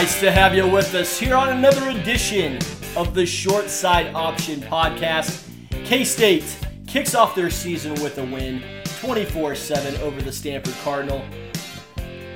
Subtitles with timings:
[0.00, 2.56] Nice to have you with us here on another edition
[2.96, 5.46] of the Short Side Option Podcast.
[5.84, 6.56] K State
[6.86, 8.62] kicks off their season with a win
[9.00, 11.22] 24 7 over the Stanford Cardinal.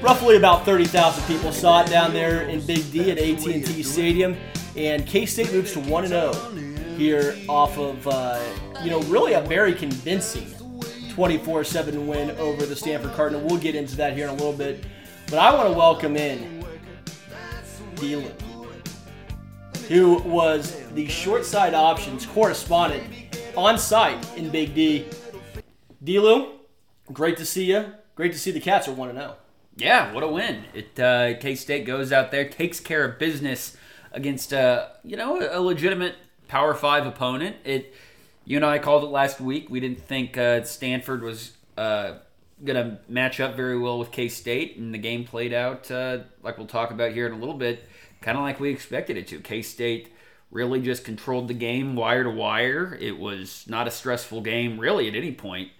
[0.03, 4.37] Roughly about 30,000 people saw it down there in Big D at AT&T Stadium,
[4.77, 8.43] and K-State moves to 1-0 here off of, uh,
[8.83, 10.45] you know, really a very convincing
[11.15, 13.41] 24-7 win over the Stanford Cardinal.
[13.41, 14.85] We'll get into that here in a little bit,
[15.31, 16.64] but I want to welcome in
[17.97, 18.35] Dylan,
[19.89, 23.05] who was the short side options correspondent
[23.57, 25.07] on site in Big D.
[26.03, 26.53] Dlew,
[27.13, 27.87] great to see you.
[28.15, 29.37] Great to see the Cats are 1 0.
[29.77, 30.65] Yeah, what a win!
[30.73, 33.77] It uh, K State goes out there, takes care of business
[34.13, 36.15] against uh, you know a legitimate
[36.47, 37.57] Power Five opponent.
[37.65, 37.93] It
[38.45, 39.69] you and I called it last week.
[39.69, 42.15] We didn't think uh, Stanford was uh,
[42.63, 46.19] going to match up very well with K State, and the game played out uh,
[46.43, 47.89] like we'll talk about here in a little bit,
[48.21, 49.41] kind of like we expected it to.
[49.41, 50.13] K State
[50.51, 52.97] really just controlled the game wire to wire.
[53.01, 55.71] It was not a stressful game really at any point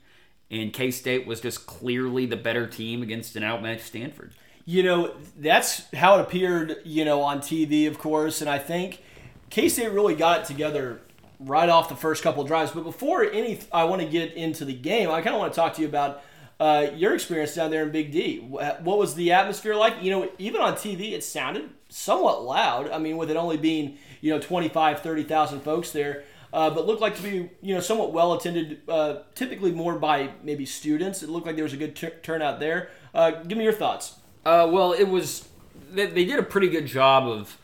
[0.51, 4.35] and K State was just clearly the better team against an outmatched Stanford.
[4.65, 9.03] You know, that's how it appeared, you know, on TV, of course, and I think
[9.51, 11.01] K State really got it together
[11.41, 12.71] right off the first couple drives.
[12.71, 15.11] But before any, I want to get into the game.
[15.11, 16.23] I kind of want to talk to you about
[16.61, 18.39] uh, your experience down there in Big D.
[18.39, 20.03] What was the atmosphere like?
[20.03, 22.91] You know, even on TV, it sounded somewhat loud.
[22.91, 27.03] I mean, with it only being, you know, 25, 30,000 folks there uh, but looked
[27.03, 31.21] like to be you know somewhat well attended, uh, typically more by maybe students.
[31.21, 32.91] It looked like there was a good t- turnout there.
[33.13, 34.15] Uh, give me your thoughts.
[34.47, 35.49] Uh, well, it was
[35.91, 37.59] they, they, did a pretty good job of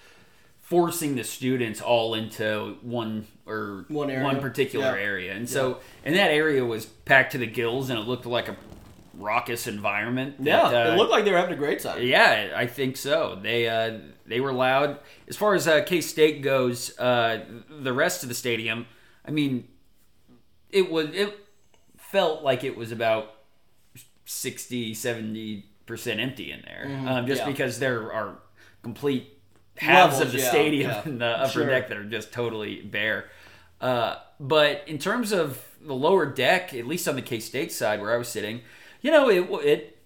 [0.61, 4.24] forcing the students all into one or one, area.
[4.24, 5.02] one particular yeah.
[5.02, 5.77] area, and so yeah.
[6.06, 8.56] and that area was packed to the gills, and it looked like a
[9.20, 10.36] raucous environment.
[10.41, 12.03] Yeah, it uh, looked like they were having a great time.
[12.03, 13.39] Yeah, I think so.
[13.41, 14.98] They uh, they were loud.
[15.29, 18.86] As far as uh, K State goes, uh, the rest of the stadium,
[19.27, 19.69] I mean,
[20.70, 21.47] it was it
[21.97, 23.35] felt like it was about
[24.25, 27.09] 60, 70 percent empty in there, mm-hmm.
[27.09, 27.47] um, just yeah.
[27.47, 28.39] because there are
[28.83, 29.36] complete
[29.77, 31.03] halves Levels, of the yeah, stadium yeah.
[31.07, 31.67] in the upper sure.
[31.67, 33.29] deck that are just totally bare.
[33.80, 38.01] Uh, but in terms of the lower deck, at least on the K State side
[38.01, 38.61] where I was sitting,
[39.00, 39.98] you know, it it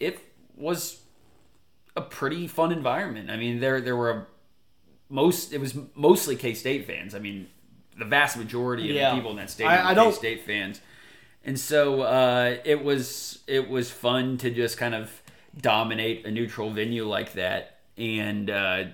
[0.00, 0.18] it
[0.56, 1.00] was
[1.96, 3.30] a pretty fun environment.
[3.30, 4.26] I mean, there there were a,
[5.08, 7.14] most it was mostly K State fans.
[7.14, 7.48] I mean,
[7.98, 9.10] the vast majority of yeah.
[9.10, 10.80] the people in that stadium I, I were K State fans,
[11.44, 15.10] and so uh, it was it was fun to just kind of
[15.60, 17.78] dominate a neutral venue like that.
[17.96, 18.84] And uh,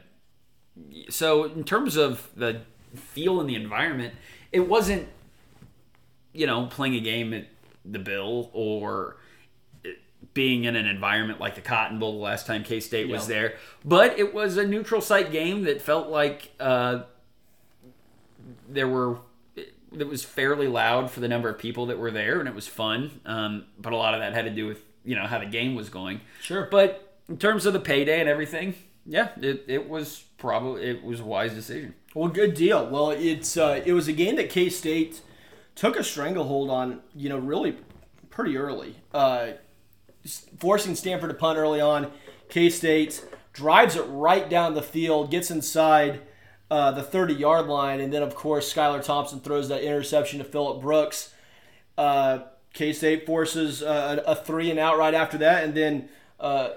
[1.08, 2.62] so, in terms of the
[2.94, 4.14] feel and the environment,
[4.52, 5.08] it wasn't
[6.32, 7.46] you know playing a game at
[7.84, 9.16] the Bill or
[10.34, 13.54] being in an environment like the Cotton Bowl the last time K State was there.
[13.84, 17.02] But it was a neutral site game that felt like uh,
[18.68, 19.18] there were.
[19.56, 22.66] It was fairly loud for the number of people that were there, and it was
[22.66, 23.20] fun.
[23.26, 25.74] Um, but a lot of that had to do with you know how the game
[25.74, 26.20] was going.
[26.40, 26.66] Sure.
[26.70, 31.20] But in terms of the payday and everything, yeah, it, it was probably it was
[31.20, 31.94] a wise decision.
[32.14, 32.88] Well, good deal.
[32.88, 35.20] Well, it's uh, it was a game that K State
[35.74, 37.76] took a stranglehold on, you know, really
[38.30, 39.52] pretty early, uh,
[40.58, 42.10] forcing Stanford to punt early on.
[42.48, 46.20] K State drives it right down the field, gets inside
[46.70, 50.44] uh, the 30 yard line, and then, of course, Skylar Thompson throws that interception to
[50.44, 51.32] Phillip Brooks.
[51.98, 52.40] Uh,
[52.72, 56.08] K State forces uh, a three and out right after that, and then
[56.40, 56.70] uh,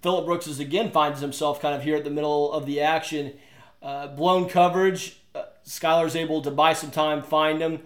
[0.00, 3.34] Phillip Brooks is again finds himself kind of here at the middle of the action.
[3.82, 5.20] Uh, blown coverage.
[5.64, 7.80] Skylar's able to buy some time, find him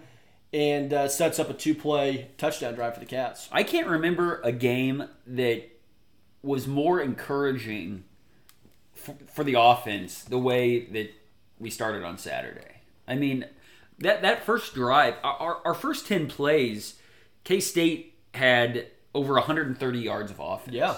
[0.53, 3.49] and uh, sets up a two play touchdown drive for the Cats.
[3.51, 5.63] I can't remember a game that
[6.43, 8.03] was more encouraging
[8.93, 11.11] for, for the offense the way that
[11.59, 12.81] we started on Saturday.
[13.07, 13.45] I mean,
[13.99, 16.95] that, that first drive, our, our first 10 plays,
[17.43, 20.75] K State had over 130 yards of offense.
[20.75, 20.97] Yeah.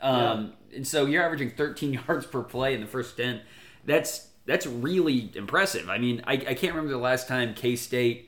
[0.00, 0.76] Um, yeah.
[0.76, 3.40] And so you're averaging 13 yards per play in the first 10.
[3.84, 5.90] That's that's really impressive.
[5.90, 8.25] I mean, I, I can't remember the last time K State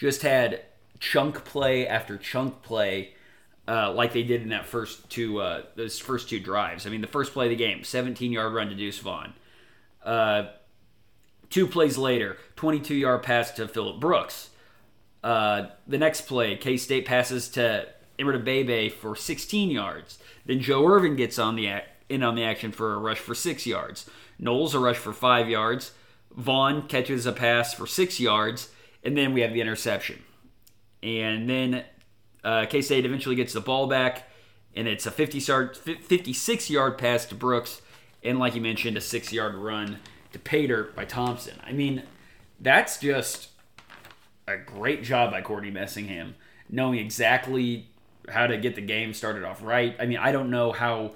[0.00, 0.62] just had
[0.98, 3.12] chunk play after chunk play,
[3.68, 6.86] uh, like they did in that first two uh, those first two drives.
[6.86, 9.34] I mean, the first play of the game, 17 yard run to Deuce Vaughn.
[10.02, 10.44] Uh,
[11.50, 14.48] two plays later, 22 yard pass to Phillip Brooks.
[15.22, 17.86] Uh, the next play, K State passes to
[18.18, 20.18] Imatorbhebhe for 16 yards.
[20.46, 23.66] Then Joe Ervin gets on the in on the action for a rush for six
[23.66, 24.08] yards.
[24.38, 25.92] Knowles a rush for five yards.
[26.34, 28.70] Vaughn catches a pass for six yards
[29.04, 30.22] and then we have the interception.
[31.02, 31.84] And then
[32.44, 34.28] uh, K State eventually gets the ball back,
[34.74, 37.80] and it's a 50 yard, 56 yard pass to Brooks,
[38.22, 39.98] and like you mentioned, a six yard run
[40.32, 41.54] to Pater by Thompson.
[41.66, 42.02] I mean,
[42.60, 43.48] that's just
[44.46, 46.34] a great job by Courtney Messingham,
[46.68, 47.88] knowing exactly
[48.28, 49.96] how to get the game started off right.
[49.98, 51.12] I mean, I don't know how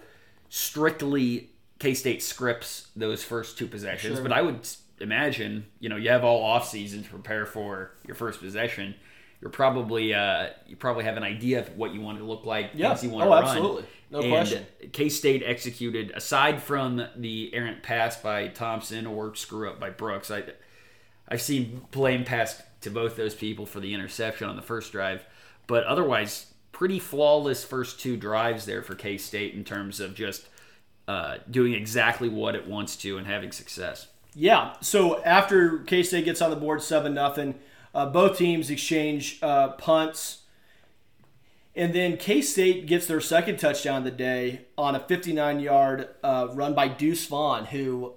[0.48, 4.22] strictly K State scripts those first two possessions, Sure.
[4.22, 4.66] but I would
[5.00, 8.94] imagine, you know, you have all off season to prepare for your first possession.
[9.41, 12.70] You're probably uh, you probably have an idea of what you want to look like,
[12.75, 12.88] Yeah.
[12.94, 13.44] things you want Oh, to run.
[13.44, 13.85] absolutely.
[14.11, 14.67] No and question.
[14.93, 20.31] K State executed aside from the errant pass by Thompson or screw up by Brooks.
[20.31, 20.44] I
[21.29, 25.25] I've seen blame passed to both those people for the interception on the first drive,
[25.67, 30.49] but otherwise pretty flawless first two drives there for K State in terms of just
[31.06, 34.06] uh, doing exactly what it wants to and having success.
[34.34, 34.75] Yeah.
[34.81, 37.54] So after K State gets on the board seven nothing,
[37.94, 40.42] uh, both teams exchange uh, punts,
[41.76, 46.08] and then K State gets their second touchdown of the day on a 59 yard
[46.22, 48.14] uh, run by Deuce Vaughn, who,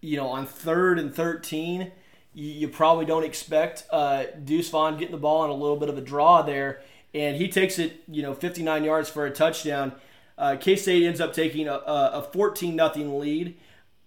[0.00, 1.92] you know, on third and 13,
[2.32, 5.90] you, you probably don't expect uh, Deuce Vaughn getting the ball on a little bit
[5.90, 6.80] of a draw there,
[7.12, 9.92] and he takes it, you know, 59 yards for a touchdown.
[10.38, 13.56] Uh, K State ends up taking a, a 14 nothing lead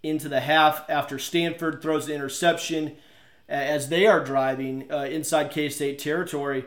[0.04, 2.96] into the half after Stanford throws the interception
[3.48, 6.66] as they are driving uh, inside K State territory.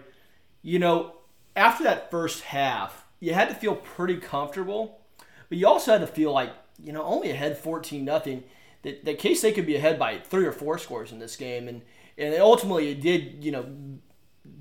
[0.63, 1.15] You know,
[1.57, 5.01] after that first half, you had to feel pretty comfortable,
[5.49, 6.53] but you also had to feel like,
[6.83, 8.45] you know, only ahead 14 nothing.
[8.83, 11.69] That, that K State could be ahead by three or four scores in this game.
[11.69, 11.83] And,
[12.19, 13.65] and ultimately, it did, you know,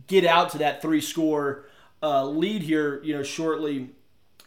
[0.06, 1.66] get out to that three score
[2.04, 3.90] uh, lead here, you know, shortly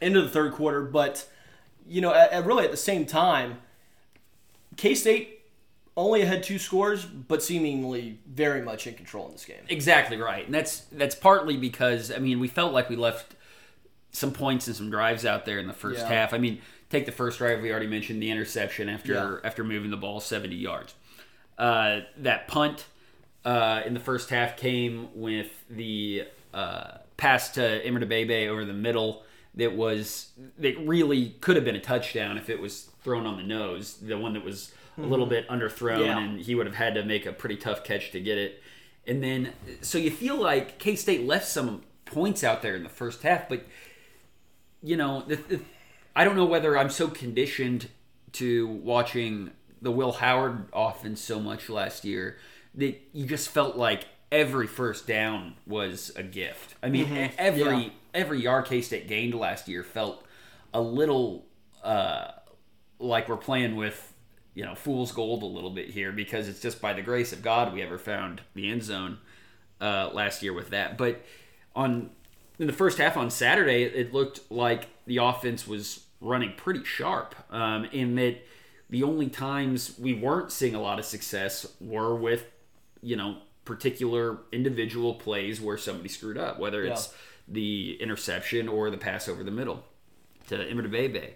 [0.00, 0.82] into the third quarter.
[0.82, 1.28] But,
[1.88, 3.58] you know, at, at really at the same time,
[4.76, 5.40] K State
[5.96, 9.62] only had two scores, but seemingly very much in control in this game.
[9.68, 13.34] Exactly right, and that's that's partly because I mean we felt like we left
[14.10, 16.08] some points and some drives out there in the first Yeah.
[16.08, 16.32] half.
[16.32, 16.60] I mean,
[16.90, 19.36] take the first drive we already mentioned the interception after Yeah.
[19.48, 20.94] after moving the ball seventy yards.
[21.58, 22.86] Uh, that punt
[23.44, 29.22] uh, in the first half came with the uh, pass to Imatorbhebhe over the middle.
[29.56, 33.42] That was that really could have been a touchdown if it was thrown on the
[33.42, 33.94] nose.
[33.94, 35.10] The one that was a mm-hmm.
[35.10, 36.18] little bit underthrown, Yeah.
[36.18, 38.62] and he would have had to make a pretty tough catch to get it.
[39.06, 39.52] And then,
[39.82, 43.48] so you feel like K State left some points out there in the first half,
[43.48, 43.64] but
[44.82, 45.60] you know, the, the,
[46.14, 47.88] I don't know whether I'm so conditioned
[48.32, 52.38] to watching the Will Howard offense so much last year
[52.74, 56.74] that you just felt like every first down was a gift.
[56.82, 57.88] I mean, e- every Yeah.
[58.12, 60.24] every yard K State gained last year felt
[60.74, 61.46] a little
[61.82, 62.32] uh,
[62.98, 64.12] like we're playing with
[64.54, 67.42] you know fool's gold a little bit here because it's just by the grace of
[67.42, 69.18] God we ever found the end zone
[69.80, 70.98] uh, last year with that.
[70.98, 71.22] But
[71.76, 72.10] on
[72.58, 77.34] in the first half on Saturday, it looked like the offense was running pretty sharp.
[77.50, 78.44] Um, in that
[78.90, 82.46] the only times we weren't seeing a lot of success were with
[83.02, 87.14] you know particular individual plays where somebody screwed up, whether it's
[87.48, 89.84] the interception or the pass over the middle
[90.48, 91.30] to Imatorbhebhe.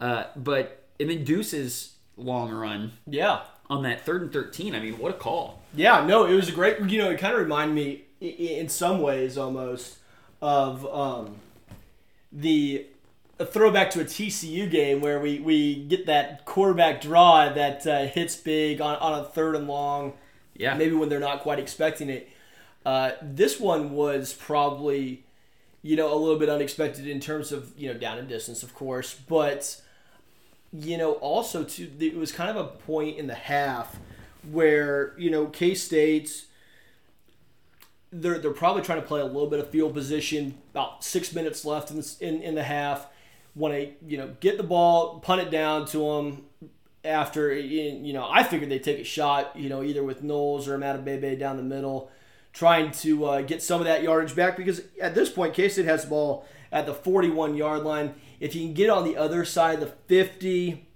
[0.00, 3.40] Uh, but and then Deuce's long run Yeah.
[3.70, 4.74] on that third and thirteen.
[4.74, 5.62] I mean, what a call!
[5.74, 6.78] Yeah, no, it was a great.
[6.80, 9.98] You know, it kind of reminded me, in some ways, almost
[10.42, 11.36] of um,
[12.32, 12.86] the
[13.38, 18.04] a throwback to a TCU game where we, we get that quarterback draw that uh,
[18.06, 20.12] hits big on, on a third and long,
[20.54, 22.28] Yeah, maybe when they're not quite expecting it.
[22.84, 25.24] Uh, this one was probably,
[25.82, 28.74] you know, a little bit unexpected in terms of you know down and distance, of
[28.74, 29.80] course, but
[30.74, 33.98] you know also too it was kind of a point in the half
[34.50, 36.46] where you know K State's
[38.12, 40.58] they're they're probably trying to play a little bit of field position.
[40.72, 43.06] About six minutes left in the, in, in the half.
[43.54, 46.44] Want to you know get the ball, punt it down to them.
[47.04, 49.56] After you know, I figured they'd take a shot.
[49.56, 52.10] You know, either with Knowles or Imatorbhebhe down the middle,
[52.52, 55.86] trying to uh, get some of that yardage back because at this point, K State
[55.86, 58.14] has the ball at the 41 yard line.
[58.38, 60.86] If you can get on the other side of the 50,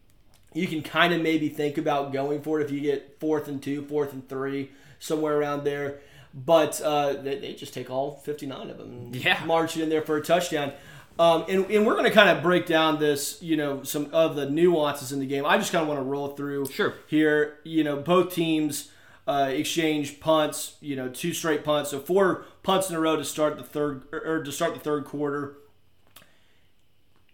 [0.55, 3.61] you can kind of maybe think about going for it if you get fourth and
[3.63, 4.71] two, fourth and three,
[5.01, 5.99] somewhere around there.
[6.33, 9.43] But uh, they, they just take all 59 of them and Yeah.
[9.45, 10.73] march it in there for a touchdown.
[11.19, 14.37] Um, and, and we're going to kind of break down this, you know, some of
[14.37, 15.47] the nuances in the game.
[15.47, 16.95] I just kind of want to roll through Sure.
[17.07, 17.59] here.
[17.65, 18.91] You know, both teams
[19.27, 20.77] uh, exchange punts.
[20.81, 24.05] You know, two straight punts, so four punts in a row to start the third
[24.13, 25.57] or, or to start the third quarter.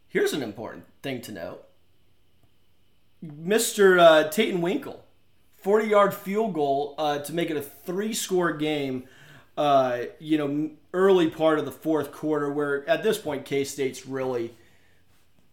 [0.08, 1.64] Here's an important thing to note.
[3.24, 3.98] Mr.
[4.00, 4.98] Uh, Taiten Winkel,
[5.56, 9.04] 40 yard field goal uh, to make it a three score game,
[9.56, 14.06] uh, you know, early part of the fourth quarter, where at this point, K State's
[14.06, 14.54] really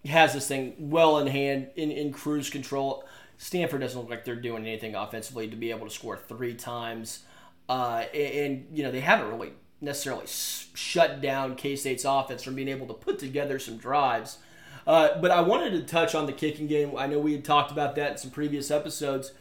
[0.05, 3.03] has this thing well in hand in, in cruise control.
[3.37, 7.23] Stanford doesn't look like they're doing anything offensively to be able to score three times.
[7.67, 12.55] Uh, and, and, you know, they haven't really necessarily shut down K State's offense from
[12.55, 14.39] being able to put together some drives.
[14.87, 16.93] Uh, but I wanted to touch on the kicking game.
[16.97, 19.33] I know we had talked about that in some previous episodes.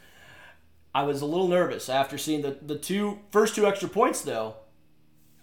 [0.99, 4.57] I was a little nervous after seeing the, the two first two extra points, though,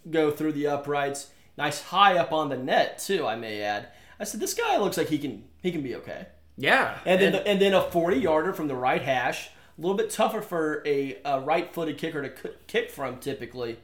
[0.09, 1.31] go through the uprights.
[1.57, 3.87] Nice high up on the net, too, I may add.
[4.19, 6.27] I said, this guy looks like he can he can be okay.
[6.57, 9.95] Yeah, and then and, and then a forty yarder from the right hash, a little
[9.95, 13.77] bit tougher for a, a right-footed kicker to kick from typically.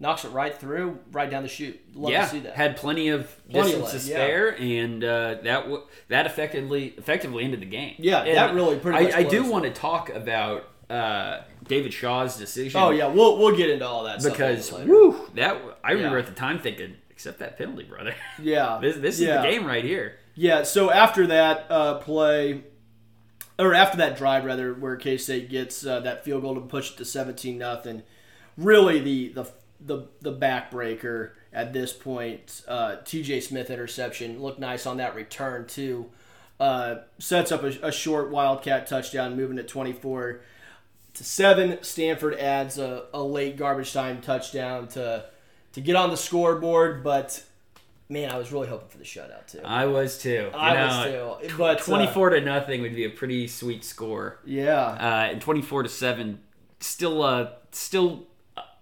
[0.00, 1.80] Knocks it right through, right down the chute.
[1.94, 2.56] Love yeah, to see that.
[2.56, 4.82] Had plenty of plenty distance to spare, yeah.
[4.82, 7.94] and uh, that w- that effectively effectively ended the game.
[7.98, 9.04] Yeah, and that really pretty.
[9.04, 9.14] Much.
[9.14, 12.80] I, I do want to talk about uh, David Shaw's decision.
[12.80, 16.24] Oh yeah, we'll we'll get into all that because woo, that I remember yeah.
[16.24, 18.14] at the time thinking, accept that penalty, brother.
[18.42, 19.36] Yeah, this this yeah.
[19.36, 20.18] is the game right here.
[20.34, 20.62] Yeah.
[20.64, 22.64] So after that uh, play,
[23.58, 26.92] or after that drive rather, where K State gets uh, that field goal to push
[26.92, 28.02] it to seventeen nothing,
[28.56, 29.50] really the the
[29.80, 32.62] the the backbreaker at this point.
[32.66, 33.40] Uh, T.J.
[33.40, 36.10] Smith interception looked nice on that return too.
[36.60, 40.40] Uh, sets up a, a, short Wildcat touchdown, moving twenty four
[41.14, 41.78] to seven.
[41.82, 45.26] Stanford adds a, a late garbage time touchdown to
[45.72, 47.42] to get on the scoreboard, but
[48.08, 49.60] man, I was really hoping for the shutout too.
[49.64, 50.50] I was too.
[50.52, 51.56] You I know, was too.
[51.56, 54.38] But twenty-four uh, to nothing would be a pretty sweet score.
[54.44, 54.80] Yeah.
[54.80, 56.40] Uh, and twenty-four to seven,
[56.80, 58.26] still uh, still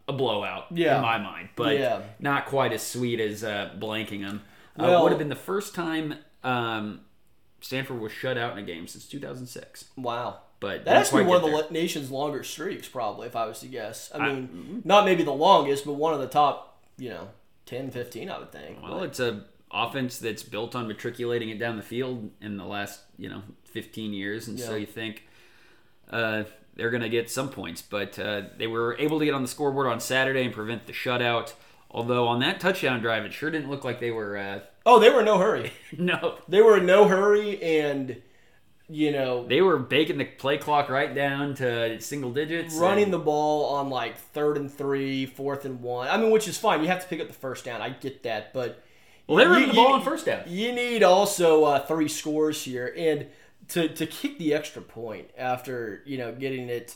[0.09, 0.97] a blowout yeah.
[0.97, 2.03] in my mind, but yeah.
[2.19, 4.43] not quite as sweet as uh, blanking them.
[4.79, 7.01] Uh, well, would have been the first time um,
[7.61, 9.87] Stanford was shut out in a game since 2006.
[9.97, 10.41] Wow.
[10.63, 11.71] But that has to be one of the there.
[11.73, 14.13] nation's longer streaks, probably, if I was to guess.
[14.15, 14.79] I mean, I, mm-hmm.
[14.85, 17.31] not maybe the longest, but one of the top, you know,
[17.67, 18.81] 10, 15, I would think.
[18.81, 19.43] Well, it's a
[19.73, 24.13] offense that's built on matriculating it down the field in the last, you know, 15
[24.13, 24.67] years, and yeah.
[24.67, 25.27] so you think
[26.11, 26.45] uh,
[26.77, 27.83] they're going to get some points.
[27.83, 30.93] But uh, they were able to get on the scoreboard on Saturday and prevent the
[30.93, 31.55] shutout.
[31.91, 34.39] Although on that touchdown drive, it sure didn't look like they were.
[34.39, 35.73] Uh, oh, they were in no hurry.
[35.99, 38.23] no, they were in no hurry, and
[38.93, 43.13] you know they were baking the play clock right down to single digits, running and...
[43.13, 46.09] the ball on like third and three, fourth and one.
[46.09, 46.83] I mean, which is fine.
[46.83, 47.81] You have to pick up the first down.
[47.81, 48.85] I get that, but
[49.27, 50.43] well, they were running the ball on first down.
[50.47, 53.29] You need also uh, three scores here, and
[53.69, 56.95] to to kick the extra point after you know getting it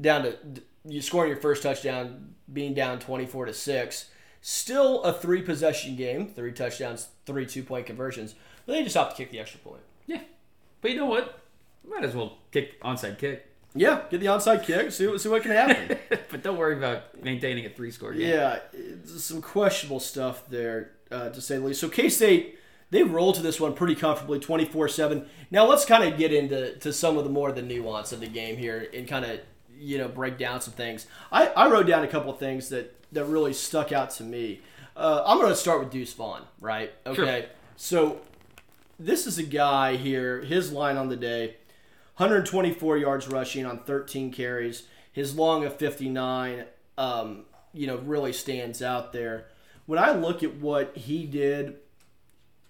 [0.00, 0.36] down to
[0.84, 4.06] you scoring your first touchdown, being down twenty four to six.
[4.40, 8.34] Still a three possession game, three touchdowns, three two point conversions.
[8.66, 9.82] But they just have to kick the extra point.
[10.12, 10.20] Yeah,
[10.80, 11.40] but you know what?
[11.88, 13.46] Might as well kick onside kick.
[13.74, 14.92] Yeah, get the onside kick.
[14.92, 15.98] See, see what can happen.
[16.30, 18.28] but don't worry about maintaining a three score game.
[18.28, 18.58] Yeah,
[19.04, 21.80] some questionable stuff there uh, to say the least.
[21.80, 22.58] So K State
[22.92, 26.92] they rolled to this one pretty comfortably 24-7 now let's kind of get into to
[26.92, 29.40] some of the more the nuance of the game here and kind of
[29.76, 32.94] you know break down some things i, I wrote down a couple of things that
[33.12, 34.60] that really stuck out to me
[34.96, 37.50] uh, i'm going to start with deuce vaughn right okay sure.
[37.76, 38.20] so
[39.04, 41.56] this is a guy here his line on the day
[42.16, 46.64] 124 yards rushing on 13 carries his long of 59
[46.98, 49.46] um, you know really stands out there
[49.86, 51.76] when i look at what he did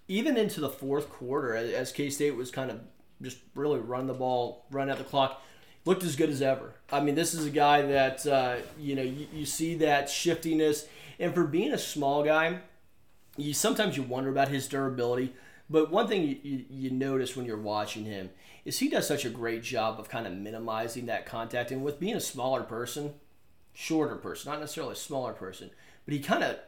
[0.07, 2.81] even into the fourth quarter, as K State was kind of
[3.21, 5.41] just really run the ball, run out the clock,
[5.85, 6.75] looked as good as ever.
[6.91, 10.87] I mean, this is a guy that uh, you know you, you see that shiftiness,
[11.19, 12.59] and for being a small guy,
[13.37, 15.33] you sometimes you wonder about his durability.
[15.73, 18.29] But one thing you, you, you, notice when you're watching him
[18.63, 21.71] is he does such a great job of kind of minimizing that contact.
[21.71, 23.15] And with being a smaller person,
[23.73, 25.71] shorter person, not necessarily a smaller person,
[26.05, 26.59] but he kind of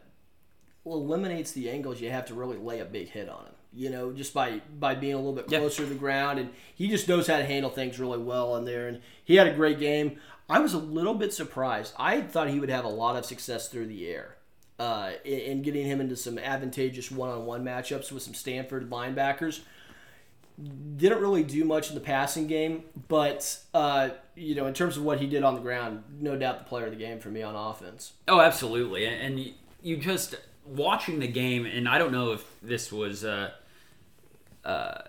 [0.88, 3.54] eliminates the angles you have to really lay a big hit on him.
[3.72, 5.90] You know, just by by being a little bit closer yep.
[5.90, 8.88] to the ground, and he just knows how to handle things really well in there.
[8.88, 10.18] And he had a great game.
[10.50, 11.94] I was a little bit surprised.
[12.00, 14.38] I thought he would have a lot of success through the air,
[14.80, 19.62] uh, in getting him into some advantageous one-on-one matchups with some Stanford linebackers.
[20.96, 25.04] Didn't really do much in the passing game, but uh, you know, in terms of
[25.04, 27.42] what he did on the ground, no doubt the player of the game for me
[27.42, 28.14] on offense.
[28.28, 33.26] Oh, absolutely, and you just watching the game, and I don't know if this was
[33.26, 33.52] uh,
[34.64, 35.02] uh,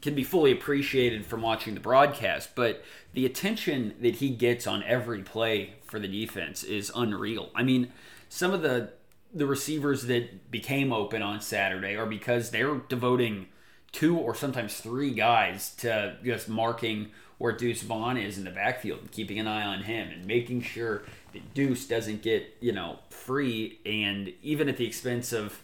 [0.00, 4.82] can be fully appreciated from watching the broadcast, but the attention that he gets on
[4.84, 7.50] every play for the defense is unreal.
[7.54, 7.92] I mean,
[8.28, 8.92] some of the
[9.36, 13.46] the receivers that became open on Saturday are because they're devoting
[13.92, 19.00] two or sometimes three guys to just marking where Deuce Vaughn is in the backfield
[19.00, 21.02] and keeping an eye on him and making sure
[21.34, 25.60] that Deuce doesn't get, you know, free and even at the expense of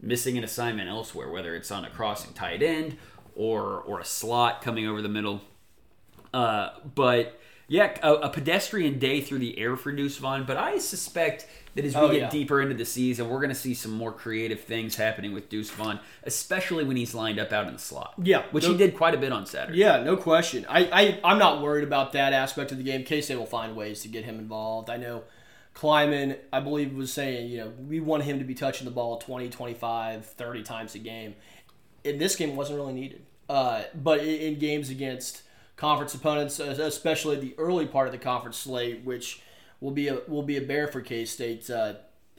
[0.00, 2.96] missing an assignment elsewhere, whether it's on a crossing tight end
[3.36, 5.42] or or a slot coming over the middle.
[6.32, 7.39] Uh, but
[7.70, 10.44] yeah, a, a, pedestrian day through the air for Deuce Vaughn.
[10.44, 11.46] But I suspect
[11.76, 12.28] that as we Oh, get yeah.
[12.28, 15.70] deeper into the season, we're going to see some more creative things happening with Deuce
[15.70, 18.14] Vaughn, especially when he's lined up out in the slot.
[18.20, 19.78] Yeah, which no- he did quite a bit on Saturday.
[19.78, 20.66] Yeah, no question.
[20.68, 23.04] I, I I'm not worried about that aspect of the game.
[23.04, 24.90] K State will find ways to get him involved.
[24.90, 25.22] I know
[25.76, 29.18] Klieman, I believe, was saying, you know, we want him to be touching the ball
[29.18, 31.36] 20, 25, 30 times a game.
[32.02, 33.22] In this game, wasn't really needed.
[33.48, 35.42] Uh, but in, in games against
[35.80, 39.40] conference opponents, uh, especially the early part of the conference slate, which
[39.80, 41.94] will be a will be a bear for K State, uh,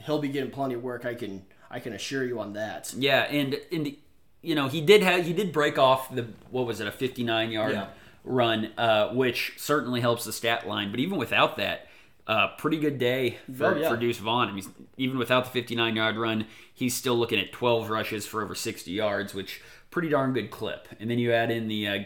[0.06, 1.06] he'll be getting plenty of work.
[1.06, 2.94] I can I can assure you on that.
[2.96, 3.96] Yeah, and and
[4.44, 7.50] you know he did have he did break off the what was it a 59
[7.52, 7.88] yard Yeah.
[8.24, 10.92] run, uh, which certainly helps the stat line.
[10.92, 11.88] But even without that,
[12.28, 13.90] uh, pretty good day for, Oh, yeah.
[13.90, 14.50] for Deuce Vaughn.
[14.50, 14.66] I mean,
[14.98, 18.92] even without the 59 yard run, he's still looking at 12 rushes for over 60
[18.92, 20.88] yards, which pretty darn good clip.
[21.00, 22.00] And then you add in the uh,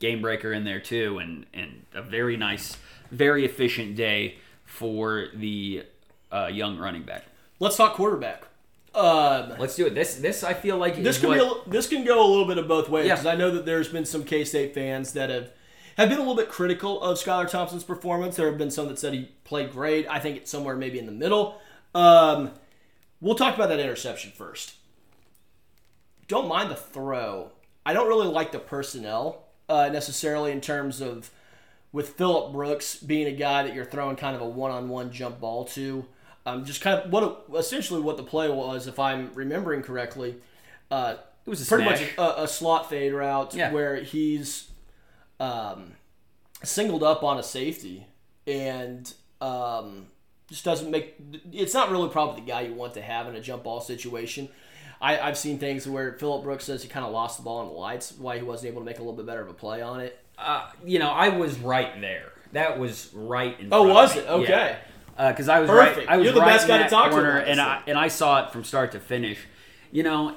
[0.00, 2.76] game breaker in there too, and and a very nice,
[3.12, 5.84] very efficient day for the
[6.32, 7.24] uh, young running back.
[7.60, 8.44] Let's talk quarterback.
[8.92, 9.94] Um, Let's do it.
[9.94, 12.28] This this I feel like this is can what, be a, this can go a
[12.28, 13.22] little bit of both ways Yeah.
[13.24, 15.52] I know that there's been some K State fans that have
[15.96, 18.34] have been a little bit critical of Skylar Thompson's performance.
[18.34, 20.08] There have been some that said he played great.
[20.08, 21.60] I think it's somewhere maybe in the middle.
[21.94, 22.52] Um,
[23.20, 24.74] we'll talk about that interception first.
[26.26, 27.52] Don't mind the throw.
[27.84, 31.30] I don't really like the personnel uh, necessarily in terms of
[31.92, 35.64] with Phillip Brooks being a guy that you're throwing kind of a one-on-one jump ball
[35.66, 36.04] to.
[36.46, 40.36] Um, just kind of what essentially what the play was, if I'm remembering correctly.
[40.90, 41.14] Uh,
[41.46, 42.00] It was a pretty smash.
[42.00, 43.72] much a, a slot fade route Yeah.
[43.72, 44.68] where he's
[45.38, 45.92] um,
[46.62, 48.06] singled up on a safety
[48.46, 50.06] and um,
[50.48, 51.14] just doesn't make.
[51.52, 54.48] It's not really probably the guy you want to have in a jump ball situation.
[55.00, 57.68] I, I've seen things where Phillip Brooks says he kind of lost the ball in
[57.68, 59.80] the lights, why he wasn't able to make a little bit better of a play
[59.80, 60.18] on it.
[60.38, 62.32] Uh, you know, I was right there.
[62.52, 63.68] That was right in.
[63.72, 64.28] Oh, front of was it?
[64.28, 64.76] Okay.
[65.16, 65.98] Because I was Perfect.
[65.98, 66.08] right.
[66.08, 67.82] I was You're the right best guy to talk to corner, about this and I
[67.86, 69.38] and I saw it from start to finish.
[69.92, 70.36] You know,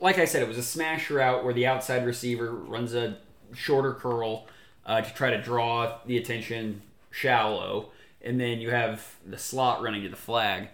[0.00, 3.18] like I said, it was a smash route where the outside receiver runs a
[3.54, 4.46] shorter curl
[4.84, 7.90] uh, to try to draw the attention shallow,
[8.22, 10.68] and then you have the slot running to the flag.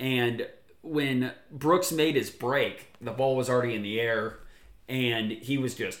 [0.00, 0.46] And
[0.88, 4.38] when Brooks made his break, the ball was already in the air,
[4.88, 5.98] and he was just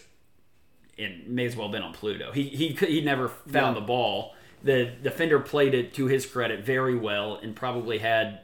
[0.98, 2.32] and may as well have been on Pluto.
[2.32, 3.80] He he he never found Yeah.
[3.80, 4.34] the ball.
[4.64, 8.40] The defender played it to his credit very well and probably had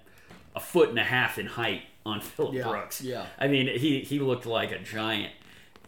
[0.55, 3.01] a foot and a half in height on Phillip Yeah, Brooks.
[3.01, 3.27] yeah.
[3.39, 5.33] I mean he he looked like a giant.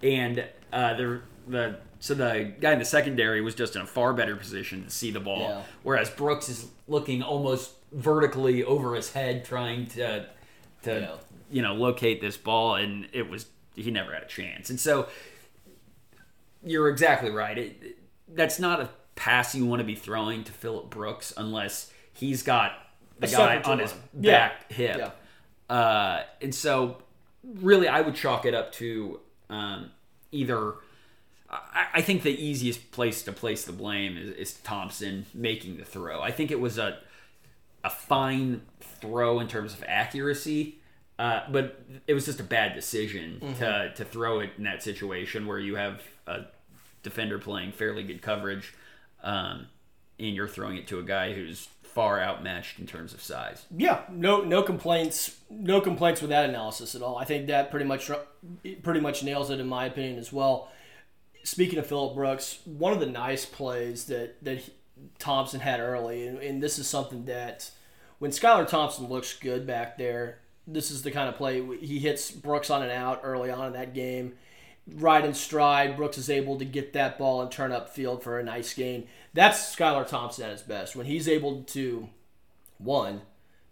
[0.02, 4.12] And uh, the the so the guy in the secondary was just in a far
[4.12, 5.62] better position to see the ball, Yeah.
[5.84, 10.26] whereas Brooks is looking almost vertically over his head trying to
[10.86, 11.14] to Yeah.
[11.50, 14.70] you know locate this ball, and it was he never had a chance.
[14.70, 15.06] And so
[16.64, 17.56] you're exactly right.
[17.58, 17.98] It, it-
[18.34, 22.72] that's not a pass you want to be throwing to Phillip Brooks unless he's got
[23.20, 23.94] the A guy on his.
[24.18, 24.48] Yeah.
[24.48, 24.96] back hip.
[24.98, 25.74] Yeah.
[25.74, 26.98] Uh, and so,
[27.44, 29.90] really, I would chalk it up to um,
[30.32, 30.74] either.
[31.48, 35.84] I, I think the easiest place to place the blame is, is Thompson making the
[35.84, 36.20] throw.
[36.20, 36.98] I think it was a
[37.86, 40.80] a fine throw in terms of accuracy,
[41.20, 45.46] uh, but it was just a bad decision to to throw it in that situation
[45.46, 46.46] where you have a
[47.04, 48.74] defender playing fairly good coverage,
[49.22, 49.68] um,
[50.18, 53.64] and you're throwing it to a guy who's far outmatched in terms of size.
[53.74, 57.16] Yeah, no, no complaints, no complaints with that analysis at all.
[57.16, 58.10] I think that pretty much,
[58.82, 60.70] pretty much nails it in my opinion as well.
[61.44, 64.68] Speaking of Phillip Brooks, one of the nice plays that that
[65.18, 67.70] Thompson had early, and, and this is something that
[68.18, 72.30] when Skylar Thompson looks good back there, this is the kind of play he hits
[72.30, 74.34] Brooks on an out early on in that game.
[74.88, 78.38] Right in stride, Brooks is able to get that ball and turn up field for
[78.38, 79.08] a nice gain.
[79.34, 82.08] That's Skylar Thompson at his best when he's able to
[82.78, 83.22] one,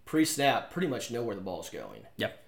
[0.04, 2.02] pre-snap, pretty much know where the ball's going.
[2.16, 2.40] Yep.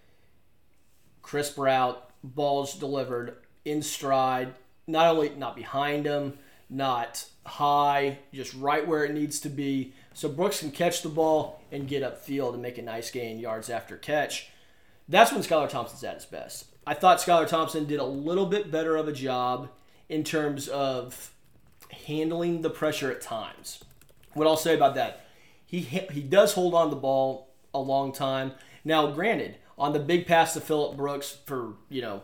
[1.23, 4.55] Crisp route, balls delivered in stride,
[4.87, 9.93] not only not behind him, not high, just right where it needs to be.
[10.17, 13.69] So Brooks can catch the ball and get upfield and make a nice gain yards
[13.69, 14.49] after catch.
[15.07, 16.65] That's when Skylar Thompson's at his best.
[16.87, 19.69] I thought Skylar Thompson did a little bit better of a job
[20.09, 21.35] in terms of
[22.07, 23.85] handling the pressure at times.
[24.33, 25.27] What I'll say about that,
[25.67, 28.53] he he does hold on the ball a long time.
[28.87, 32.23] Now, granted, on the big pass to Phillip Brooks for you know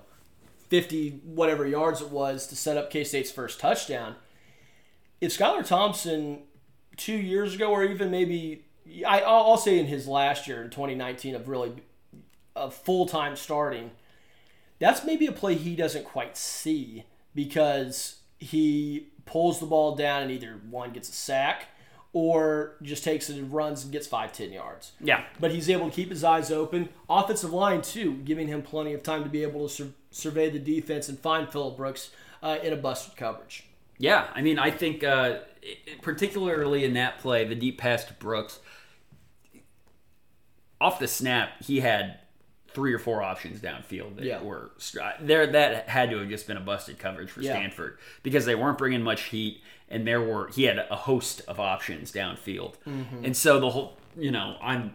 [0.71, 4.15] fifty whatever yards it was to set up K State's first touchdown,
[5.21, 6.45] if Skylar Thompson
[7.03, 8.65] two years ago, or even maybe
[9.07, 11.73] I, I'll say in his last year in 2019 of really
[12.55, 13.91] of full time starting,
[14.79, 20.31] that's maybe a play he doesn't quite see because he pulls the ball down and
[20.31, 21.67] either one gets a sack
[22.13, 24.93] or just takes it and runs and gets five, ten yards.
[25.01, 25.25] Yeah.
[25.41, 26.91] But he's able to keep his eyes open.
[27.09, 30.59] Offensive line, too, giving him plenty of time to be able to sur- survey the
[30.59, 32.11] defense and find Phillip Brooks
[32.43, 33.65] uh, in a busted coverage.
[34.03, 35.39] Yeah, I mean, I think uh,
[36.03, 38.59] particularly in that play, the deep pass to Brooks,
[40.81, 42.19] off the snap, he had
[42.75, 44.43] three or four options downfield that Yeah.
[44.43, 44.73] were
[45.21, 45.47] there.
[45.47, 47.53] That had to have just been a busted coverage for Yeah.
[47.53, 51.61] Stanford because they weren't bringing much heat, and there were he had a host of
[51.61, 53.25] options downfield, Mm-hmm.
[53.25, 54.95] and so the whole you know I'm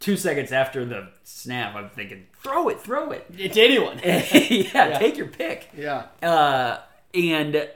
[0.00, 3.98] two seconds after the snap, I'm thinking throw it, throw it, It's anyone.
[4.04, 5.68] yeah, take your pick.
[5.76, 6.06] yeah.
[6.22, 6.78] Uh,
[7.14, 7.68] and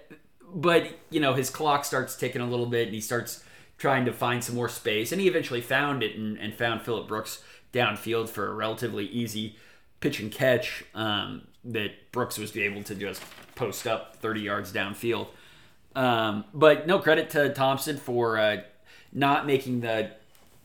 [0.55, 3.45] but you know his clock starts ticking a little bit, and he starts
[3.79, 7.09] trying to find some more space, and he eventually found it and, and found Phillip
[7.09, 7.43] Brooks
[7.73, 9.57] downfield for a relatively easy
[10.01, 13.23] pitch and catch um, that Brooks was able to just
[13.55, 15.29] post up 30 yards downfield.
[15.95, 18.59] Um, but no credit to Thompson for uh,
[19.13, 20.11] not making the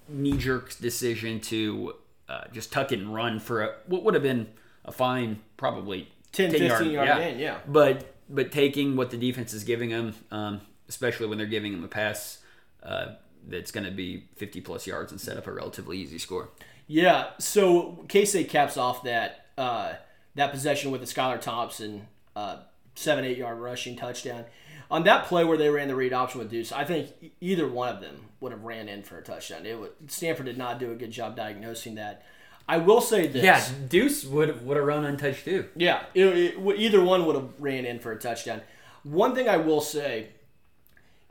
[0.08, 1.93] knee jerk decision to
[2.30, 4.47] uh, just tuck it and run for a, what would have been
[4.86, 7.58] a fine, probably 10, 15 yard gain, yeah.
[7.67, 11.84] But but taking what the defense is giving him, um, especially when they're giving him
[11.84, 12.40] a pass
[12.84, 13.13] uh,
[13.48, 16.50] that's going to be 50 plus yards and set up a relatively easy score.
[16.88, 19.94] Yeah, so State caps off that uh,
[20.36, 22.60] that possession with the Skylar Thompson uh,
[22.96, 24.46] seven eight yard rushing touchdown.
[24.90, 27.10] On that play where they ran the read option with Deuce, I think
[27.42, 29.66] either one of them would have ran in for a touchdown.
[29.66, 32.24] It would, Stanford did not do a good job diagnosing that.
[32.67, 33.43] I will say this.
[33.43, 35.69] Yeah, Deuce would would have run untouched too.
[35.75, 38.62] Yeah, it, it, either one would have ran in for a touchdown.
[39.03, 40.30] One thing I will say,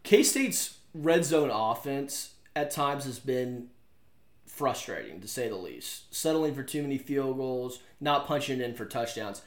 [0.02, 3.68] K State's red zone offense at times has been
[4.46, 6.14] frustrating to say the least.
[6.14, 9.42] Settling for too many field goals, not punching in for touchdowns.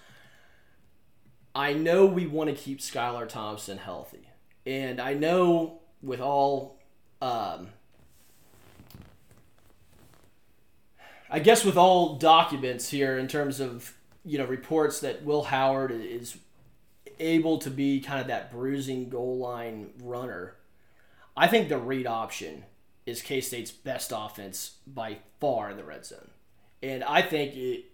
[1.55, 4.29] I know we want to keep Skylar Thompson healthy,
[4.65, 6.77] and I know with all.
[7.21, 7.69] Um,
[11.29, 13.93] I guess with all documents here in terms of
[14.25, 16.37] you know reports that Will Howard is
[17.19, 20.55] able to be kind of that bruising goal line runner.
[21.37, 22.65] I think the read option
[23.05, 26.29] is K State's best offense by far in the red zone,
[26.81, 27.85] and I think it,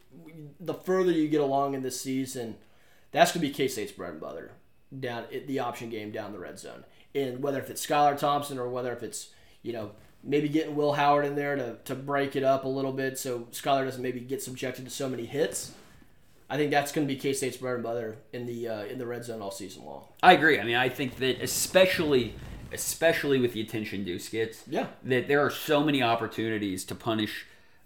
[0.60, 2.56] the further you get along in this season,
[3.12, 4.52] that's going to be K State's bread and butter
[4.98, 8.69] down the option game down the red zone, and whether if it's Skylar Thompson or
[8.69, 9.30] whether if it's
[9.62, 9.91] you know
[10.25, 13.41] maybe getting Will Howard in there to, to break it up a little bit so
[13.51, 15.71] Skylar doesn't maybe get subjected to so many hits.
[16.49, 18.99] I think that's going to be K State's bread and butter in the uh, in
[18.99, 20.03] the red zone all season long.
[20.21, 20.59] I agree.
[20.59, 22.35] I mean, I think that especially
[22.71, 24.88] especially with the attention Deuce gets, Yeah.
[25.03, 27.45] that there are so many opportunities to punish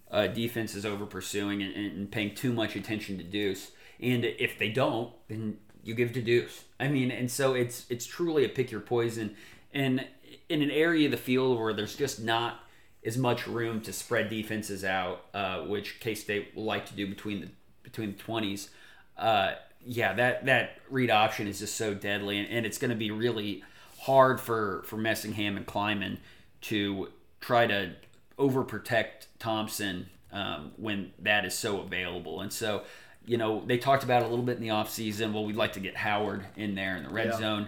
[0.09, 3.71] uh, defenses over pursuing and, and paying too much attention to Deuce.
[4.01, 6.63] And if they don't, then you give to Deuce.
[6.79, 9.35] I mean, and so it's it's truly a pick your poison.
[9.73, 10.05] And
[10.49, 12.59] in an area of the field where there's just not
[13.05, 17.07] as much room to spread defenses out, uh, which K State will like to do
[17.07, 17.47] between the
[17.83, 18.69] between the twenties.
[19.17, 19.53] Uh,
[19.85, 23.11] yeah, that that read option is just so deadly, and, and it's going to be
[23.11, 23.63] really
[24.01, 26.17] hard for for Messingham and Klieman
[26.61, 27.09] to
[27.39, 27.93] try to
[28.37, 32.41] overprotect Thompson um, when that is so available.
[32.41, 32.83] And so,
[33.25, 35.33] you know, they talked about a little bit in the offseason.
[35.33, 37.37] Well, we'd like to get Howard in there in the red Yeah.
[37.37, 37.67] zone.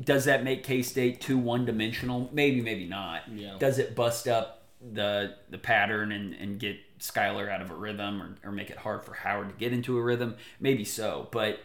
[0.00, 2.28] Does that make K State too one dimensional?
[2.32, 3.22] Maybe, maybe not.
[3.32, 3.56] Yeah.
[3.58, 8.22] Does it bust up the the pattern and, and get Skylar out of a rhythm
[8.22, 10.36] or, or make it hard for Howard to get into a rhythm?
[10.60, 11.28] Maybe so.
[11.30, 11.60] But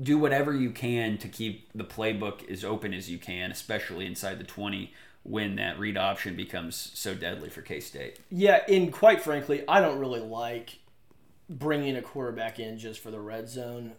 [0.00, 4.38] do whatever you can to keep the playbook as open as you can, especially inside
[4.38, 8.20] the 20 when that read option becomes so deadly for K State.
[8.30, 10.78] Yeah, and quite frankly, I don't really like
[11.48, 13.92] bringing a quarterback in just for the red zone,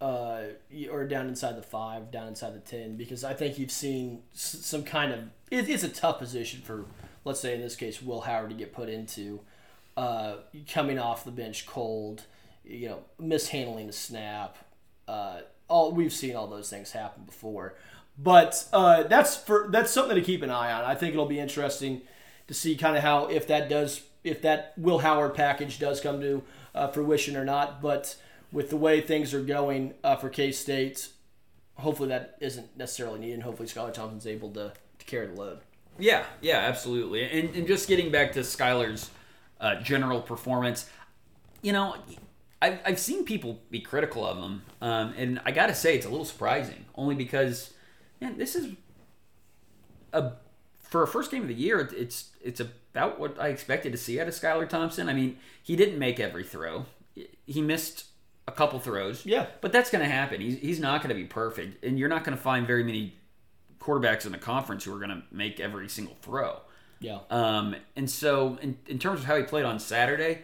[0.00, 0.42] uh,
[0.90, 4.84] or down inside the five, down inside the ten, because I think you've seen some
[4.84, 6.84] kind of it, it's a tough position for,
[7.24, 9.40] let's say in this case, Will Howard to get put into,
[9.96, 10.36] uh,
[10.68, 12.24] coming off the bench cold,
[12.64, 14.58] you know, mishandling the snap.
[15.08, 17.74] Uh, all we've seen all those things happen before,
[18.18, 20.84] but uh, that's for that's something to keep an eye on.
[20.84, 22.02] I think it'll be interesting
[22.48, 26.20] to see kind of how if that does if that Will Howard package does come
[26.20, 26.42] to
[26.74, 27.80] uh, fruition or not.
[27.80, 28.16] But
[28.52, 31.08] with the way things are going uh, for K State,
[31.74, 33.42] hopefully that isn't necessarily needed.
[33.42, 35.60] Hopefully Skylar Thompson's able to, to carry the load.
[35.98, 37.24] Yeah, yeah, absolutely.
[37.24, 39.10] And, and just getting back to Skylar's
[39.60, 40.88] uh, general performance,
[41.62, 41.96] you know,
[42.60, 46.06] I've, I've seen people be critical of him, um, and I got to say it's
[46.06, 47.72] a little surprising, only because,
[48.20, 48.74] man, this is
[50.12, 50.32] a
[50.78, 51.80] for a first game of the year.
[51.96, 55.08] It's it's about what I expected to see out of Skylar Thompson.
[55.08, 56.86] I mean, he didn't make every throw.
[57.46, 58.04] He missed
[58.48, 59.26] a couple throws.
[59.26, 59.46] Yeah.
[59.60, 60.40] But that's going to happen.
[60.40, 61.84] He's, he's not going to be perfect.
[61.84, 63.14] And you're not going to find very many
[63.80, 66.60] quarterbacks in the conference who are going to make every single throw.
[67.00, 67.18] Yeah.
[67.30, 70.42] Um, and so, in, in terms of how he played on Saturday,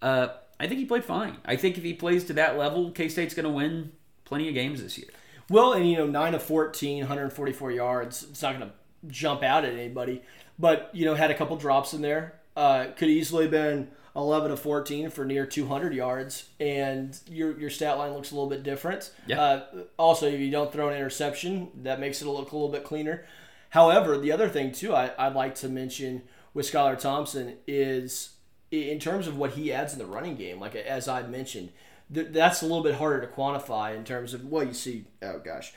[0.00, 0.28] uh,
[0.58, 1.36] I think he played fine.
[1.44, 3.92] I think if he plays to that level, K State's going to win
[4.24, 5.08] plenty of games this year.
[5.50, 8.22] Well, and you know, 9 of 14, 144 yards.
[8.22, 8.74] It's not going to
[9.08, 10.22] jump out at anybody.
[10.58, 12.34] But, you know, had a couple drops in there.
[12.56, 16.48] Uh, could easily have been 11 of 14 for near 200 yards.
[16.60, 19.10] And your, your stat line looks a little bit different.
[19.26, 19.40] Yeah.
[19.40, 19.64] Uh,
[19.98, 23.24] also, if you don't throw an interception, that makes it look a little bit cleaner.
[23.70, 26.22] However, the other thing, too, I, I'd like to mention
[26.54, 28.34] with Skylar Thompson is
[28.70, 31.70] in terms of what he adds in the running game, like as I mentioned,
[32.12, 35.38] th- that's a little bit harder to quantify in terms of well, you see, oh
[35.38, 35.72] gosh,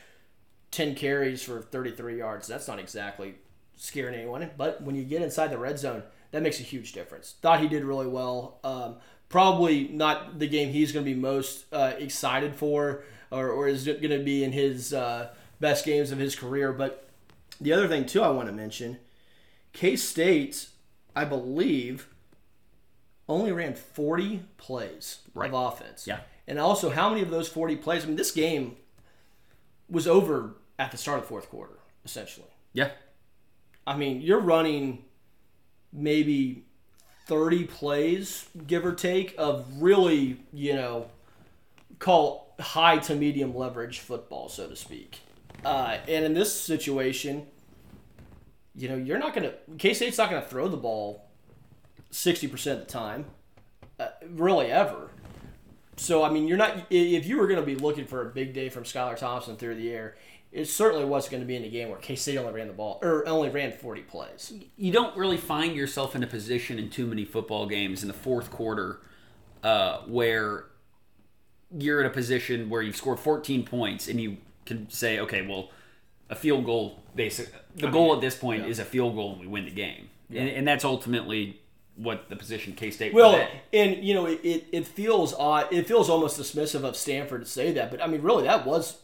[0.72, 2.48] ten carries for thirty three yards.
[2.48, 3.36] That's not exactly
[3.76, 6.04] scaring anyone, but when you get inside the red zone,
[6.36, 7.36] that makes a huge difference.
[7.42, 8.60] Thought he did really well.
[8.64, 8.98] Um,
[9.30, 13.86] probably not the game he's going to be most uh, excited for, or, or is
[13.86, 16.74] going to be in his uh, best games of his career.
[16.74, 17.08] But
[17.62, 18.98] the other thing too, I want to mention,
[19.74, 20.68] K State,
[21.16, 22.10] I believe
[23.28, 25.50] only ran 40 plays Right.
[25.50, 26.06] of offense.
[26.06, 26.20] Yeah.
[26.48, 28.04] And also, how many of those 40 plays?
[28.04, 28.76] I mean, this game
[29.90, 32.50] was over at the start of the fourth quarter, essentially.
[32.74, 32.92] Yeah.
[33.88, 35.06] I mean, you're running
[35.96, 36.64] maybe
[37.28, 41.08] 30 plays, give or take, of really, you know,
[42.00, 45.20] call high to medium leverage football, so to speak.
[45.64, 47.48] Uh, and in this situation,
[48.76, 51.26] you know, you're not going to, K State's not going to throw the ball
[52.12, 53.26] 60% of the time,
[54.00, 55.10] uh, really ever.
[55.98, 58.54] So, I mean, you're not, if you were going to be looking for a big
[58.54, 60.18] day from Skylar Thompson through the air,
[60.56, 62.74] it certainly was going to be in a game where K State only ran the
[62.74, 64.54] ball, or only ran 40 plays.
[64.78, 68.14] you don't really find yourself in a position in too many football games in the
[68.14, 69.02] fourth quarter
[69.64, 70.68] uh, where
[71.78, 75.72] you're in a position where you've scored 14 points and you can say, okay, well,
[76.30, 77.52] a field goal, basic.
[77.76, 78.70] The goal at this point yeah.
[78.70, 81.60] is a field goal and we win the game, and, and that's ultimately
[81.98, 83.14] what the position K State.
[83.14, 85.68] Well, and you know, it, it, it feels odd.
[85.74, 89.00] It feels almost dismissive of Stanford to say that, but I mean, really, that was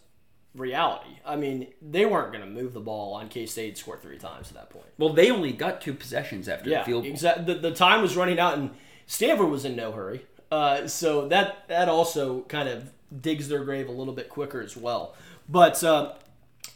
[0.56, 1.12] reality.
[1.26, 4.50] I mean, they weren't going to move the ball on K State score three times
[4.50, 4.88] at that point.
[4.98, 7.12] well, they only got two possessions after Yeah, the field goal.
[7.12, 7.54] exactly.
[7.54, 8.72] The, the time was running out, and
[9.06, 10.26] Stanford was in no hurry.
[10.52, 14.76] Uh, so that that also kind of digs their grave a little bit quicker as
[14.76, 15.16] well.
[15.48, 16.14] But uh,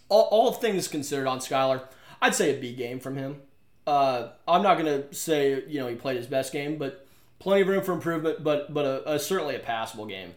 [0.10, 1.82] all, all things considered on Skylar,
[2.22, 3.42] I'd say a B game from him.
[3.86, 7.06] Uh, I'm not going to say you know he played his best game, but
[7.40, 8.44] plenty of room for improvement.
[8.44, 10.36] But but a, a, certainly a passable game.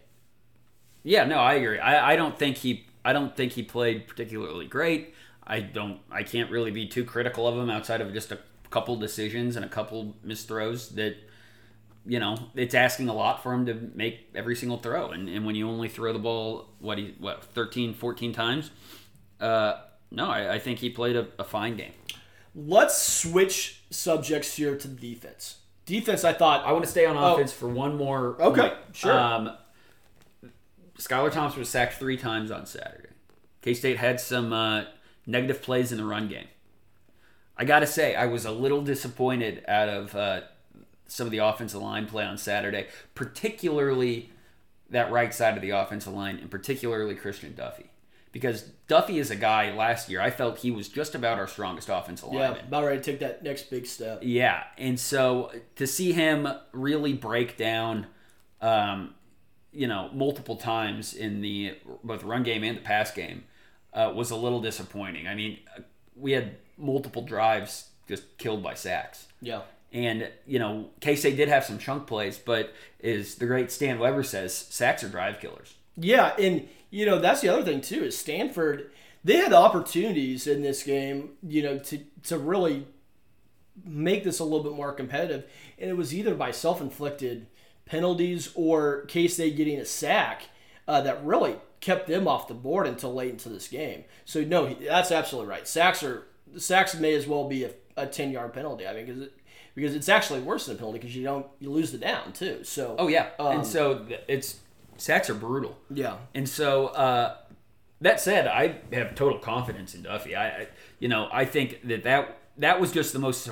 [1.04, 1.78] Yeah, no, I agree.
[1.78, 5.14] I, I don't think he I don't think he played particularly great.
[5.46, 8.38] I don't I can't really be too critical of him outside of just a
[8.70, 11.16] couple decisions and a couple misthrows that
[12.06, 15.10] you know, it's asking a lot for him to make every single throw.
[15.10, 18.70] And, and when you only throw the ball, what, he, what 13, 14 times,
[19.40, 19.74] uh,
[20.10, 21.92] no, I, I think he played a, a fine game.
[22.54, 25.58] Let's switch subjects here to defense.
[25.84, 27.34] Defense, I thought I want to stay on Oh.
[27.34, 28.40] offense for one more.
[28.40, 28.74] Okay, point.
[28.92, 29.12] sure.
[29.12, 29.50] Um,
[30.98, 33.08] Skylar Thompson was sacked three times on Saturday.
[33.62, 34.84] K State had some uh,
[35.26, 36.48] negative plays in the run game.
[37.56, 40.42] I got to say, I was a little disappointed out of uh,
[41.06, 44.30] some of the offensive line play on Saturday, particularly
[44.90, 47.88] that right side of the offensive line, and particularly Christian Duffie.
[48.30, 51.88] Because Duffie is a guy last year, I felt he was just about our strongest
[51.88, 52.36] offensive line.
[52.36, 52.66] yeah, lineman.
[52.66, 54.20] about ready to take that next big step.
[54.22, 58.06] Yeah, and so to see him really break down,
[58.60, 59.14] um,
[59.72, 63.44] you know, multiple times in the both run game and the pass game
[63.92, 65.26] uh, was a little disappointing.
[65.26, 65.58] I mean,
[66.16, 69.26] we had multiple drives just killed by sacks.
[69.40, 69.62] Yeah.
[69.92, 73.98] And, you know, K State did have some chunk plays, but as the great Stan
[73.98, 75.74] Weber says, sacks are drive killers.
[76.00, 78.90] Yeah, and you know that's the other thing too is Stanford.
[79.24, 82.86] They had opportunities in this game, you know, to to really
[83.84, 85.44] make this a little bit more competitive,
[85.78, 87.46] and it was either by self-inflicted
[87.88, 90.42] penalties or K State getting a sack
[90.86, 94.04] uh, that really kept them off the board until late into this game.
[94.24, 95.66] So no, that's absolutely right.
[95.66, 96.24] Sacks are
[96.56, 98.86] sacks may as well be a, a ten yard penalty.
[98.86, 99.32] I mean, because it,
[99.74, 102.64] because it's actually worse than a penalty because you don't you lose the down too.
[102.64, 103.28] So Oh, yeah.
[103.38, 104.58] Um, and so it's
[104.96, 105.78] sacks are brutal.
[105.90, 107.36] yeah, And so uh,
[108.00, 110.36] that said, I have total confidence in Duffie.
[110.36, 113.48] I, I, you know, I think that that that was just the most.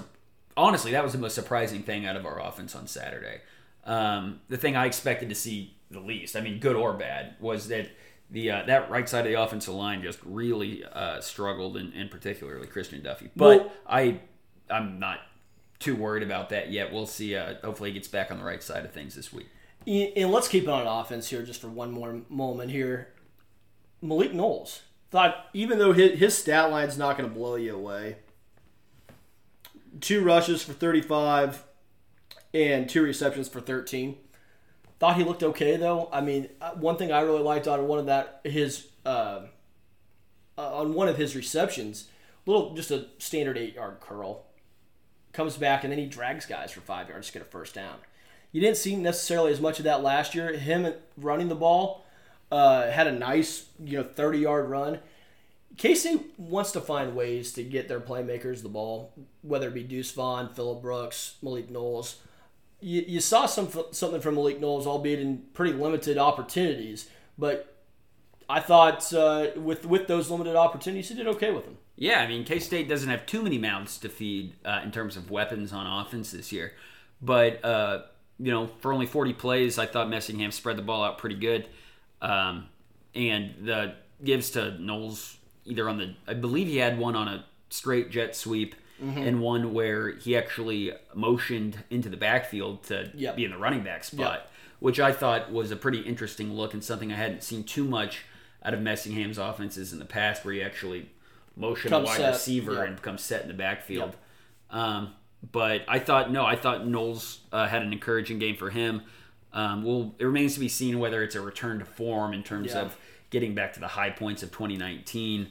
[0.56, 3.40] Honestly, that was the most surprising thing out of our offense on Saturday.
[3.86, 7.68] Um, the thing I expected to see the least, I mean, good or bad, was
[7.68, 7.88] that
[8.30, 12.10] the uh, that right side of the offensive line just really uh, struggled, and, and
[12.10, 13.30] particularly Christian Duffie.
[13.36, 14.20] But Well- I,
[14.68, 15.20] I'm not
[15.78, 16.92] too worried about that yet.
[16.92, 17.36] We'll see.
[17.36, 19.46] Uh, hopefully, he gets back on the right side of things this week.
[19.86, 23.12] And let's keep it on offense here just for one more moment here.
[24.02, 28.16] Malik Knowles thought even though his, his stat line's not going to blow you away,
[30.00, 31.62] two rushes for 35
[32.54, 34.16] and two receptions for 13.
[34.98, 36.08] Thought he looked okay though.
[36.12, 39.42] I mean, uh, one thing I really liked on one of that his uh,
[40.56, 42.08] uh, on one of his receptions,
[42.46, 44.46] little just a standard eight yard curl,
[45.34, 47.96] comes back and then he drags guys for five yards to get a first down.
[48.52, 50.56] You didn't see necessarily as much of that last year.
[50.56, 52.06] Him running the ball
[52.50, 55.00] uh, had a nice you know 30 yard run.
[55.76, 59.82] K State wants to find ways to get their playmakers the ball, whether it be
[59.82, 62.16] Deuce Vaughn, Phillip Brooks, Malik Knowles.
[62.80, 67.08] You, you saw some something from Malik Knowles, albeit in pretty limited opportunities,
[67.38, 67.76] but
[68.48, 71.78] I thought uh, with with those limited opportunities, he did okay with them.
[71.96, 75.16] Yeah, I mean K State doesn't have too many mouths to feed uh, in terms
[75.16, 76.72] of weapons on offense this year,
[77.20, 78.02] but uh,
[78.38, 81.66] you know for only 40 plays, I thought Messingham spread the ball out pretty good,
[82.20, 82.66] um,
[83.14, 87.44] and the gives to Knowles either on the I believe he had one on a
[87.70, 88.74] straight jet sweep.
[89.02, 89.18] Mm-hmm.
[89.18, 93.36] And one where he actually motioned into the backfield to yep.
[93.36, 94.50] be in the running back spot, yep.
[94.80, 98.24] which I thought was a pretty interesting look and something I hadn't seen too much
[98.64, 101.10] out of Messingham's offenses in the past, where he actually
[101.56, 102.32] motion a wide set.
[102.32, 102.86] receiver yep.
[102.86, 104.16] and becomes set in the backfield.
[104.70, 105.12] Um,
[105.52, 109.02] but I thought no, I thought Knowles uh, had an encouraging game for him.
[109.52, 112.74] Um, well, it remains to be seen whether it's a return to form in terms
[112.74, 112.96] of
[113.30, 115.48] getting back to the high points of 2019.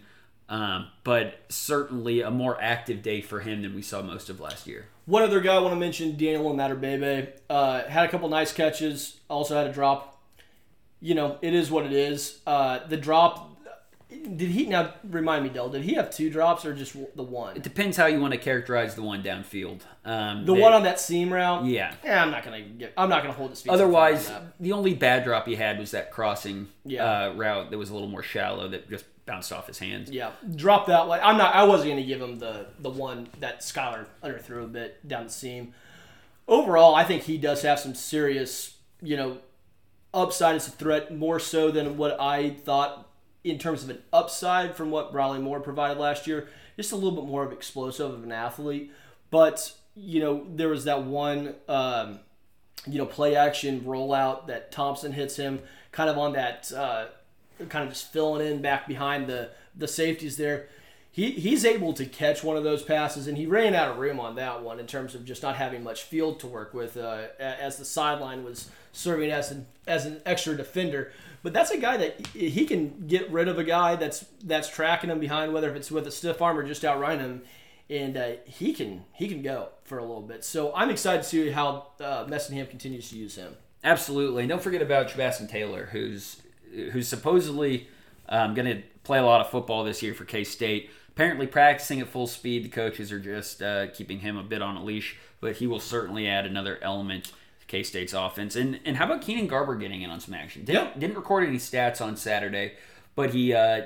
[0.47, 4.67] Um, but certainly a more active day for him than we saw most of last
[4.67, 4.85] year.
[5.07, 9.19] One other guy I want to mention, Daniel Imatorbhebhe, uh, had a couple nice catches.
[9.27, 10.15] Also had a drop
[11.05, 12.39] you know, it is what it is.
[12.47, 13.51] Uh, the drop.
[14.09, 15.69] Did he now remind me, Dell?
[15.69, 17.57] Did he have two drops or just the one?
[17.57, 19.81] It depends how you want to characterize the one downfield.
[20.03, 21.65] Um, the they, one on that seam route.
[21.65, 21.93] Yeah.
[22.03, 22.93] Yeah, I'm not gonna get.
[22.97, 23.71] I'm not gonna hold his feet.
[23.71, 27.03] Otherwise, the only bad drop he had was that crossing yeah.
[27.03, 30.09] uh, route that was a little more shallow that just bounced off his hands.
[30.11, 31.07] Yeah, drop that.
[31.07, 31.19] one.
[31.23, 31.55] I'm not.
[31.55, 35.31] I wasn't gonna give him the the one that Skylar underthrew a bit down the
[35.31, 35.73] seam.
[36.47, 39.39] Overall, I think he does have some serious, you know,
[40.13, 43.09] upside as a threat more so than what I thought
[43.43, 46.47] in terms of an upside from what Briley Moore provided last year.
[46.75, 48.91] Just a little bit more of explosive of an athlete,
[49.31, 52.19] but you know there was that one um,
[52.85, 55.59] you know play action rollout that Thompson hits him
[55.91, 57.05] kind of on that uh,
[57.69, 60.67] kind of just filling in back behind the the safeties there.
[61.11, 64.19] He, he's able to catch one of those passes, and he ran out of room
[64.19, 67.27] on that one in terms of just not having much field to work with uh,
[67.39, 71.13] as the sideline was serving as an as an extra defender.
[71.41, 75.09] But that's a guy that he can get rid of a guy that's that's tracking
[75.09, 77.41] him behind, whether if it's with a stiff arm or just outrunning him,
[77.89, 80.43] and uh, he can he can go for a little bit.
[80.43, 83.55] So I'm excited to see how uh, Messingham continues to use him.
[83.85, 86.41] Absolutely, don't forget about Jabastin Taylor, who's
[86.91, 87.87] who's supposedly
[88.29, 90.89] um, going to play a lot of football this year for K State.
[91.09, 92.65] Apparently, practicing at full speed.
[92.65, 95.79] The coaches are just uh, keeping him a bit on a leash, but he will
[95.79, 98.55] certainly add another element to K State's offense.
[98.55, 100.65] And and how about Keenan Garber getting in on some action?
[100.65, 100.99] Didn't, yep.
[100.99, 102.73] didn't record any stats on Saturday,
[103.15, 103.85] but he uh,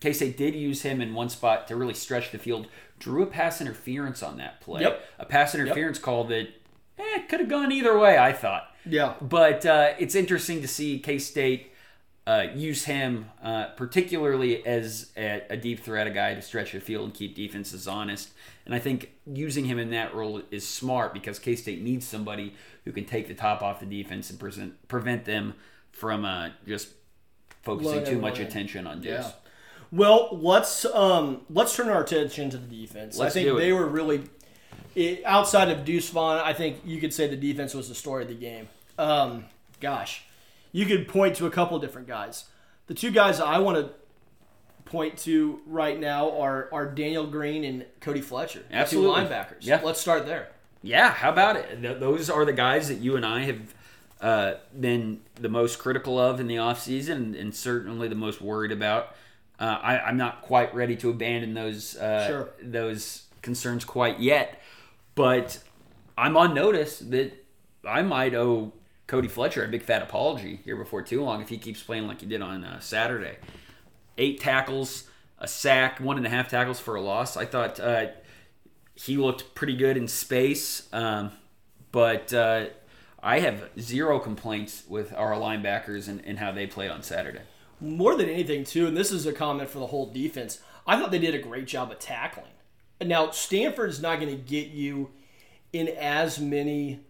[0.00, 2.66] K State did use him in one spot to really stretch the field.
[2.98, 4.82] Drew a pass interference on that play.
[4.82, 5.04] Yep.
[5.18, 6.04] A pass interference yep.
[6.04, 6.48] call that
[6.98, 8.18] eh, could have gone either way.
[8.18, 8.64] I thought.
[8.84, 9.14] Yeah.
[9.20, 11.72] But uh, it's interesting to see K State.
[12.26, 16.80] Uh, use him uh, particularly as a, a, deep threat, a guy to stretch the
[16.80, 18.30] field and keep defenses honest.
[18.64, 22.54] And I think using him in that role is smart because K State needs somebody
[22.84, 25.54] who can take the top off the defense and present, prevent them
[25.92, 26.88] from uh, just
[27.62, 29.24] focusing too much attention on Deuce.
[29.24, 29.30] Yeah.
[29.92, 33.16] Well, let's um, let's turn our attention to the defense.
[33.18, 34.24] Let's I think they were really
[34.94, 36.40] it, outside of Deuce Vaughn.
[36.40, 38.68] I think you could say the defense was the story of the game.
[38.98, 39.44] Um,
[39.80, 40.24] gosh,
[40.76, 42.44] you could point to a couple different guys.
[42.86, 43.94] The two guys I want to
[44.84, 49.22] point to right now are are Daniel Green and Cody Fletcher, Absolutely.
[49.22, 49.56] two linebackers.
[49.60, 49.80] Yeah.
[49.82, 50.50] Let's start there.
[50.82, 51.80] Yeah, how about it?
[51.80, 53.74] Th- those are the guys that you and I have
[54.20, 58.70] uh, been the most critical of in the offseason and, and certainly the most worried
[58.70, 59.16] about.
[59.58, 62.50] Uh, I, am not quite ready to abandon those uh, sure.
[62.62, 64.60] those concerns quite yet,
[65.14, 65.58] but
[66.18, 67.32] I'm on notice that
[67.82, 68.74] I might owe
[69.06, 72.20] Cody Fletcher a big fat apology here before too long if he keeps playing like
[72.20, 73.36] he did on uh, Saturday
[74.18, 75.04] eight tackles,
[75.38, 77.36] a sack, one and a half tackles for a loss.
[77.36, 78.06] I thought uh,
[78.94, 81.32] he looked pretty good in space, um,
[81.92, 82.66] but uh,
[83.22, 87.42] I have zero complaints with our linebackers and, and how they played on Saturday.
[87.80, 91.10] More than anything, too, and this is a comment for the whole defense, I thought
[91.10, 92.52] they did a great job of tackling.
[93.00, 95.10] Now, Stanford's not going to get you
[95.74, 97.00] in as many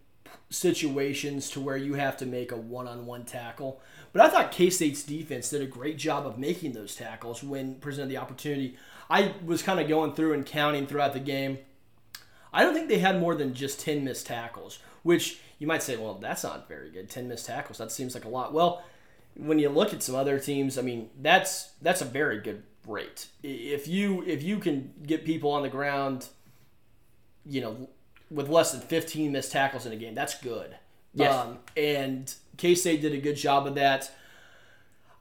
[0.51, 3.81] situations to where you have to make a one-on-one tackle.
[4.13, 7.77] But I thought K State's defense did a great job of making those tackles when
[7.77, 8.77] presented the opportunity.
[9.11, 11.59] I was kind of going through and counting throughout the game.
[12.53, 15.97] I don't think they had more than just 10 missed tackles, which you might say,
[15.97, 17.11] well, that's not very good.
[17.11, 18.53] 10 missed tackles, that seems like a lot.
[18.53, 18.83] Well,
[19.37, 23.29] when you look at some other teams, I mean, that's that's a very good rate.
[23.43, 26.29] If you if you can get people on the ground,
[27.45, 27.89] you know,
[28.31, 30.77] with less than 15 missed tackles in a game, that's good.
[31.15, 31.35] Yes.
[31.35, 34.11] Um, and K State did a good job of that.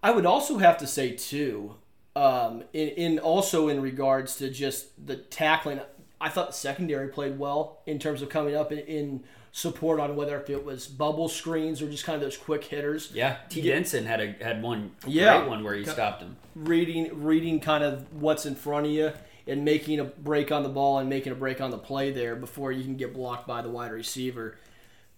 [0.04, 1.76] I would also have to say too,
[2.16, 5.80] um, in, in also in regards to just the tackling,
[6.22, 10.16] I thought the secondary played well in terms of coming up in, in support on
[10.18, 13.12] whether if it was bubble screens or just kind of those quick hitters.
[13.14, 13.62] Yeah, T.
[13.62, 15.38] Denson had a had one Yeah.
[15.40, 16.36] great one where he stopped him.
[16.56, 19.12] reading reading kind of what's in front of you
[19.48, 22.36] and making a break on the ball and making a break on the play there
[22.36, 24.58] before you can get blocked by the wide receiver.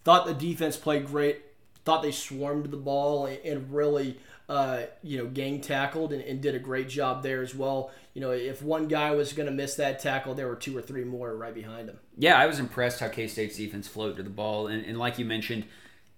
[0.04, 1.42] Thought the defense played great.
[1.86, 4.20] Thought they swarmed the ball and really,
[4.50, 7.92] uh, you know, gang tackled and, and did a great job there as well.
[8.14, 10.82] You know, if one guy was going to miss that tackle, there were two or
[10.82, 12.00] three more right behind him.
[12.18, 15.18] Yeah, I was impressed how K State's defense flowed to the ball, and, and like
[15.18, 15.66] you mentioned,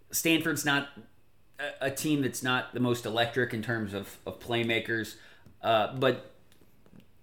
[0.10, 0.90] Stanford's not
[1.60, 5.16] a, a team that's not the most electric in terms of of playmakers,
[5.62, 6.29] uh, but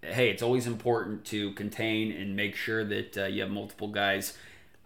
[0.07, 4.37] hey, it's always important to contain and make sure that uh, you have multiple guys.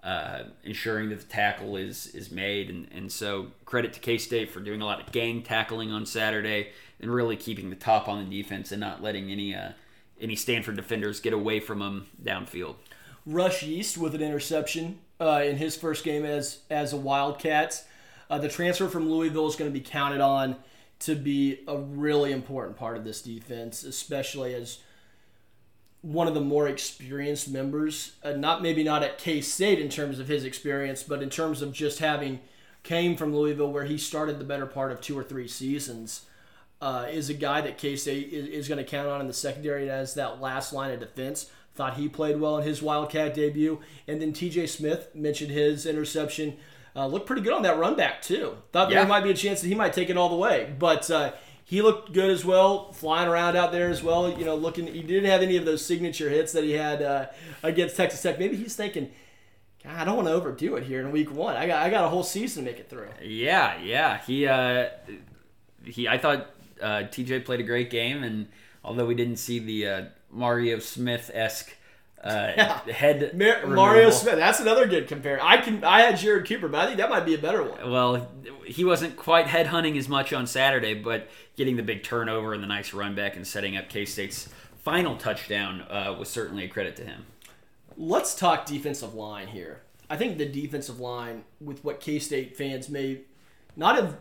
[0.03, 4.51] Uh, ensuring that the tackle is is made, and, and so credit to K State
[4.51, 6.69] for doing a lot of gang tackling on Saturday
[7.01, 9.73] and really keeping the top on the defense and not letting any uh,
[10.19, 12.77] any Stanford defenders get away from them downfield.
[13.27, 17.85] Russ Yeast with an interception uh, in his first game as as a Wildcat.
[18.31, 20.57] Uh, the transfer from Louisville is going to be counted on
[21.01, 24.79] to be a really important part of this defense, especially as
[26.03, 28.13] one of the more experienced members.
[28.23, 31.63] Uh, not maybe not at K State in terms of his experience, but in terms
[31.63, 32.41] of just having
[32.83, 36.23] came from Louisville where he started the better part of two or three seasons.
[36.83, 39.35] Uh, is a guy that K State is, is going to count on in the
[39.35, 41.51] secondary as that last line of defense.
[41.75, 43.81] Thought he played well in his Wildcat debut.
[44.09, 46.57] And then TJ Smith mentioned his interception.
[46.97, 48.57] Uh, looked pretty good on that run back, too.
[48.73, 49.01] Thought Yeah.
[49.01, 50.75] there might be a chance that he might take it all the way.
[50.79, 51.33] But uh,
[51.71, 54.29] he looked good as well, flying around out there as well.
[54.29, 57.27] You know, looking, he didn't have any of those signature hits that he had uh,
[57.63, 58.41] against Texas Tech.
[58.41, 59.13] Maybe he's thinking,
[59.85, 61.55] God, I don't want to overdo it here in week one.
[61.55, 63.07] I got, I got a whole season to make it through.
[63.23, 64.19] Yeah, yeah.
[64.19, 64.89] He, uh,
[65.85, 66.09] he.
[66.09, 66.51] I thought
[66.83, 68.49] uh, TJ played a great game, and
[68.83, 71.77] although we didn't see the uh, Mario Smith esque
[72.23, 72.79] uh, Yeah.
[72.93, 75.39] head Mar- Mario Smith, that's another good compare.
[75.43, 77.91] I can, I had Jared Cooper, but I think that might be a better one.
[77.91, 78.29] Well,
[78.65, 82.63] he wasn't quite head hunting as much on Saturday, but getting the big turnover and
[82.63, 84.49] the nice run back and setting up K State's
[84.85, 87.27] final touchdown uh, was certainly a credit to him.
[87.97, 89.83] Let's talk defensive line here.
[90.09, 93.21] I think the defensive line, with what K State fans may
[93.77, 94.17] not have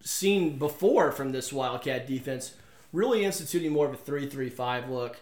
[0.00, 2.54] seen before from this Wildcat defense,
[2.92, 5.18] really instituting more of a 3 3 5 look.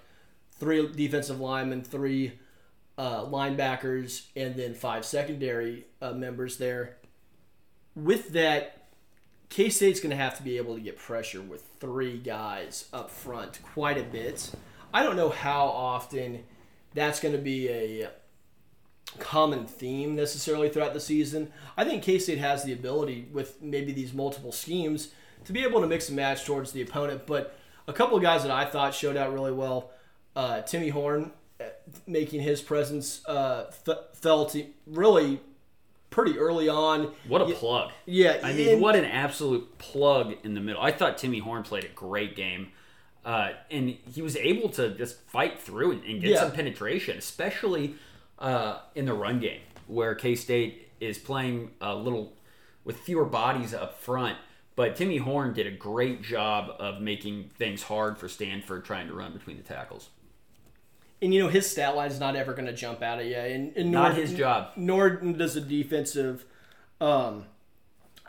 [0.64, 2.32] Three defensive linemen, three
[2.96, 6.96] uh, linebackers, and then five secondary uh, members there.
[7.94, 8.86] With that,
[9.50, 13.10] K State's going to have to be able to get pressure with three guys up
[13.10, 14.52] front quite a bit.
[14.94, 16.44] I don't know how often
[16.94, 18.08] that's going to be a
[19.18, 21.52] common theme necessarily throughout the season.
[21.76, 25.08] I think K State has the ability with maybe these multiple schemes
[25.44, 27.26] to be able to mix and match towards the opponent.
[27.26, 27.54] But
[27.86, 29.90] a couple of guys that I thought showed out really well
[30.37, 31.64] uh, Timmy Horne uh,
[32.07, 34.57] making his presence uh, f- felt
[34.87, 35.41] really
[36.11, 37.12] pretty early on.
[37.28, 37.91] What a plug!
[38.07, 40.80] Yeah, I mean, what an absolute plug in the middle.
[40.82, 42.68] I thought Timmy Horne played a great game.
[43.24, 46.41] Uh, and he was able to just fight through and, and get Yeah.
[46.41, 47.95] some penetration, especially
[48.39, 52.35] uh, in the run game, where K State is playing a little
[52.85, 54.37] with fewer bodies up front.
[54.76, 59.14] But Timmy Horne did a great job of making things hard for Stanford trying to
[59.14, 60.11] run between the tackles.
[61.25, 63.37] And you know his stat line is not ever going to jump out at you,
[63.37, 64.72] and, and nor, Not his job.
[64.77, 66.45] Nor does a defensive,
[67.01, 67.47] um,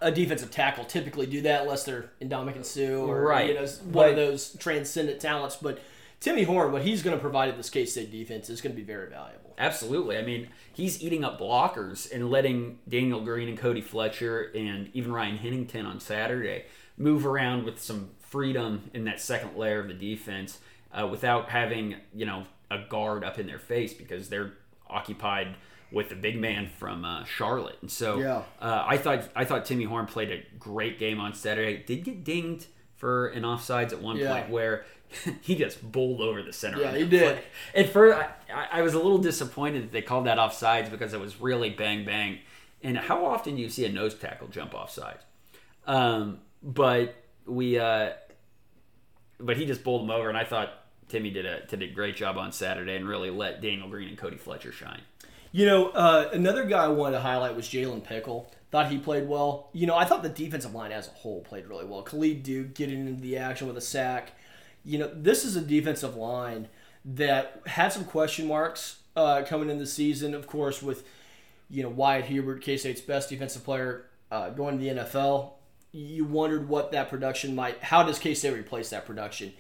[0.02, 3.50] a defensive tackle typically do that unless they're Ndamukong Suh or Right.
[3.50, 5.58] you know one of those transcendent talents.
[5.62, 5.80] But
[6.22, 8.82] Timmy Horne, what he's going to provide at this K State defense is going to
[8.82, 9.54] be very valuable.
[9.58, 10.18] Absolutely.
[10.18, 15.12] I mean, he's eating up blockers and letting Daniel Green and Cody Fletcher and even
[15.12, 16.64] Ryan Hennington on Saturday
[16.98, 20.60] move around with some freedom in that second layer of the defense
[20.94, 24.54] uh, without having, you know, a guard up in their face because they're
[24.90, 25.56] occupied
[25.92, 27.78] with the big man from uh, Charlotte.
[27.82, 28.44] And so Yeah.
[28.62, 31.84] uh, I thought I thought Timmy Horne played a great game on Saturday.
[31.86, 34.34] Did get dinged for an offsides at one Yeah.
[34.34, 34.86] point where
[35.42, 36.82] he just bowled over the center.
[36.82, 37.36] Yeah, he did.
[37.36, 37.44] play.
[37.84, 38.18] At first,
[38.54, 41.70] I, I was a little disappointed that they called that offsides because it was really
[41.70, 42.40] bang bang,
[42.82, 45.24] and how often do you see a nose tackle jump off sides?
[45.86, 47.14] Um, but
[47.46, 48.14] we, uh,
[49.40, 50.70] but he just bowled him over, and I thought
[51.08, 54.18] Timmy did a did a great job on Saturday and really let Daniel Green and
[54.18, 55.02] Cody Fletcher shine.
[55.52, 58.52] You know, uh, another guy I wanted to highlight was Jalen Pickle.
[58.72, 59.70] Thought he played well.
[59.72, 62.02] You know, I thought the defensive line as a whole played really well.
[62.02, 64.34] Khalid Duke getting into the action with a sack.
[64.84, 66.68] You know, this is a defensive line
[67.06, 71.08] that had some question marks uh, coming in the season, of course, with
[71.70, 75.52] you know Wyatt Hubert, K State's best defensive player, uh, going to the NFL.
[75.92, 77.82] You wondered what that production might.
[77.82, 79.54] How does K State replace that production?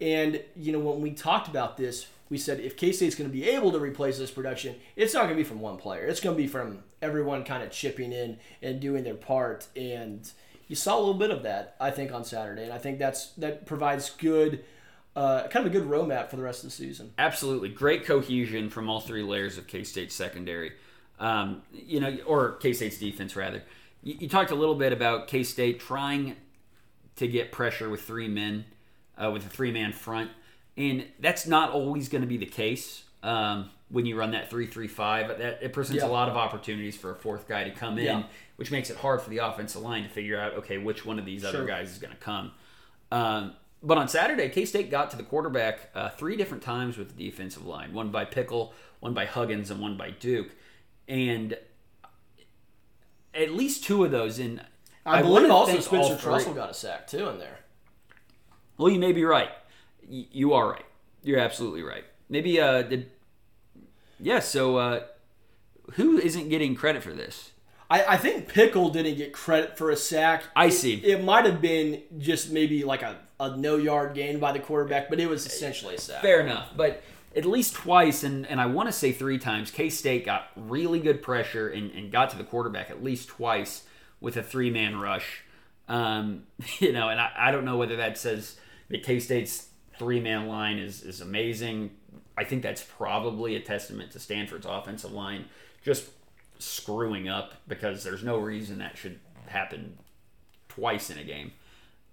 [0.00, 3.32] And you know when we talked about this, we said if K State's going to
[3.32, 6.06] be able to replace this production, it's not going to be from one player.
[6.06, 9.68] It's going to be from everyone kind of chipping in and doing their part.
[9.76, 10.30] And
[10.68, 13.28] you saw a little bit of that, I think, on Saturday, and I think that's
[13.32, 14.64] that provides good.
[15.14, 17.12] Uh, kind of a good roadmap for the rest of the season.
[17.16, 20.72] Absolutely, great cohesion from all three layers of K State secondary.
[21.18, 23.62] Um, you know, or K State's defense rather.
[24.02, 26.36] You, you, talked a little bit about K State trying
[27.16, 28.66] to get pressure with three men,
[29.22, 30.30] uh, with a three man front,
[30.76, 34.66] and that's not always going to be the case um, when you run that three
[34.66, 35.28] three five.
[35.38, 36.08] That it presents yeah.
[36.08, 38.22] a lot of opportunities for a fourth guy to come in, yeah.
[38.56, 41.24] which makes it hard for the offensive line to figure out okay which one of
[41.24, 41.50] these sure.
[41.50, 42.52] other guys is going to come.
[43.10, 47.16] Um, but on Saturday, K State got to the quarterback uh, three different times with
[47.16, 50.50] the defensive line one by Pickle, one by Huggins, and one by Duke.
[51.08, 51.56] And
[53.34, 54.60] at least two of those in.
[55.04, 57.60] I, I believe also Spencer Trussell got a sack too in there.
[58.78, 59.50] Well, you may be right.
[60.08, 60.84] Y- you are right.
[61.22, 62.04] You're absolutely right.
[62.28, 63.10] Maybe uh did.
[64.20, 64.40] Yeah.
[64.40, 65.00] So uh,
[65.92, 67.52] who isn't getting credit for this?
[67.88, 70.44] I, I think Pickle didn't get credit for a sack.
[70.56, 70.94] I see.
[70.94, 74.58] It, it might have been just maybe like a a no yard gain by the
[74.58, 76.22] quarterback, but it was essentially a sack.
[76.22, 77.02] Fair enough, but
[77.36, 80.98] at least twice, and, and I want to say three times, K State got really
[81.00, 83.84] good pressure and, and got to the quarterback at least twice
[84.20, 85.42] with a three man rush.
[85.88, 86.44] Um,
[86.78, 88.58] you know, and I, I don't know whether that says
[88.88, 89.68] that K State's
[89.98, 91.90] three man line is, is amazing.
[92.36, 95.46] I think that's probably a testament to Stanford's offensive line
[95.82, 96.10] just
[96.58, 99.98] screwing up because there's no reason that should happen
[100.68, 101.52] twice in a game.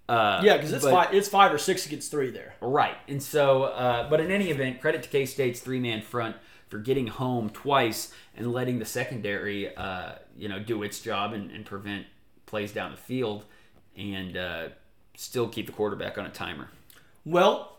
[0.08, 2.54] Uh, yeah, because it's five, it's five or six against three there.
[2.60, 6.36] Right, and so, uh, but in any event, credit to K State's three man front
[6.68, 11.50] for getting home twice and letting the secondary, uh, you know, do its job and,
[11.50, 12.06] and, prevent
[12.46, 13.44] plays down the field,
[13.96, 14.68] and uh,
[15.16, 16.68] still keep the quarterback on a timer.
[17.24, 17.76] Well,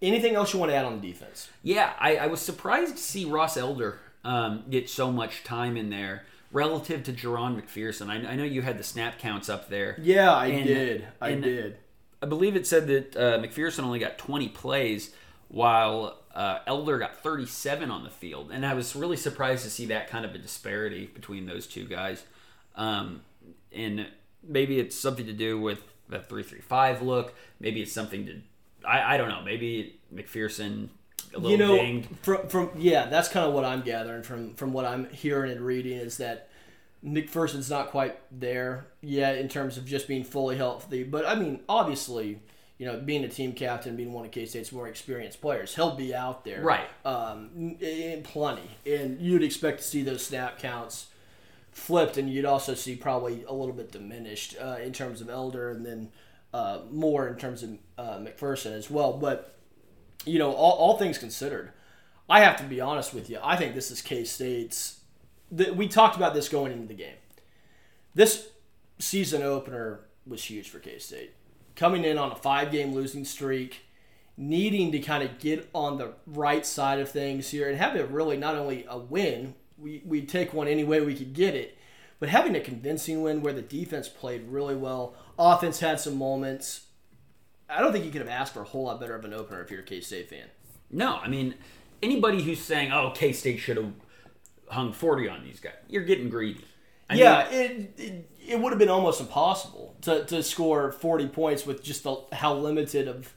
[0.00, 1.48] anything else you want to add on the defense?
[1.62, 5.90] Yeah, I, I was surprised to see Ross Elder um, get so much time in
[5.90, 8.08] there relative to Jahron McPherson.
[8.08, 9.96] I, I, know you had the snap counts up there.
[10.00, 11.08] Yeah, I and, did.
[11.20, 11.76] I did.
[12.22, 15.12] I believe it said that uh, McPherson only got 20 plays,
[15.48, 19.86] while uh, Elder got 37 on the field, and I was really surprised to see
[19.86, 22.24] that kind of a disparity between those two guys.
[22.74, 23.22] Um,
[23.72, 24.06] and
[24.42, 27.34] maybe it's something to do with the three-three-five look.
[27.60, 28.40] Maybe it's something to
[28.86, 29.42] I, I don't know.
[29.42, 30.88] Maybe McPherson
[31.40, 32.08] you know, dinged.
[32.22, 35.60] From, from yeah, that's kind of what I'm gathering from from what I'm hearing and
[35.60, 36.48] reading is that
[37.04, 41.02] McPherson's not quite there yet in terms of just being fully healthy.
[41.02, 42.40] But I mean, obviously,
[42.78, 45.94] you know, being a team captain, being one of K State's more experienced players, he'll
[45.94, 46.88] be out there, right?
[47.04, 51.06] Um, in plenty, and you'd expect to see those snap counts
[51.76, 55.70] flipped, and you'd also see probably a little bit diminished uh, in terms of Elder,
[55.70, 56.10] and then
[56.54, 59.12] uh, more in terms of uh, McPherson as well.
[59.12, 59.58] But
[60.24, 61.72] you know, all, all things considered,
[62.30, 63.38] I have to be honest with you.
[63.42, 65.00] I think this is K State's.
[65.50, 67.14] We talked about this going into the game.
[68.14, 68.48] This
[68.98, 71.34] season opener was huge for K State.
[71.74, 73.84] Coming in on a five game losing streak,
[74.38, 78.08] needing to kind of get on the right side of things here and have it
[78.08, 81.76] really not only a win, we, we take one any way we could get it,
[82.18, 86.86] but having a convincing win where the defense played really well, offense had some moments,
[87.68, 89.62] I don't think you could have asked for a whole lot better of an opener
[89.62, 90.46] if you're a K State fan.
[90.90, 91.54] No, I mean
[92.02, 93.92] anybody who's saying, "Oh, K State should have
[94.68, 96.64] hung 40 on these guys," you're getting greedy.
[97.08, 101.28] I yeah, mean, it, it, it would have been almost impossible to, to score 40
[101.28, 103.32] points with just the, how limited of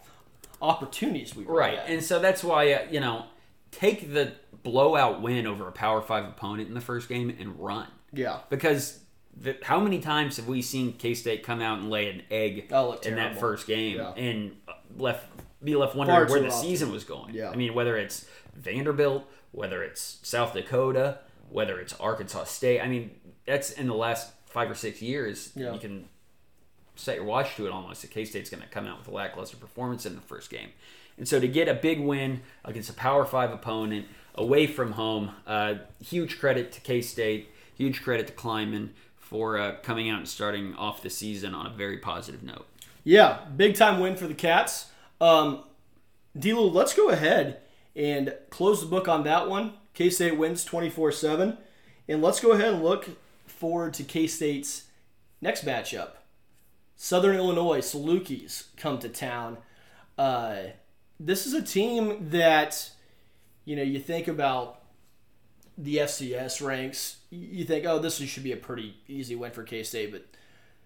[0.60, 1.88] opportunities we were right, at.
[1.88, 3.26] and so that's why uh, you know
[3.72, 7.88] take the blowout win over a Power Five opponent in the first game and run.
[8.12, 9.00] Yeah, because
[9.36, 12.72] the, how many times have we seen K State come out and lay an egg
[13.04, 14.12] in that first game yeah.
[14.14, 14.56] and
[14.98, 15.28] left
[15.64, 16.62] be left wondering where the often.
[16.62, 17.34] season was going?
[17.34, 17.50] Yeah.
[17.50, 22.82] I mean, whether it's Vanderbilt, whether it's South Dakota, whether it's Arkansas State.
[22.82, 23.12] I mean,
[23.46, 25.52] that's in the last five or six years.
[25.56, 25.74] Yeah.
[25.74, 26.10] You can
[26.96, 28.02] set your watch to it almost.
[28.02, 30.70] That K State's going to come out with a lackluster performance in the first game,
[31.20, 35.32] and so to get a big win against a Power Five opponent away from home,
[35.46, 37.50] uh, huge credit to K State
[37.80, 41.70] huge credit to Klieman for uh, coming out and starting off the season on a
[41.70, 42.68] very positive note.
[43.04, 44.92] Yeah, big time win for the Cats.
[45.20, 45.64] Um,
[46.38, 47.62] Dlew, let's go ahead
[47.96, 49.74] and close the book on that one.
[49.94, 51.58] K State wins 24 7.
[52.08, 53.10] And let's go ahead and look
[53.48, 54.88] forward to K State's
[55.42, 56.12] next matchup.
[56.96, 59.58] Southern Illinois Salukis come to town.
[60.18, 60.58] Uh,
[61.20, 62.92] this is a team that,
[63.66, 64.82] you know, you think about
[65.78, 69.84] the FCS ranks, you think, oh, this should be a pretty easy win for K
[69.84, 70.26] State, but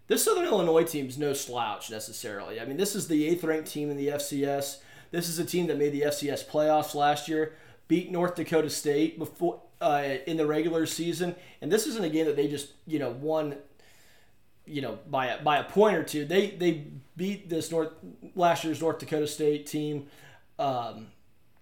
[0.07, 2.59] this Southern Illinois team is no slouch necessarily.
[2.59, 4.77] I mean, this is the eighth ranked team in the FCS.
[5.11, 7.53] This is a team that made the FCS playoffs last year,
[7.87, 12.25] beat North Dakota State before uh, in the regular season, and this isn't a game
[12.25, 13.55] that they just you know won,
[14.65, 16.25] you know by a, by a point or two.
[16.25, 17.91] They they beat this North
[18.35, 20.07] last year's North Dakota State team
[20.59, 21.07] um,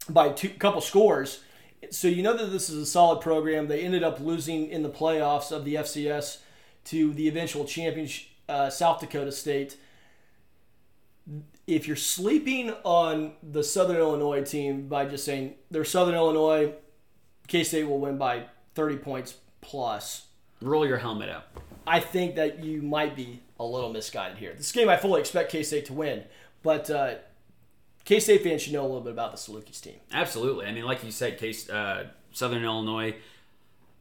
[0.09, 1.43] by two couple scores.
[1.89, 3.67] So you know that this is a solid program.
[3.67, 6.37] They ended up losing in the playoffs of the FCS
[6.85, 8.09] to the eventual champion
[8.47, 9.77] uh, South Dakota State.
[11.67, 16.73] If you're sleeping on the Southern Illinois team by just saying they're Southern Illinois,
[17.47, 20.27] K State will win by 30 points plus.
[20.61, 21.59] Roll your helmet up.
[21.87, 24.53] I think that you might be a little misguided here.
[24.55, 26.23] This game, I fully expect K State to win,
[26.63, 27.15] but uh,
[28.05, 29.95] K State fans should know a little bit about the Salukis team.
[30.11, 30.65] Absolutely.
[30.65, 33.15] I mean, like you said, K uh, Southern Illinois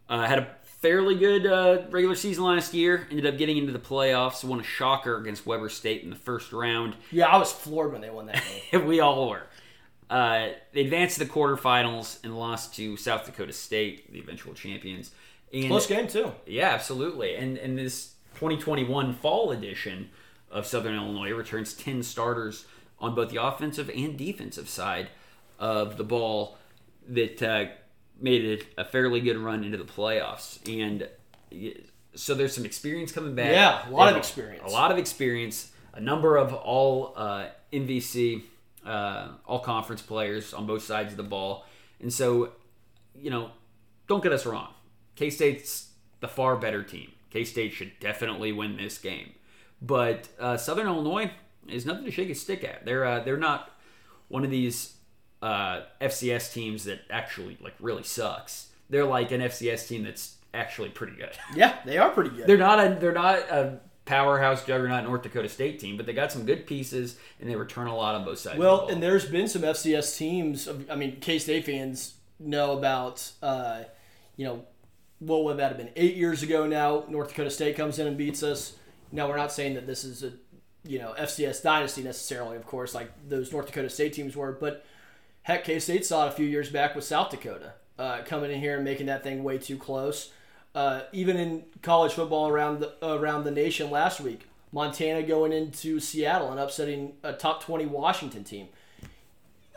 [0.09, 3.07] uh, had a fairly good uh, regular season last year.
[3.11, 4.43] Ended up getting into the playoffs.
[4.43, 6.97] Won a shocker against Weber State in the first round.
[7.11, 8.87] Yeah, I was floored when they won that game.
[8.87, 9.43] we all were.
[10.09, 15.13] Uh, they advanced to the quarterfinals and lost to South Dakota State, the eventual champions.
[15.53, 16.33] And, Close game too.
[16.47, 17.37] Yeah, absolutely.
[17.37, 20.11] And and this 2021 fall edition
[20.51, 22.67] of Southern Illinois returns 10 starters
[23.01, 25.09] on both the offensive and defensive side
[25.59, 26.59] of the ball
[27.09, 27.67] that uh,
[28.21, 30.59] made it a fairly good run into the playoffs.
[30.69, 31.09] And
[32.15, 33.53] so there's some experience coming back.
[33.53, 34.63] Yeah, a lot of experience.
[34.65, 35.73] A lot of experience.
[35.93, 38.43] A number of all uh, MVC,
[38.87, 41.65] uh, all conference players on both sides of the ball.
[42.01, 42.53] And so,
[43.15, 43.51] you know,
[44.07, 44.69] don't get us wrong.
[45.17, 45.91] K State's
[46.21, 47.13] the far better team.
[47.31, 49.33] K State should definitely win this game.
[49.83, 51.31] But uh, Southern Illinois
[51.69, 52.85] is nothing to shake a stick at.
[52.85, 53.71] They're uh, they're not
[54.29, 54.95] one of these
[55.43, 58.69] uh, FCS teams that actually like really sucks.
[58.89, 61.31] They're like an FCS team that's actually pretty good.
[61.55, 62.47] Yeah, they are pretty good.
[62.47, 66.33] they're not a they're not a powerhouse juggernaut North Dakota State team, but they got
[66.33, 68.59] some good pieces and they return a lot on both sides.
[68.59, 70.69] Well, the and there's been some FCS teams.
[70.91, 73.31] I mean, K State fans know about.
[73.43, 73.83] Uh,
[74.37, 74.65] you know,
[75.19, 75.91] what would that have been?
[75.97, 78.75] Eight years ago now, North Dakota State comes in and beats us.
[79.13, 80.33] Now we're not saying that this is a
[80.85, 84.85] you know FCS dynasty necessarily, of course, like those North Dakota State teams were, but
[85.43, 88.61] heck, K State saw it a few years back with South Dakota uh, coming in
[88.61, 90.33] here and making that thing way too close.
[90.75, 96.01] Uh, even in college football around the around the nation last week, Montana going into
[96.01, 98.69] Seattle and upsetting a top twenty Washington team.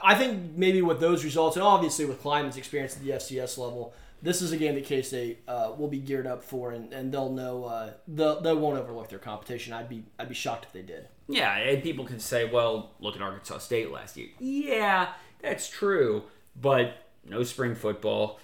[0.05, 3.93] I think maybe with those results, and obviously with Klieman's experience at the FCS level,
[4.23, 7.13] this is a game that K State uh, will be geared up for, and, and
[7.13, 9.73] they'll know uh, they'll, they won't overlook their competition.
[9.73, 11.07] I'd be I'd be shocked if they did.
[11.27, 14.29] Yeah, and people can say, well, look at Arkansas State last year.
[14.39, 15.09] Yeah,
[15.41, 16.23] that's true,
[16.59, 18.39] but no spring football.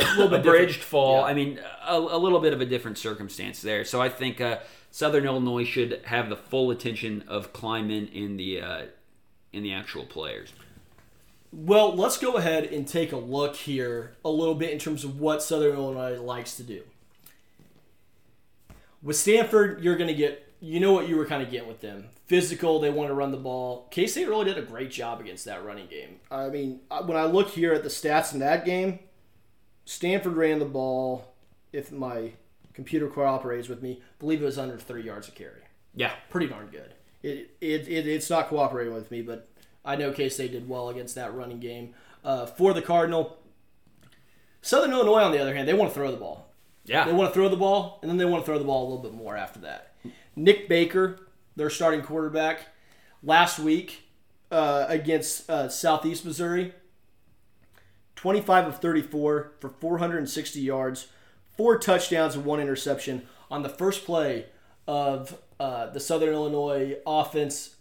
[0.00, 1.20] a little bit abridged fall.
[1.20, 1.26] Yeah.
[1.26, 3.84] I mean, a, a, little bit of a different circumstance there.
[3.84, 4.58] So I think uh,
[4.90, 8.82] Southern Illinois should have the full attention of Klieman in the uh,
[9.52, 10.52] in the actual players.
[11.52, 15.20] Well, let's go ahead and take a look here a little bit in terms of
[15.20, 16.82] what Southern Illinois likes to do.
[19.02, 21.80] With Stanford, you're going to get, you know what you were kind of getting with
[21.80, 22.06] them.
[22.26, 23.88] Physical, they want to run the ball.
[23.90, 26.20] K State really did a great job against that running game.
[26.30, 29.00] I mean, when I look here at the stats in that game,
[29.84, 31.34] Stanford ran the ball,
[31.72, 32.32] if my
[32.72, 35.60] computer cooperates with me, I believe it was under three yards of carry.
[35.94, 36.12] Yeah.
[36.30, 36.94] Pretty darn good.
[37.22, 39.48] It, it, it, it's not cooperating with me, but
[39.84, 41.94] I know K State did well against that running game.
[42.24, 43.38] Uh, for the Cardinal,
[44.60, 46.52] Southern Illinois, on the other hand, they want to throw the ball.
[46.84, 47.04] Yeah.
[47.04, 48.88] They want to throw the ball, and then they want to throw the ball a
[48.88, 49.94] little bit more after that.
[50.36, 51.18] Nick Baker,
[51.56, 52.68] their starting quarterback,
[53.22, 54.04] last week
[54.50, 56.74] uh, against uh, Southeast Missouri,
[58.16, 61.08] 25 of 34 for 460 yards,
[61.56, 64.46] four touchdowns, and one interception on the first play
[64.86, 67.76] of uh, the Southern Illinois offense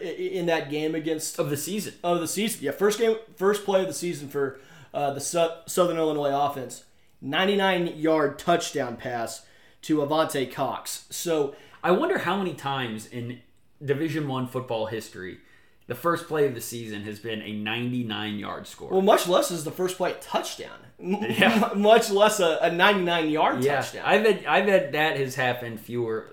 [0.00, 2.60] in that game against of the season of the season.
[2.62, 4.60] Yeah, first game, first play of the season for
[4.94, 6.84] uh, the Southern Illinois offense.
[7.20, 9.46] 99 yard touchdown pass
[9.82, 11.06] to Avante Cox.
[11.10, 13.40] So I wonder how many times in
[13.84, 15.38] Division One football history
[15.86, 18.90] the first play of the season has been a 99 yard score.
[18.90, 20.78] Well, much less is the first play touchdown.
[20.98, 21.72] Yeah.
[21.76, 24.04] Much less a, a 99 yard Yeah, touchdown.
[24.06, 26.30] I bet I bet that has happened fewer.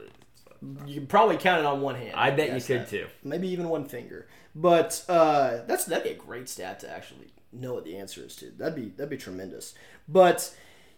[0.86, 2.14] You can probably count it on one hand.
[2.16, 2.90] I bet you could that.
[2.90, 3.08] too.
[3.24, 4.28] Maybe even one finger.
[4.56, 8.36] But uh, that's that'd be a great stat to actually know what the answer is
[8.38, 8.52] to.
[8.52, 9.74] That'd be that'd be tremendous.
[10.08, 10.54] But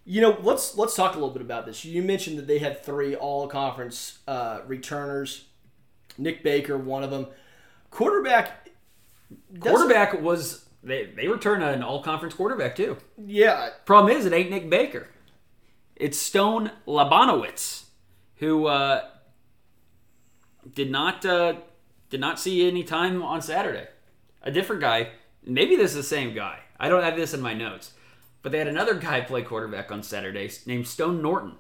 [0.05, 1.85] you know, let's let's talk a little bit about this.
[1.85, 5.45] You mentioned that they had three all conference uh, returners.
[6.17, 7.27] Nick Baker, one of them.
[7.89, 8.69] Quarterback.
[9.59, 12.97] Quarterback was they they return an all conference quarterback too.
[13.17, 15.07] Yeah, Problem is, it ain't Nick Baker.
[15.95, 17.85] It's Stone Labanowitz,
[18.37, 19.03] who uh,
[20.73, 21.55] did not uh,
[22.09, 23.87] did not see any time on Saturday.
[24.43, 25.09] A different guy.
[25.43, 26.59] Maybe this is the same guy.
[26.79, 27.93] I don't have this in my notes,
[28.41, 31.53] but they had another guy play quarterback on Saturday named Stone Norton.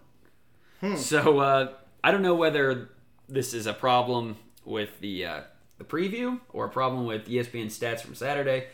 [0.97, 2.89] So uh, I don't know whether
[3.29, 5.41] this is a problem with the uh,
[5.77, 8.67] the preview or a problem with ESPN stats from Saturday,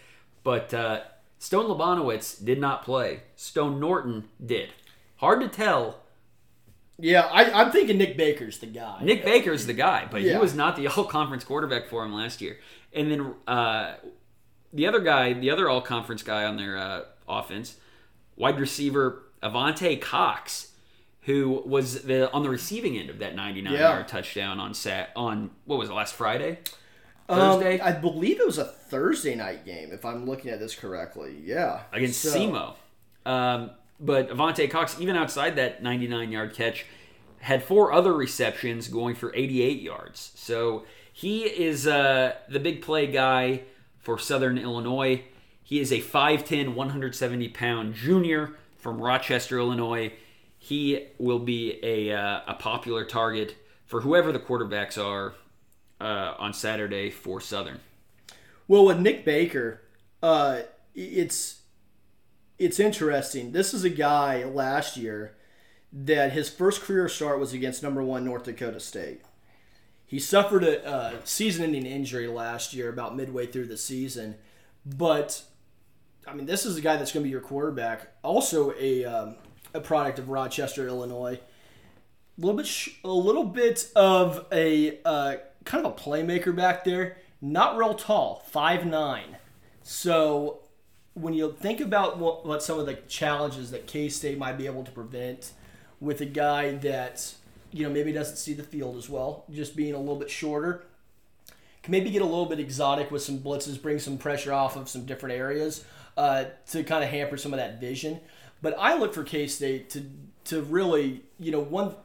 [0.43, 1.01] but uh,
[1.39, 3.21] Stone Labanowitz did not play.
[3.35, 4.69] Stone Norton did.
[5.17, 6.01] Hard to tell.
[6.99, 7.21] Yeah.
[7.31, 8.99] I, I'm thinking Nick Baker's the guy.
[9.03, 12.41] Nick Baker's the guy, but he was not the all conference quarterback for him last
[12.41, 12.57] year.
[12.93, 13.95] And then uh,
[14.73, 17.75] the other guy, the other all conference guy on their uh, offense,
[18.35, 20.71] wide receiver Avante Cox,
[21.21, 23.79] who was the on the receiving end of that 99 Yeah.
[23.79, 26.59] yard touchdown on sat on what was it last Friday,
[27.29, 30.73] Um, Thursday I believe it was a Thursday night game, if I'm looking at this
[30.73, 31.35] correctly.
[31.43, 32.75] Yeah, against So- SEMO.
[33.25, 36.85] Um, but Avante Cox, even outside that 99 yard catch,
[37.39, 40.31] had four other receptions going for 88 yards.
[40.35, 43.63] So he is uh, the big play guy
[43.99, 45.23] for Southern Illinois.
[45.63, 50.13] He is a 5'10, 170 pound junior from Rochester, Illinois.
[50.57, 55.33] He will be a, uh, a popular target for whoever the quarterbacks are
[55.99, 57.79] uh, on Saturday for Southern.
[58.67, 59.81] Well, with Nick Baker,
[60.21, 60.61] uh,
[60.93, 61.61] it's
[62.59, 63.51] it's interesting.
[63.51, 65.35] This is a guy last year
[65.91, 69.21] that his first career start was against number one North Dakota State.
[70.05, 74.35] He suffered a, season-ending injury last year, about midway through the season.
[74.85, 75.43] But
[76.25, 78.13] I mean, this is a guy that's going to be your quarterback.
[78.23, 79.35] Also, a um,
[79.73, 81.39] a product of Rochester, Illinois.
[82.37, 85.35] A little bit, sh- a little bit of a uh,
[85.65, 87.17] kind of a playmaker back there.
[87.41, 89.37] Not real tall, five nine.
[89.83, 90.61] So
[91.17, 94.67] when you think about what, what some of the challenges that K State might be
[94.67, 95.51] able to prevent
[95.99, 97.33] with a guy that
[97.71, 100.83] you know maybe doesn't see the field as well, just being a little bit shorter,
[101.81, 104.87] can maybe get a little bit exotic with some blitzes, bring some pressure off of
[104.87, 105.83] some different areas
[106.17, 108.19] uh, to kind of hamper some of that vision.
[108.61, 110.05] But I look for K State to
[110.45, 111.95] to really you know one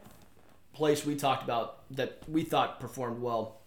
[0.73, 3.59] place we talked about that we thought performed well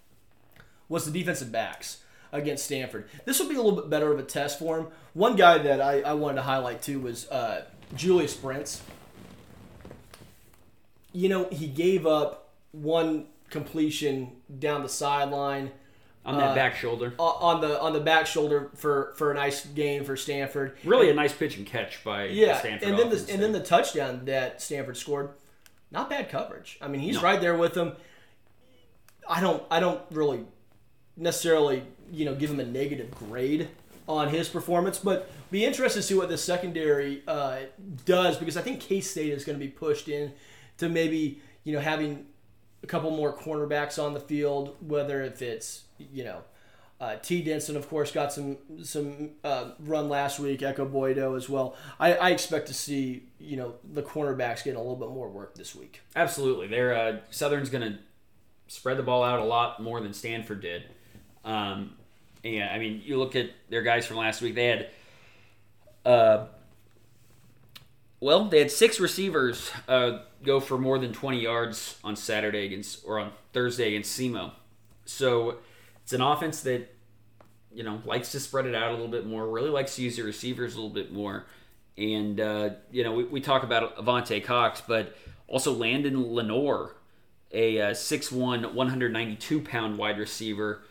[0.89, 1.99] was the defensive backs
[2.35, 3.07] against Stanford.
[3.25, 4.87] This will be a little bit better of a test for him.
[5.13, 7.65] One guy that I, I wanted to highlight too was uh,
[7.95, 8.81] Julius Brents.
[11.13, 15.71] You know, he gave up one completion down the sideline
[16.25, 17.13] On that Uh, back shoulder.
[17.17, 20.75] on the on the back shoulder for for a nice game for Stanford.
[20.83, 23.61] Really a nice pitch and catch by Yeah, Stanford and then the and then the
[23.61, 25.29] touchdown that Stanford scored,
[25.91, 26.77] not bad coverage.
[26.81, 27.21] I mean, he's No.
[27.21, 27.93] right there with them.
[29.29, 30.45] I don't I don't really
[31.15, 33.69] necessarily you know give him a negative grade
[34.07, 37.59] on his performance, but be interested to see what the secondary uh,
[38.05, 40.33] does because I think K State is going to be pushed in
[40.77, 42.25] to maybe you know having
[42.83, 46.41] a couple more cornerbacks on the field, whether if it's you know.
[46.97, 47.43] Uh, T.
[47.43, 50.61] Denson, of course, got some some uh, run last week.
[50.61, 51.75] Ekow Boye-Doe as well.
[51.99, 55.55] I, I expect to see you know the cornerbacks getting a little bit more work
[55.55, 55.99] this week.
[56.15, 56.67] Absolutely.
[56.67, 57.99] They're uh, Southern's going to
[58.67, 60.83] spread the ball out a lot more than Stanford did.
[61.45, 61.95] Um,
[62.43, 64.55] and I mean, you look at their guys from last week.
[64.55, 64.89] They had,
[66.05, 66.45] uh,
[68.19, 73.03] well, they had six receivers uh, go for more than 20 yards on Saturday against
[73.05, 74.51] or on Thursday against SEMO.
[75.05, 75.57] So
[76.03, 76.91] it's an offense that
[77.73, 79.47] you know likes to spread it out a little bit more.
[79.47, 81.45] Really likes to use their receivers a little bit more.
[81.97, 85.15] And uh, you know, we, we talk about Avante Cox, but
[85.47, 86.95] also Landon Lenoir,
[87.51, 90.81] a uh, 6'1", 192 pound wide receiver,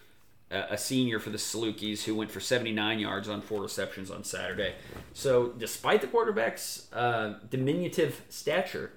[0.54, 4.74] a senior for the Salukis, who went for 79 yards on four receptions on Saturday.
[5.12, 8.92] So, despite the quarterback's uh, diminutive stature,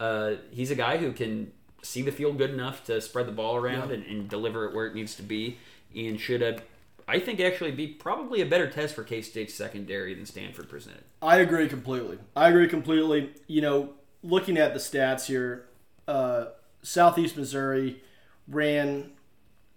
[0.00, 3.56] uh, he's a guy who can see the field good enough to spread the ball
[3.56, 5.58] around and, and deliver it where it needs to be,
[5.94, 6.60] and should, uh,
[7.08, 11.04] I think, actually be probably a better test for K State's secondary than Stanford presented.
[11.20, 12.18] I agree completely.
[12.36, 13.32] I agree completely.
[13.46, 13.90] You know,
[14.22, 15.66] looking at the stats here,
[16.06, 16.46] uh,
[16.82, 18.02] Southeast Missouri
[18.48, 19.12] ran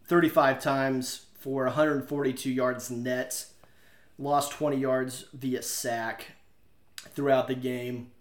[0.08, 3.46] 35 times for 142 yards net,
[4.18, 6.28] lost 20 yards via sack.
[7.14, 8.12] throughout the game.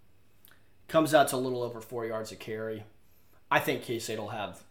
[0.87, 2.83] Comes out to a little over four yards a carry.
[3.49, 4.63] I think K State will have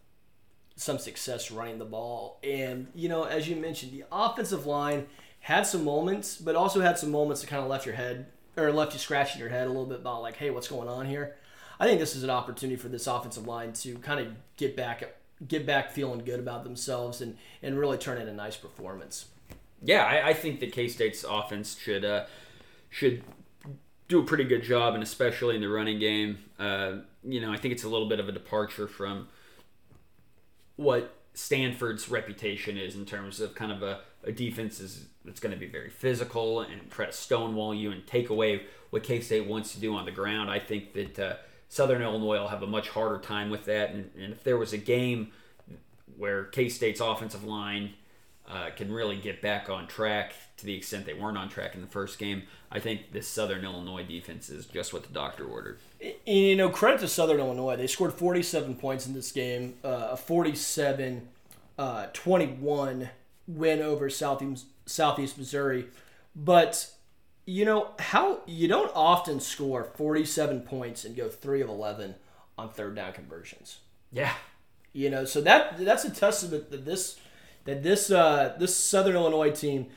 [0.75, 2.39] some success running the ball.
[2.43, 5.07] And, you know, as you mentioned, the offensive line
[5.41, 8.71] had some moments, but also had some moments that kind of left your head or
[8.71, 11.35] left you scratching your head a little bit about like, hey, what's going on here?
[11.79, 15.03] I think this is an opportunity for this offensive line to kind of get back
[15.47, 19.25] get back feeling good about themselves and, and really turn in a nice performance.
[19.81, 22.25] Yeah, I, I think that K State's offense should uh,
[22.89, 23.23] should
[24.07, 26.39] do a pretty good job, and especially in the running game.
[26.57, 29.27] Uh, you know, I think it's a little bit of a departure from
[30.75, 35.53] what Stanford's reputation is in terms of kind of a, a defense is that's going
[35.53, 39.47] to be very physical and try to stonewall you and take away what K State
[39.47, 40.49] wants to do on the ground.
[40.49, 41.35] I think that uh,
[41.75, 43.89] Southern Illinois will have a much harder time with that.
[43.89, 45.33] And, and if there was a game
[46.15, 47.95] where K State's offensive line
[48.49, 51.81] uh, can really get back on track to the extent they weren't on track in
[51.81, 55.79] the first game, I think this Southern Illinois defense is just what the doctor ordered.
[56.25, 57.75] You know, credit to Southern Illinois.
[57.75, 61.27] They scored 47 points in this game, uh, a 47
[61.77, 63.09] uh, 21
[63.49, 65.87] win over Southeast, Southeast Missouri.
[66.33, 66.89] But
[67.45, 72.15] you know how you don't often score 47 points and go 3 of 11
[72.57, 73.79] on third down conversions.
[74.11, 74.33] Yeah.
[74.93, 77.19] You know, so that that's a testament that this
[77.65, 79.87] that this uh, this Southern Illinois team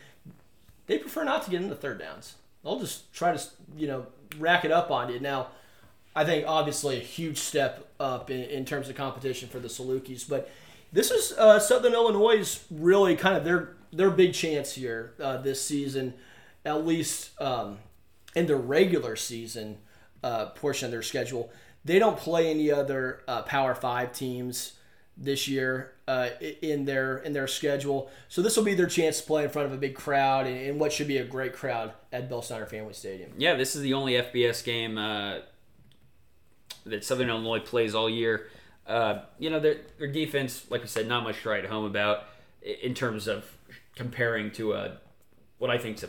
[0.86, 2.34] they prefer not to get into third downs.
[2.64, 3.42] They'll just try to
[3.76, 4.06] you know
[4.38, 5.20] rack it up on you.
[5.20, 5.48] Now,
[6.16, 10.28] I think obviously a huge step up in, in terms of competition for the Salukis,
[10.28, 10.50] but
[10.92, 15.62] this is uh, Southern Illinois' really kind of their their big chance here uh, this
[15.64, 16.14] season
[16.68, 17.78] at least um,
[18.36, 19.78] in the regular season
[20.22, 21.50] uh, portion of their schedule.
[21.84, 24.74] They don't play any other uh, Power Five teams
[25.16, 26.28] this year uh,
[26.62, 29.66] in their in their schedule, so this will be their chance to play in front
[29.66, 32.66] of a big crowd and, and what should be a great crowd at Bill Snyder
[32.66, 33.32] Family Stadium.
[33.38, 35.38] Yeah, this is the only FBS game uh,
[36.84, 38.48] that Southern Illinois plays all year.
[38.86, 42.24] Uh, you know, their, their defense, like I said, not much to write home about
[42.62, 43.44] in terms of
[43.94, 44.98] comparing to a
[45.58, 46.08] what I think is a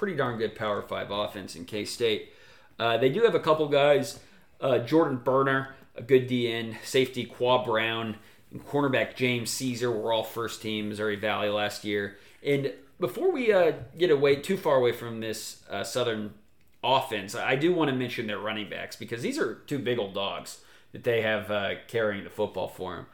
[0.00, 2.32] pretty darn good Power Five offense in K State.
[2.78, 4.18] Uh, they do have a couple guys.
[4.58, 8.16] Uh, Jordan Burner, a good DN, safety Qua Brown,
[8.50, 12.16] and cornerback James Caesar were all first team Missouri Valley last year.
[12.42, 16.32] And before we uh, get away too far away from this uh, Southern
[16.82, 20.14] offense, I do want to mention their running backs because these are two big old
[20.14, 20.60] dogs
[20.92, 23.06] that they have uh, carrying the football for them.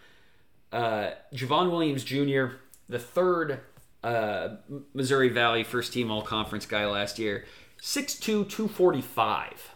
[0.70, 2.59] Uh, Javon Williams Jr.,
[2.89, 3.59] the third
[4.03, 4.57] uh,
[4.94, 7.44] Missouri Valley first team all conference guy last year.
[7.80, 9.70] 6'2, 245.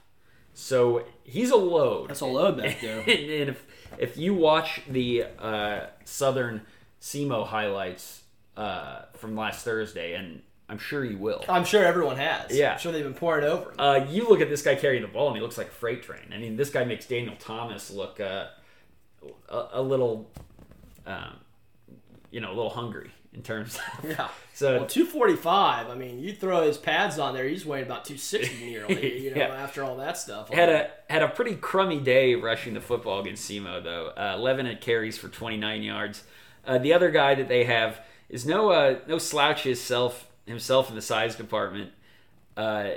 [0.52, 2.10] So he's a load.
[2.10, 3.00] That's a load back there.
[3.00, 3.66] and, if,
[3.98, 6.62] if you watch the uh, Southern
[7.00, 8.22] SEMO highlights
[8.56, 11.44] uh, from last Thursday, and I'm sure you will.
[11.48, 12.56] I'm sure everyone has.
[12.56, 12.74] Yeah.
[12.74, 13.72] I'm sure they've been pouring over.
[13.78, 16.02] Uh, you look at this guy carrying the ball, and he looks like a freight
[16.02, 16.32] train.
[16.32, 18.46] I mean, this guy makes Daniel Thomas look uh,
[19.48, 20.30] a, a, little,
[21.06, 21.38] um,
[22.30, 24.28] you know, a little hungry in terms of yeah.
[24.52, 25.88] So well, 245.
[25.88, 29.22] I mean, you throw his pads on there, he's weighing about 260 nearly.
[29.24, 29.54] You know, yeah.
[29.54, 30.52] after all that stuff.
[30.52, 34.08] Had a had a pretty crummy day rushing the football against SEMO though.
[34.08, 36.24] Uh, 11 carries for 29 yards.
[36.66, 40.94] Uh, the other guy that they have is no uh, no slouch himself himself in
[40.94, 41.92] the size department.
[42.54, 42.90] Uh,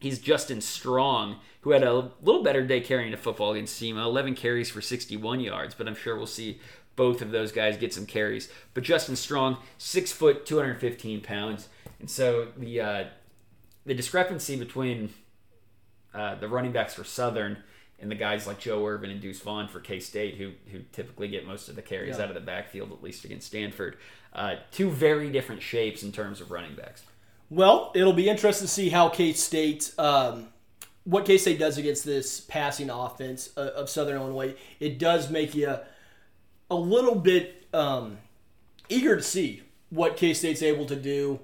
[0.00, 4.04] he's Justin Strong, who had a little better day carrying the football against SEMO.
[4.04, 6.60] 11 carries for 61 yards, but I'm sure we'll see
[6.96, 8.50] both of those guys get some carries.
[8.74, 11.68] But Justin Strong, six foot, 215 pounds,
[12.00, 13.04] and so the uh,
[13.84, 15.12] the discrepancy between
[16.14, 17.58] uh, the running backs for Southern
[18.02, 21.28] and the guys like Joe Ervin and Deuce Vaughn for K State, who who typically
[21.28, 22.24] get most of the carries yeah.
[22.24, 23.96] out of the backfield, at least against Stanford.
[24.32, 27.02] Uh, two very different shapes in terms of running backs.
[27.48, 29.94] Well, it'll be interesting to see how K State.
[29.98, 30.48] Um,
[31.04, 35.54] what K State does against this passing offense uh, of Southern Illinois, it does make
[35.54, 35.76] you
[36.72, 38.18] a little bit um,
[38.88, 41.38] eager to see what K State's able to do.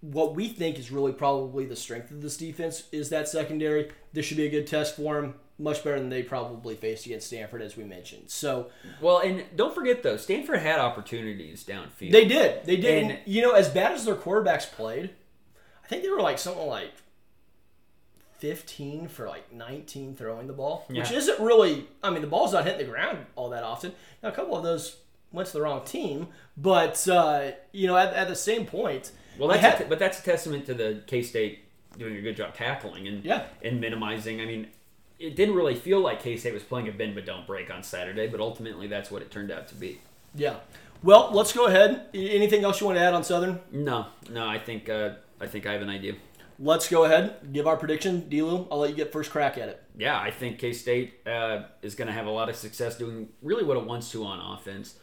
[0.00, 3.92] What we think is really probably the strength of this defense is that secondary.
[4.12, 5.34] This should be a good test for them.
[5.58, 8.30] Much better than they probably faced against Stanford, as we mentioned.
[8.30, 8.70] So,
[9.02, 12.12] well, and don't forget though, Stanford had opportunities downfield.
[12.12, 13.02] They did, they did.
[13.02, 15.10] And, and you know, as bad as their quarterbacks played,
[15.84, 16.92] I think they were like something like
[18.40, 21.00] 15 for like 19 throwing the ball, yeah.
[21.00, 23.92] which isn't really, I mean, the ball's not hitting the ground all that often.
[24.22, 24.96] Now, a couple of those
[25.30, 29.12] went to the wrong team, but, uh, you know, at, at the same point.
[29.38, 31.60] Well, that's had, a, but that's a testament to the K State
[31.98, 33.44] doing a good job tackling and, yeah.
[33.62, 34.40] and minimizing.
[34.40, 34.68] I mean,
[35.18, 37.82] it didn't really feel like K State was playing a bend but don't break on
[37.82, 40.00] Saturday, but ultimately that's what it turned out to be.
[40.34, 40.56] Yeah.
[41.02, 42.06] Well, let's go ahead.
[42.14, 43.60] Anything else you want to add on Southern?
[43.70, 44.46] No, no.
[44.46, 45.10] I think uh,
[45.40, 46.14] I think I have an idea.
[46.62, 48.28] Let's go ahead give our prediction.
[48.28, 49.82] Dlew, I'll let you get first crack at it.
[49.96, 53.30] Yeah, I think K State uh, is going to have a lot of success doing
[53.40, 54.96] really what it wants to on offense,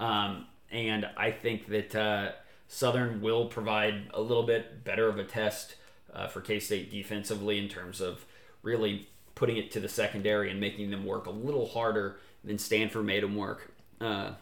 [0.00, 2.32] um, and I think that uh,
[2.66, 5.76] Southern will provide a little bit better of a test
[6.12, 8.24] uh, for K State defensively in terms of
[8.62, 13.04] really putting it to the secondary and making them work a little harder than Stanford
[13.04, 14.32] made them work uh,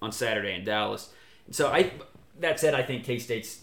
[0.00, 1.10] on Saturday in Dallas.
[1.50, 1.90] So I,
[2.38, 3.62] that said, I think K State's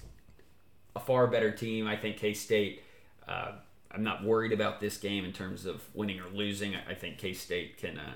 [0.96, 1.88] a far better team.
[1.88, 2.84] I think K State.
[3.28, 3.54] Uh,
[3.92, 6.76] I'm not worried about this game in terms of winning or losing.
[6.76, 8.14] I think K State can, uh,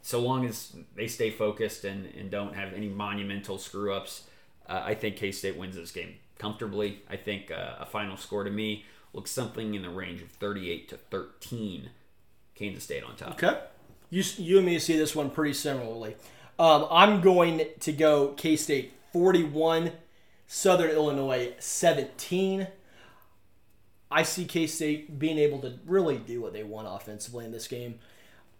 [0.00, 4.24] so long as they stay focused and, and don't have any monumental screw ups,
[4.68, 7.02] uh, I think K State wins this game comfortably.
[7.10, 10.88] I think uh, a final score to me looks something in the range of 38
[10.90, 11.90] to 13.
[12.54, 13.32] Kansas State on top.
[13.32, 13.58] Okay.
[14.10, 16.16] You, you and me see this one pretty similarly.
[16.58, 19.90] Um, I'm going to go K State 41,
[20.46, 22.66] Southern Illinois 17.
[24.10, 27.66] I see K State being able to really do what they want offensively in this
[27.66, 27.98] game.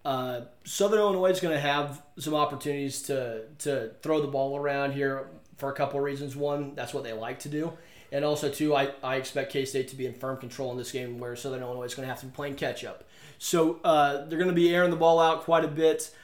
[0.05, 4.93] Uh, Southern Illinois is going to have some opportunities to to throw the ball around
[4.93, 6.35] here for a couple of reasons.
[6.37, 7.73] One, that's what they like to do.
[8.13, 10.93] And also, two, I, I expect K State to be in firm control in this
[10.93, 13.05] game where Southern Illinois is going to have to be playing catch up.
[13.39, 16.15] So uh, they're going to be airing the ball out quite a bit.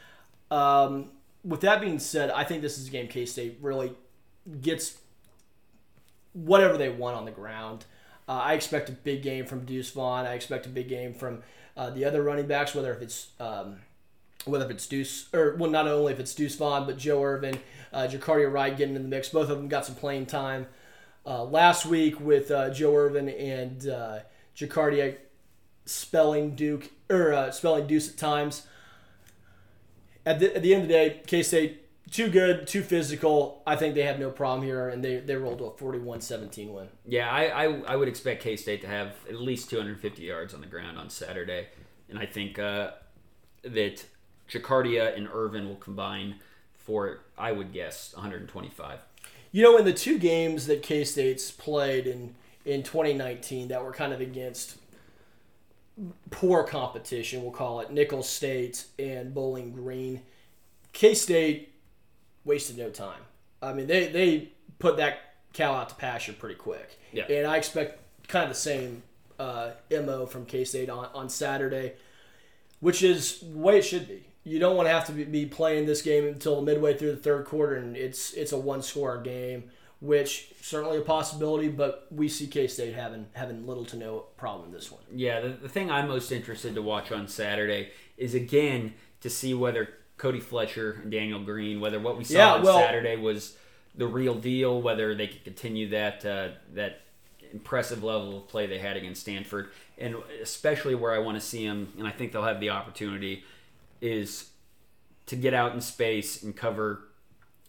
[0.50, 1.10] Um,
[1.44, 3.92] with that being said, I think this is a game K State really
[4.60, 4.98] gets
[6.32, 7.84] whatever they want on the ground.
[8.28, 10.24] Uh, I expect a big game from Deuce Vaughn.
[10.26, 11.42] I expect a big game from
[11.76, 13.80] uh, the other running backs, whether if it's um,
[14.44, 17.58] whether if it's Deuce or well, not only if it's Deuce Vaughn, but Joe Ervin,
[17.92, 19.28] uh, Jacardia Wright getting in the mix.
[19.28, 20.66] Both of them got some playing time
[21.26, 24.18] uh, last week with uh, Joe Ervin and uh,
[24.56, 25.16] Jacardia
[25.84, 28.66] spelling Duke or uh, spelling Deuce at times.
[30.24, 33.62] At the, at the end of the day, K State too good, too physical.
[33.66, 36.88] I think they have no problem here, and they, they rolled to a 41-17 win.
[37.06, 40.60] Yeah, I, I, I would expect K State to have at least 250 yards on
[40.60, 41.68] the ground on Saturday,
[42.08, 42.92] and I think uh,
[43.62, 44.04] that
[44.50, 46.36] Jacardia and Ervin will combine
[46.74, 49.00] for I would guess 125.
[49.52, 52.34] You know, in the two games that K State's played in
[52.64, 54.78] in 2019 that were kind of against
[56.30, 60.22] poor competition, we'll call it Nicholls State and Bowling Green.
[60.92, 61.72] K State
[62.44, 63.20] wasted no time.
[63.62, 66.98] I mean, they they put that cow out to pasture pretty quick.
[67.12, 67.24] Yeah.
[67.24, 69.02] And I expect kind of the same
[69.38, 71.94] uh, mo from K State on on Saturday,
[72.80, 74.24] which is the way it should be.
[74.44, 77.44] You don't want to have to be playing this game until midway through the third
[77.44, 79.70] quarter, and it's it's a one score game,
[80.00, 81.68] which certainly a possibility.
[81.68, 85.02] But we see K State having having little to no problem in this one.
[85.14, 89.52] Yeah, the, the thing I'm most interested to watch on Saturday is again to see
[89.52, 89.88] whether
[90.20, 93.56] Cody Fletcher and Daniel Green, whether what we saw Yeah, on well- Saturday was
[93.94, 97.00] the real deal, whether they could continue that uh, that
[97.52, 101.66] impressive level of play they had against Stanford, and especially where I want to see
[101.66, 103.44] them, and I think they'll have the opportunity,
[104.02, 104.50] is
[105.26, 107.00] to get out in space and cover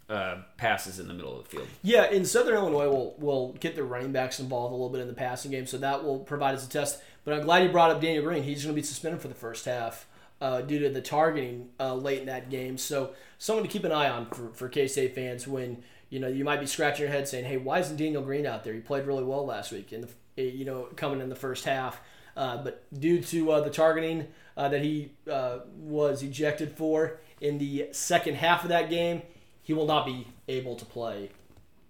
[0.09, 1.67] uh, passes in the middle of the field.
[1.81, 5.07] Yeah, in Southern Illinois, we'll we'll get their running backs involved a little bit in
[5.07, 7.01] the passing game, so that will provide us a test.
[7.23, 8.43] But I'm glad you brought up Daniel Green.
[8.43, 10.05] He's going to be suspended for the first half
[10.41, 12.77] uh, due to the targeting uh, late in that game.
[12.77, 16.27] So someone to keep an eye on for, for K State fans when you know
[16.27, 18.73] you might be scratching your head saying, "Hey, why isn't Daniel Green out there?
[18.73, 20.01] He played really well last week, in
[20.35, 22.01] the you know coming in the first half."
[22.35, 24.27] Uh, but due to uh, the targeting
[24.57, 29.21] uh, that he uh, was ejected for in the second half of that game,
[29.61, 31.29] he will not be able to play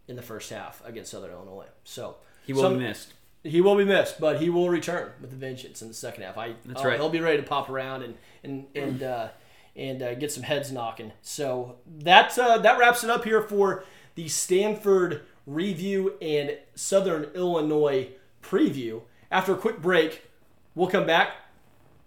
[0.07, 1.67] in the first half against Southern Illinois.
[1.83, 3.13] So He will some- be missed.
[3.43, 6.37] He will be missed, but he will return with a vengeance in the second half.
[6.37, 6.99] I That's uh, right.
[6.99, 9.29] He'll be ready to pop around and and and uh,
[9.75, 11.11] and uh, get some heads knocking.
[11.21, 13.83] So that uh, that wraps it up here for
[14.15, 18.09] the Stanford review and Southern Illinois
[18.43, 19.01] preview.
[19.31, 20.29] After a quick break,
[20.75, 21.33] we'll come back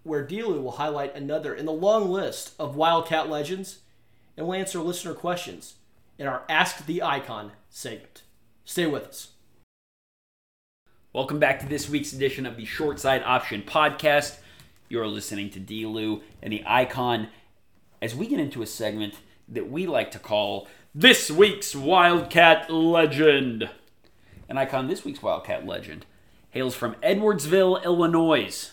[0.03, 3.79] where Dlew will highlight another in the long list of Wildcat legends,
[4.37, 5.75] and we'll answer listener questions
[6.19, 8.21] in our Ask the Icon segment.
[8.63, 9.29] Stay with us.
[11.15, 14.35] Welcome back to this week's edition of the Short Side Option Podcast.
[14.89, 17.29] You're listening to Dlew and the Icon
[18.01, 19.13] as we get into a segment
[19.47, 23.69] that we like to call This Week's Wildcat Legend.
[24.49, 26.05] And Icon, this week's Wildcat Legend
[26.49, 28.71] hails from Edwardsville, Illinois.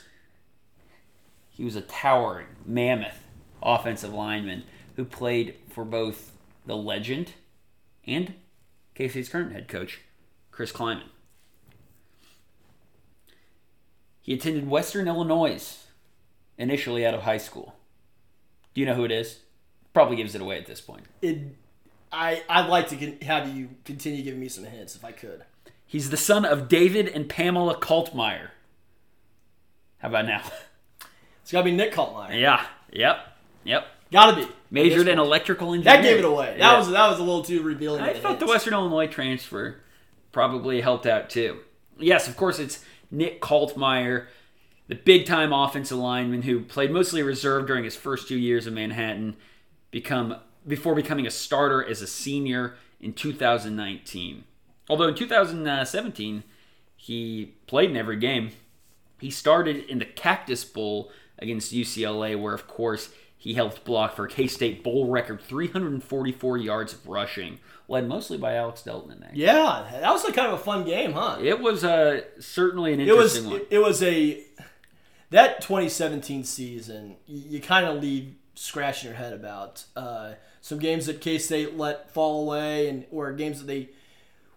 [1.49, 3.21] He was a towering, mammoth
[3.63, 4.65] offensive lineman
[4.97, 6.33] who played for both
[6.67, 7.35] the legend
[8.05, 8.35] and
[8.97, 10.01] K-State's current head coach,
[10.51, 11.05] Chris Klieman.
[14.23, 15.85] He attended Western Illinois
[16.57, 17.75] initially out of high school.
[18.75, 19.41] Do you know who it is?
[19.93, 21.03] Probably gives it away at this point.
[21.21, 21.39] it
[22.11, 25.45] I I'd like to con- have you continue giving me some hints if I could.
[25.87, 28.49] He's the son of David and Pamela Kaltmayer.
[29.99, 30.43] How about now?
[31.43, 32.41] It's got to be Nick Kaltmayer.
[32.41, 32.65] yeah.
[32.93, 33.19] Yep.
[33.65, 33.87] Yep.
[34.13, 34.53] Got to be.
[34.71, 36.03] Majored in electrical engineering.
[36.03, 36.47] That gave it away.
[36.53, 36.79] That Yeah.
[36.79, 38.01] was that was a little too revealing.
[38.03, 38.47] I thought the.
[38.47, 39.81] Western Illinois transfer
[40.31, 41.61] probably helped out too.
[41.99, 44.27] Yes, of course, it's Nick Kaltmayer,
[44.89, 48.75] the big time offensive lineman who played mostly reserve during his first two years in
[48.75, 49.37] Manhattan,
[49.91, 50.37] become
[50.67, 54.45] before becoming a starter as a senior in 2019.
[54.89, 56.43] Although in 2017,
[56.97, 58.51] he played in every game.
[59.21, 63.11] He started in the Cactus Bowl against UCLA, where, of course,
[63.43, 68.55] he helped block for K State Bowl record 344 yards of rushing, led mostly by
[68.55, 69.35] Alex Delton in that.
[69.35, 71.39] Yeah, that was a kind of a fun game, huh?
[71.43, 73.61] It was uh, certainly an it was interesting one.
[73.63, 74.45] it, it was a
[75.31, 77.17] that 2017 season.
[77.27, 81.77] You, you kind of leave scratching your head about uh, some games that K State
[81.77, 83.89] let fall away, and or games that they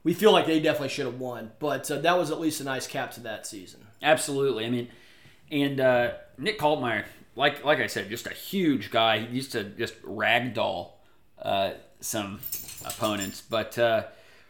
[0.03, 1.53] we feel like they definitely should have won.
[1.57, 3.79] But uh, that was at least a nice cap to that season.
[4.03, 4.63] Absolutely.
[4.63, 4.89] I mean,
[5.49, 7.05] and uh, Nick Kaltmayer,
[7.35, 9.19] like like I said, just a huge guy.
[9.19, 10.91] He used to just ragdoll
[11.41, 12.39] uh, some
[12.85, 14.03] opponents, but uh,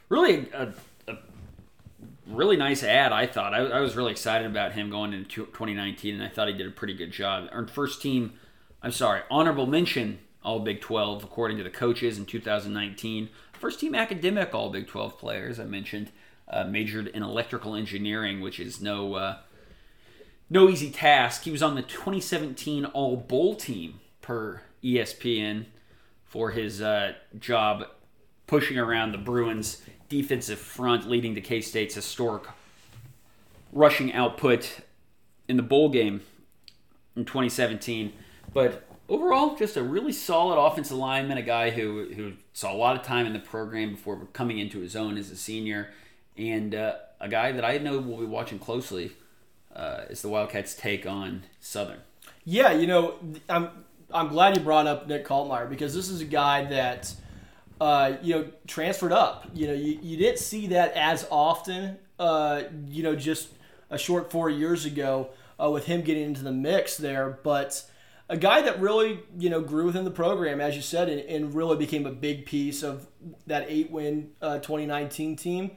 [0.10, 0.74] really a,
[1.08, 1.18] a
[2.28, 3.12] really nice ad.
[3.12, 6.48] I thought I, I was really excited about him going into 2019, and I thought
[6.48, 7.50] he did a pretty good job.
[7.52, 8.34] Earned first team.
[8.82, 13.30] I'm sorry, honorable mention All Big 12 according to the coaches in 2019.
[13.54, 15.60] First team academic All Big 12 players.
[15.60, 16.12] I mentioned
[16.48, 19.38] uh, majored in electrical engineering, which is no uh,
[20.50, 21.44] no easy task.
[21.44, 25.66] He was on the 2017 All Bowl team per ESPN
[26.24, 27.86] for his uh, job
[28.48, 32.44] pushing around the Bruins defensive front, leading to K State's historic
[33.72, 34.80] rushing output
[35.48, 36.22] in the bowl game
[37.16, 38.14] in 2017.
[38.54, 42.96] But overall, just a really solid offensive lineman, a guy who who saw a lot
[42.96, 45.90] of time in the program before coming into his own as a senior,
[46.38, 49.14] and uh, a guy that I know will be watching closely
[49.76, 52.00] uh, is the Wildcats' take on Southern.
[52.44, 53.16] Yeah, you know,
[53.50, 53.70] I'm
[54.12, 57.14] I'm glad you brought up Nick Kaltmayer because this is a guy that
[57.82, 59.46] uh, you know transferred up.
[59.54, 61.98] You know, you, you didn't see that as often.
[62.18, 63.50] Uh, you know, just
[63.90, 65.30] a short four years ago
[65.62, 67.84] uh, with him getting into the mix there, but
[68.30, 71.54] a guy that really you know grew within the program, as you said, and, and
[71.54, 73.08] really became a big piece of
[73.48, 75.72] that eight win uh, 2019 team.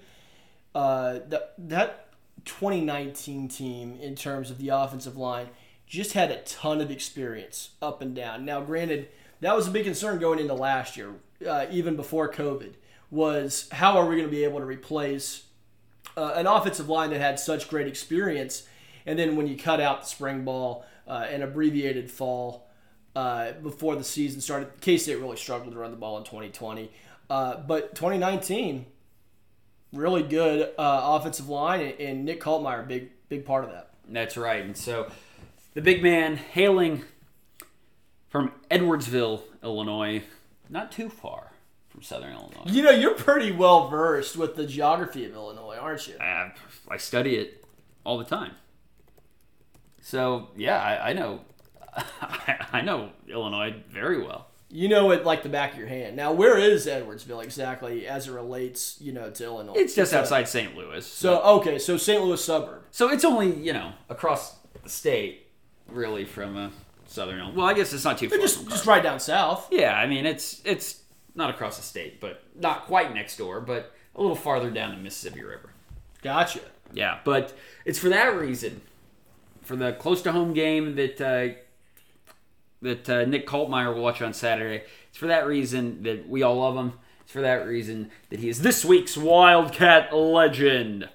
[0.74, 2.07] Uh, that that
[2.44, 5.48] 2019 team in terms of the offensive line
[5.86, 8.44] just had a ton of experience up and down.
[8.44, 9.08] Now, granted,
[9.40, 11.14] that was a big concern going into last year,
[11.46, 12.74] uh, even before COVID,
[13.10, 15.44] was how are we going to be able to replace
[16.16, 18.66] uh, an offensive line that had such great experience,
[19.06, 22.68] and then when you cut out the spring ball uh, and abbreviated fall
[23.16, 26.90] uh, before the season started, K State really struggled to run the ball in 2020.
[27.30, 28.86] Uh, but 2019,
[29.92, 33.90] really good uh, offensive line, and, and Nick Kaltmayer, big big part of that.
[34.08, 34.64] That's right.
[34.64, 35.10] And so
[35.74, 37.04] the big man hailing
[38.28, 40.22] from Edwardsville, Illinois,
[40.68, 41.52] not too far
[41.88, 42.62] from Southern Illinois.
[42.66, 46.14] You know, you're pretty well versed with the geography of Illinois, aren't you?
[46.20, 46.52] I,
[46.88, 47.64] I study it
[48.04, 48.52] all the time.
[50.00, 51.40] So yeah, I, I know,
[52.72, 54.48] I know Illinois very well.
[54.70, 56.14] You know it like the back of your hand.
[56.14, 59.72] Now, where is Edwardsville exactly as it relates, you know, to Illinois?
[59.76, 60.76] It's just a- outside St.
[60.76, 61.06] Louis.
[61.06, 62.22] So okay, so St.
[62.22, 62.82] Louis suburb.
[62.90, 65.46] So it's only you know across the state,
[65.88, 66.70] really from uh,
[67.06, 67.56] Southern Illinois.
[67.56, 68.38] Well, I guess it's not too far.
[68.38, 69.68] Just just right down south.
[69.70, 71.02] Yeah, I mean it's it's
[71.34, 75.00] not across the state, but not quite next door, but a little farther down the
[75.00, 75.70] Mississippi River.
[76.22, 76.60] Gotcha.
[76.92, 78.80] Yeah, but it's for that reason,
[79.62, 81.54] for the close to home game that uh,
[82.82, 84.84] that uh, Nick Kaltmayer will watch on Saturday.
[85.08, 86.92] It's for that reason that we all love him.
[87.20, 91.08] It's for that reason that he is this week's Wildcat legend.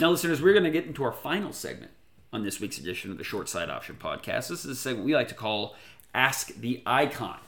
[0.00, 1.92] Now, listeners, we're going to get into our final segment
[2.32, 4.48] on this week's edition of the Short Side Option Podcast.
[4.48, 5.74] This is a segment we like to call
[6.14, 7.38] Ask the Icon,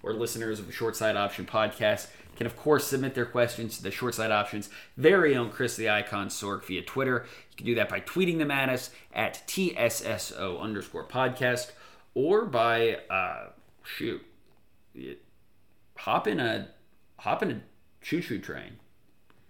[0.00, 3.82] where listeners of the Short Side Option Podcast can, of course, submit their questions to
[3.82, 7.24] the Short Side Option's very own Chris the Icon Sorg via Twitter.
[7.52, 11.70] You can do that by tweeting them at us at TSSO underscore podcast
[12.14, 13.50] or by, uh,
[13.82, 14.24] shoot,
[15.96, 16.68] hop in a
[17.18, 17.60] hop in a
[18.00, 18.78] choo-choo train.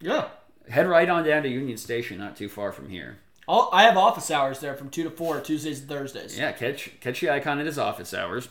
[0.00, 0.28] Yeah.
[0.68, 3.18] Head right on down to Union Station, not too far from here.
[3.48, 6.38] I'll, I have office hours there from two to four Tuesdays and Thursdays.
[6.38, 8.48] Yeah, catch catch the icon at his office hours,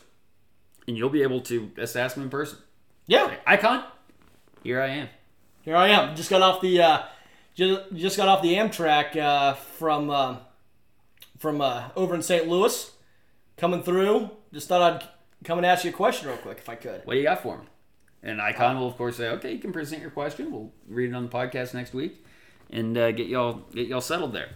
[0.86, 2.58] and you'll be able to just ask him in person.
[3.06, 3.34] Yeah.
[3.46, 3.84] Icon,
[4.62, 5.08] here I am.
[5.62, 6.14] Here I am.
[6.14, 7.02] Just got off the uh,
[7.54, 10.36] just, just got off the Amtrak uh, from uh,
[11.38, 12.46] from uh, over in St.
[12.46, 12.90] Louis,
[13.56, 14.30] coming through.
[14.52, 15.08] Just thought I'd
[15.44, 17.02] come and ask you a question real quick if I could.
[17.04, 17.66] What do you got for him?
[18.22, 20.52] And Icon will, of course, say, "Okay, you can present your question.
[20.52, 22.24] We'll read it on the podcast next week,
[22.70, 24.50] and uh, get y'all get y'all settled there."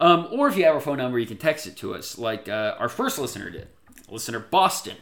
[0.00, 2.48] Um, or if you have our phone number, you can text it to us, like
[2.48, 3.68] uh, our first listener did.
[4.08, 4.96] Listener Boston.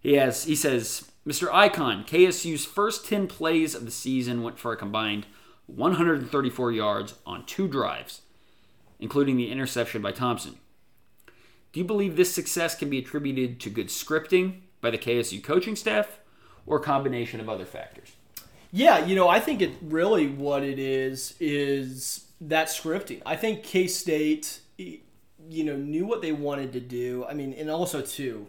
[0.00, 1.52] He has he says, Mr.
[1.52, 5.26] Icon, KSU's first ten plays of the season went for a combined
[5.66, 8.22] 134 yards on two drives,
[8.98, 10.56] including the interception by Thompson.
[11.72, 15.76] Do you believe this success can be attributed to good scripting by the KSU coaching
[15.76, 16.18] staff,
[16.66, 18.12] or a combination of other factors?
[18.70, 23.22] Yeah, you know, I think it really what it is is that scripting.
[23.24, 27.24] I think K State, you know, knew what they wanted to do.
[27.28, 28.46] I mean, and also too,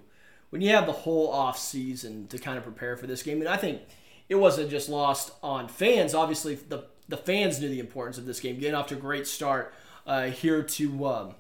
[0.50, 3.50] when you have the whole off season to kind of prepare for this game, and
[3.50, 3.82] I think
[4.28, 6.14] it wasn't just lost on fans.
[6.14, 9.26] Obviously, the the fans knew the importance of this game, getting off to a great
[9.26, 9.74] start
[10.06, 11.36] uh, here to um,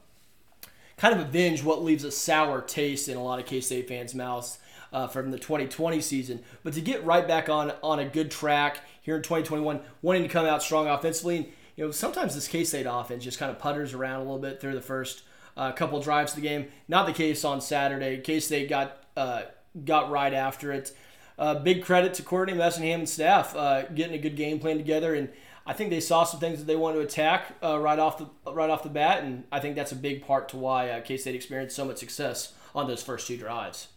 [1.00, 4.14] kind of avenge what leaves a sour taste in a lot of K State fans'
[4.14, 4.60] mouths.
[4.92, 8.80] Uh, from the 2020 season, but to get right back on on a good track
[9.04, 11.46] here in 2021, wanting to come out strong offensively, and
[11.80, 14.60] you know, sometimes this K State offense just kind of putters around a little bit
[14.60, 15.22] through the first
[15.56, 16.68] uh, couple drives of the game.
[16.90, 18.18] Not the case on Saturday.
[18.18, 19.44] K State got uh,
[19.86, 20.94] got right after it.
[21.38, 25.16] Uh, big credit to Courtney Messingham and staff uh, getting a good game plan together,
[25.16, 25.30] and
[25.70, 28.26] I think they saw some things that they wanted to attack uh, right off the
[28.52, 31.16] right off the bat, and I think that's a big part to why uh, K
[31.16, 33.90] State experienced so much success on those first two drives.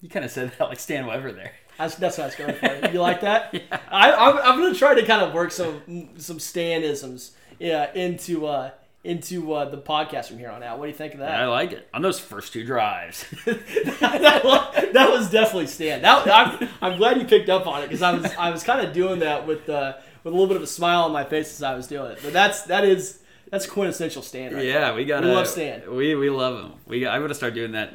[0.00, 1.52] You kind of said that like Stan Weber there.
[1.76, 2.88] That's, that's what I was going for.
[2.92, 3.52] You like that?
[3.52, 3.78] yeah.
[3.90, 5.82] I, I'm, I'm going to try to kind of work some
[6.16, 8.70] some Stanisms yeah, into uh,
[9.04, 10.78] into uh, the podcast from here on out.
[10.78, 11.40] What do you think of that?
[11.40, 11.88] I like it.
[11.92, 13.24] On those first two drives.
[13.44, 16.02] that, was, that, was, definitely Stan.
[16.02, 18.86] That, I'm, I'm glad you picked up on it because I was I was kind
[18.86, 19.94] of doing that with uh,
[20.24, 22.20] with a little bit of a smile on my face as I was doing it.
[22.22, 23.20] But that's that is
[23.50, 24.54] that's quintessential Stan.
[24.54, 24.94] Right yeah, there.
[24.94, 25.22] we got.
[25.22, 25.94] We love Stan.
[25.94, 26.72] We we love him.
[26.86, 27.92] We I'm gonna start doing that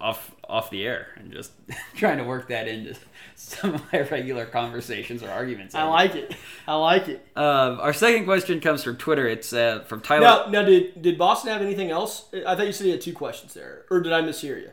[0.00, 1.52] off off the air and just
[1.94, 2.94] trying to work that into
[3.34, 5.74] some of my regular conversations or arguments.
[5.74, 6.34] I like it.
[6.66, 7.26] I like it.
[7.36, 9.26] Um, our second question comes from Twitter.
[9.28, 10.22] It's uh, from Tyler.
[10.22, 12.26] Now, now, did did Boston have anything else?
[12.46, 14.70] I thought you said he had two questions there, or did I mishear you?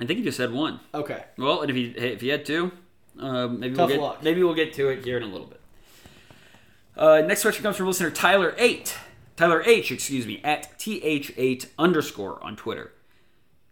[0.00, 0.80] I think he just had one.
[0.94, 1.24] Okay.
[1.36, 2.70] Well, and if he if he had two,
[3.18, 4.22] um, maybe Tough we'll get luck.
[4.22, 5.57] maybe we'll get to it here in a little bit.
[6.98, 8.96] Uh, next question comes from listener Tyler Eight.
[9.36, 12.92] Tyler H, excuse me, at th8 underscore on Twitter.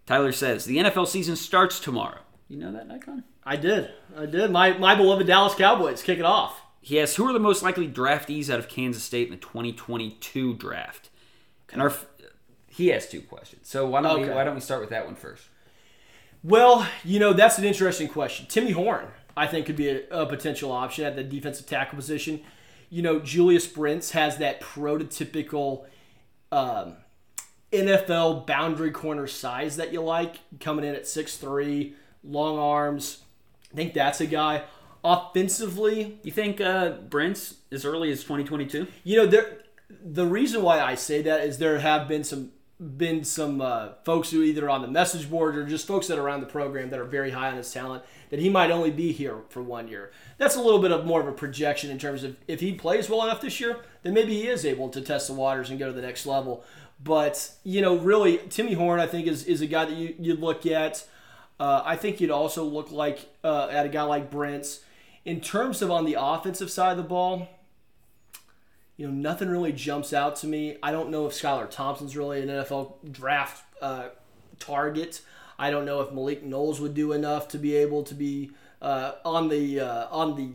[0.06, 2.20] Tyler says the NFL season starts tomorrow.
[2.48, 3.24] You know that icon?
[3.44, 3.90] I did.
[4.16, 4.52] I did.
[4.52, 6.62] My my beloved Dallas Cowboys kick it off.
[6.80, 10.54] He asks, who are the most likely draftees out of Kansas State in the 2022
[10.54, 11.10] draft?
[11.72, 11.92] And our
[12.68, 13.68] he has two questions.
[13.68, 14.28] So why don't okay.
[14.28, 15.48] we why don't we start with that one first?
[16.44, 18.46] Well, you know that's an interesting question.
[18.46, 22.42] Timmy Horne, I think, could be a, a potential option at the defensive tackle position.
[22.90, 25.84] You know, Julius Brents has that prototypical
[26.52, 26.96] um,
[27.72, 33.22] NFL boundary corner size that you like, coming in at six three, long arms.
[33.72, 34.64] I think that's a guy.
[35.04, 38.86] Offensively, you think uh, Brents as early as 2022?
[39.04, 39.62] You know, there.
[39.88, 44.30] The reason why I say that is there have been some been some uh, folks
[44.30, 47.00] who either on the message board or just folks that are around the program that
[47.00, 50.10] are very high on his talent that he might only be here for one year.
[50.36, 53.08] That's a little bit of more of a projection in terms of if he plays
[53.08, 55.86] well enough this year, then maybe he is able to test the waters and go
[55.86, 56.64] to the next level.
[57.02, 60.34] But you know, really, Timmy Horne I think, is is a guy that you you
[60.34, 61.06] look at.
[61.58, 64.80] Uh, I think you'd also look like uh, at a guy like Brents.
[65.24, 67.48] In terms of on the offensive side of the ball,
[68.96, 70.76] you know, nothing really jumps out to me.
[70.82, 74.08] I don't know if Skylar Thompson's really an NFL draft uh,
[74.58, 75.20] target.
[75.58, 78.50] I don't know if Malik Knowles would do enough to be able to be
[78.80, 80.52] uh, on the uh, on the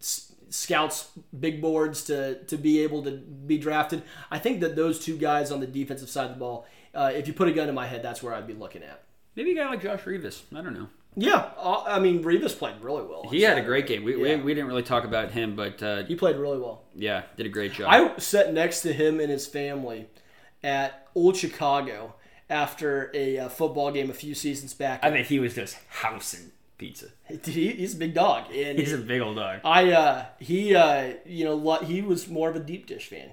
[0.00, 4.02] scouts big boards to to be able to be drafted.
[4.30, 7.26] I think that those two guys on the defensive side of the ball, uh, if
[7.26, 9.02] you put a gun in my head, that's where I'd be looking at.
[9.36, 10.42] Maybe a guy like Josh Rivas.
[10.54, 10.88] I don't know.
[11.16, 13.28] Yeah, uh, I mean Rivas played really well.
[13.28, 14.04] He had a great game.
[14.04, 14.36] We, yeah.
[14.36, 16.84] we, we, didn't really talk about him, but uh, he played really well.
[16.94, 17.88] Yeah, did a great job.
[17.90, 20.06] I sat next to him and his family
[20.62, 22.14] at Old Chicago
[22.48, 25.00] after a uh, football game a few seasons back.
[25.02, 27.06] I think he was just housing pizza.
[27.44, 28.46] He, he's a big dog.
[28.54, 29.60] And he's a big old dog.
[29.64, 33.30] I uh, he uh, you know he was more of a deep dish fan,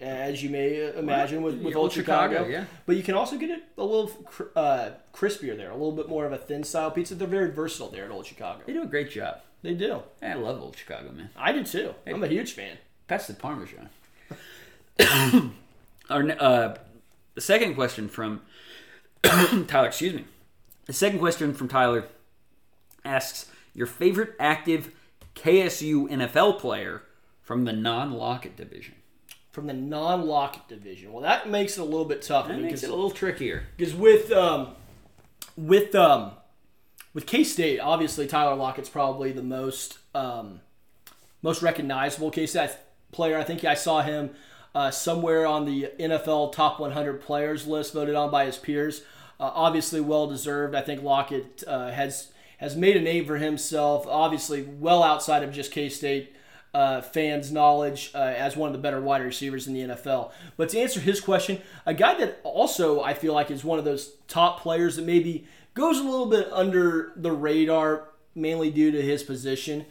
[0.00, 2.34] as you may imagine with, with old Chicago.
[2.34, 2.50] Chicago.
[2.50, 2.64] Yeah.
[2.86, 4.10] But you can also get it a little
[4.56, 7.14] uh, crispier there, a little bit more of a thin style pizza.
[7.14, 8.62] They're very versatile there at Old Chicago.
[8.66, 9.40] They do a great job.
[9.62, 10.02] They do.
[10.22, 11.30] I love Old Chicago, man.
[11.36, 11.94] I do too.
[12.04, 12.78] Hey, I'm a huge fan.
[13.08, 13.90] That's the Parmesan.
[16.10, 16.76] Our uh,
[17.34, 18.40] the second question from
[19.22, 20.24] Tyler, excuse me.
[20.86, 22.08] The second question from Tyler
[23.04, 24.92] asks your favorite active
[25.34, 27.02] KSU NFL player
[27.42, 28.94] from the non-Lockett division.
[29.52, 31.12] From the non-Lockett division.
[31.12, 32.52] Well, that makes it a little bit tougher.
[32.52, 33.64] That makes it a little trickier.
[33.76, 34.76] Because with um,
[35.56, 36.32] with um,
[37.14, 40.60] with K State, obviously Tyler Lockett's probably the most um,
[41.42, 42.70] most recognizable K State
[43.12, 43.36] player.
[43.36, 44.30] I think I saw him
[44.74, 49.02] uh, somewhere on the NFL top 100 players list, voted on by his peers.
[49.38, 50.74] Uh, obviously, well deserved.
[50.74, 54.06] I think Lockett uh, has has made a name for himself.
[54.06, 56.34] Obviously, well outside of just K State.
[56.72, 60.30] Uh, fans' knowledge uh, as one of the better wide receivers in the NFL.
[60.56, 63.84] But to answer his question, a guy that also I feel like is one of
[63.84, 69.02] those top players that maybe goes a little bit under the radar, mainly due to
[69.02, 69.84] his position.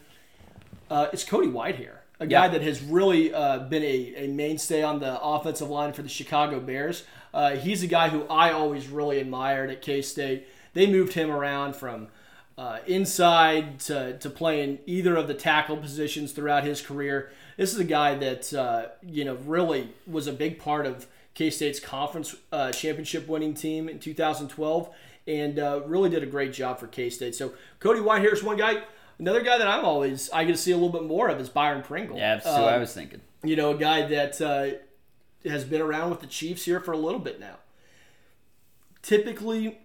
[0.90, 2.48] Uh, it's Cody Whitehair, a guy Yeah.
[2.54, 6.62] that has really uh, been a, a mainstay on the offensive line for the Chicago
[6.62, 7.04] Bears.
[7.34, 10.48] Uh, he's a guy who I always really admired at K State.
[10.74, 12.08] They moved him around from
[12.60, 17.32] uh, inside to, to playing either of the tackle positions throughout his career.
[17.56, 21.50] This is a guy that uh, you know really was a big part of K
[21.50, 24.90] State's conference uh, championship winning team in 2012,
[25.26, 27.34] and uh, really did a great job for K State.
[27.36, 28.84] So Cody Whitehair is one guy.
[29.20, 31.48] Another guy that I'm always I get to see a little bit more of is
[31.50, 32.18] Byron Pringle.
[32.18, 33.22] Yeah, that's what I Um, was thinking.
[33.44, 36.98] you know, a guy that uh, has been around with the Chiefs here for a
[36.98, 37.56] little bit now.
[39.02, 39.78] Typically,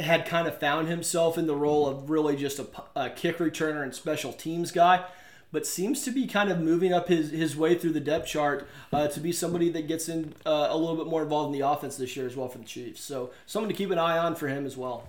[0.00, 2.66] had kind of found himself in the role of really just a,
[2.96, 5.04] a kick returner and special teams guy,
[5.52, 8.68] but seems to be kind of moving up his, his way through the depth chart
[8.92, 11.66] uh, to be somebody that gets in uh, a little bit more involved in the
[11.66, 13.02] offense this year as well for the Chiefs.
[13.02, 15.08] So, someone to keep an eye on for him as well.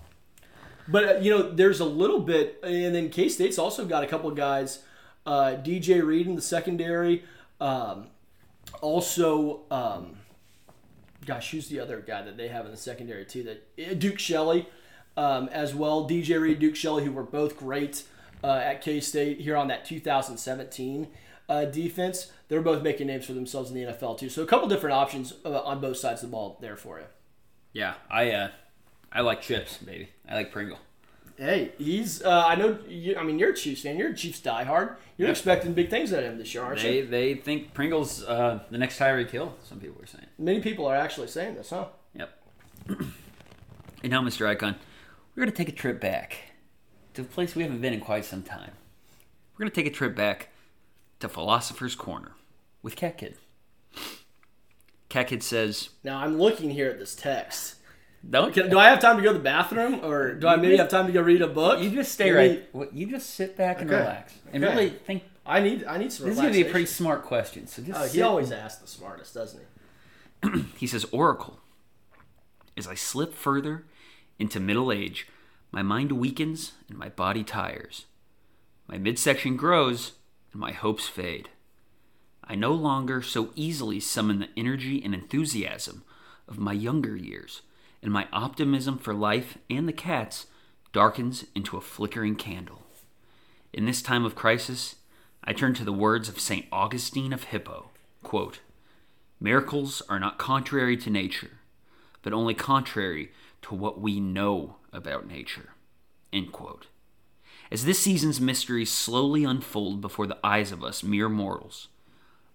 [0.88, 4.08] But uh, you know, there's a little bit, and then K State's also got a
[4.08, 4.84] couple guys.
[5.26, 7.24] Uh, DJ Reed in the secondary.
[7.60, 8.08] Um,
[8.82, 10.18] also, um,
[11.26, 13.44] gosh, who's the other guy that they have in the secondary too?
[13.44, 14.68] That eh, Duke Shelley
[15.18, 16.08] um, as well.
[16.10, 18.04] DJ Reed, Duke Shelley, who were both great
[18.44, 21.08] uh, at K State here on that 2017
[21.50, 22.32] uh, defense.
[22.48, 24.30] They're both making names for themselves in the NFL too.
[24.30, 27.06] So a couple different options uh, on both sides of the ball there for you.
[27.74, 28.50] Yeah, I uh,
[29.12, 30.10] I like chips, baby.
[30.28, 30.80] I like Pringle.
[31.38, 32.22] Hey, he's.
[32.22, 32.78] Uh, I know.
[32.88, 33.98] You, I mean, you're a Chiefs fan.
[33.98, 34.96] You're a Chiefs diehard.
[35.18, 35.32] You're Yeah.
[35.32, 37.08] expecting big things out of him this year, aren't They you?
[37.08, 39.56] they think Pringle's uh, the next Tyreek Hill.
[39.68, 40.28] Some people are saying.
[40.38, 41.86] Many people are actually saying this, huh?
[42.14, 42.30] Yep.
[42.88, 44.46] and now, Mr.
[44.48, 44.76] Icon,
[45.36, 46.38] we're going to take a trip back
[47.14, 48.72] to a place we haven't been in quite some time.
[49.54, 50.50] We're going to take a trip back
[51.20, 52.32] to Philosopher's Corner
[52.82, 53.38] with Cat Kid.
[55.10, 57.76] Cat Kid says, Now I'm looking here at this text.
[58.30, 60.78] "Don't Can, do I have time to go to the bathroom, or do I maybe
[60.78, 61.82] have time to go read a book?
[61.82, 62.70] you just stay right?
[62.94, 64.00] You just sit back and Okay.
[64.00, 64.74] relax and Okay.
[64.74, 65.84] really think." I need.
[65.86, 66.28] I need some.
[66.28, 66.72] This is going to be a relaxation.
[66.72, 67.66] pretty smart question.
[67.68, 69.60] So just Oh, he always asks the smartest, doesn't
[70.44, 70.62] he?
[70.78, 71.60] He says, Oracle.
[72.78, 73.86] As I slip further
[74.42, 75.28] into middle age,
[75.72, 78.06] my mind weakens and my body tires.
[78.88, 80.14] My midsection grows
[80.52, 81.50] and my hopes fade.
[82.44, 86.04] I no longer so easily summon the energy and enthusiasm
[86.48, 87.62] of my younger years,
[88.02, 90.48] and my optimism for life and the cats
[90.92, 92.82] darkens into a flickering candle.
[93.72, 94.96] In this time of crisis,
[95.44, 96.66] I turn to the words of St.
[96.72, 97.92] Augustine of Hippo
[98.24, 98.60] quote,
[99.40, 101.60] Miracles are not contrary to nature,
[102.22, 103.32] but only contrary
[103.64, 105.70] to what we know about nature.
[106.34, 106.88] End quote.
[107.72, 111.88] As this season's mysteries slowly unfold before the eyes of us mere mortals,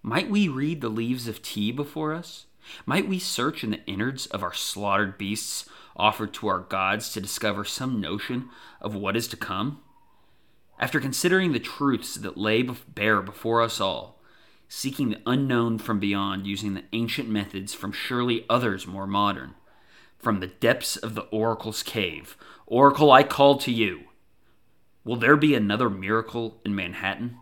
[0.03, 2.45] might we read the leaves of tea before us?
[2.85, 7.21] Might we search in the innards of our slaughtered beasts offered to our gods to
[7.21, 8.49] discover some notion
[8.81, 9.81] of what is to come?
[10.79, 14.21] After considering the truths that lay bare before us all,
[14.69, 19.55] seeking the unknown from beyond using the ancient methods from surely others more modern,
[20.17, 22.35] from the depths of the oracle's cave,
[22.65, 24.01] Oracle, I call to you.
[25.05, 27.37] Will there be another miracle in Manhattan?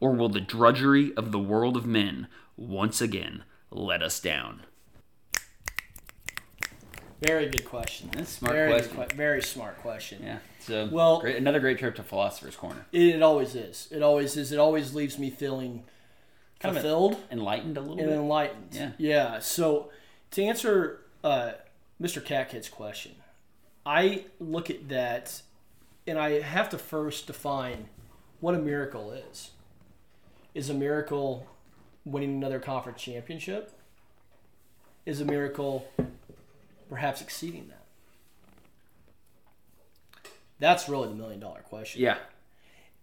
[0.00, 4.62] Or will the drudgery of the world of men once again let us down?
[7.20, 8.10] Very good question.
[8.12, 8.96] That's a smart very question.
[9.08, 10.22] que- very smart question.
[10.22, 10.38] Yeah.
[10.60, 12.84] So Well- great, another great trip to Philosopher's Corner.
[12.92, 13.88] It, it always is.
[13.90, 14.52] It always is.
[14.52, 15.84] It always leaves me feeling
[16.60, 18.16] Kind of fulfilled Enlightened a little and bit.
[18.18, 18.68] enlightened.
[18.72, 18.90] Yeah.
[18.98, 19.38] Yeah.
[19.40, 19.90] So
[20.32, 21.52] to answer uh,
[22.00, 22.22] Mr.
[22.22, 23.16] Catkid's question,
[23.84, 25.42] I look at that
[26.06, 27.88] and I have to first define
[28.40, 29.50] what a miracle is.
[30.54, 31.46] Is a miracle
[32.04, 33.72] winning another conference championship?
[35.04, 35.86] Is a miracle
[36.88, 37.82] perhaps exceeding that?
[40.58, 42.00] That's really the million dollar question.
[42.00, 42.16] Yeah.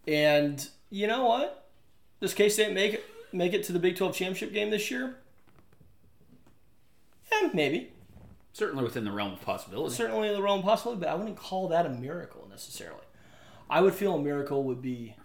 [0.08, 1.70] And you know what?
[2.20, 5.16] Does K State make it make it to the Big Twelve championship game this year?
[7.32, 7.93] Yeah, maybe.
[8.54, 9.96] Certainly within the realm of possibility.
[9.96, 13.02] Certainly in the realm of possibility, but I wouldn't call that a miracle necessarily.
[13.70, 15.16] I would feel a miracle would be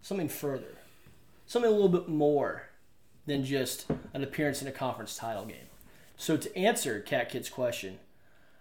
[0.00, 0.78] something further,
[1.46, 2.68] something a little bit more
[3.26, 5.66] than just an appearance in a conference title game.
[6.16, 7.98] So to answer Cat Kid's question,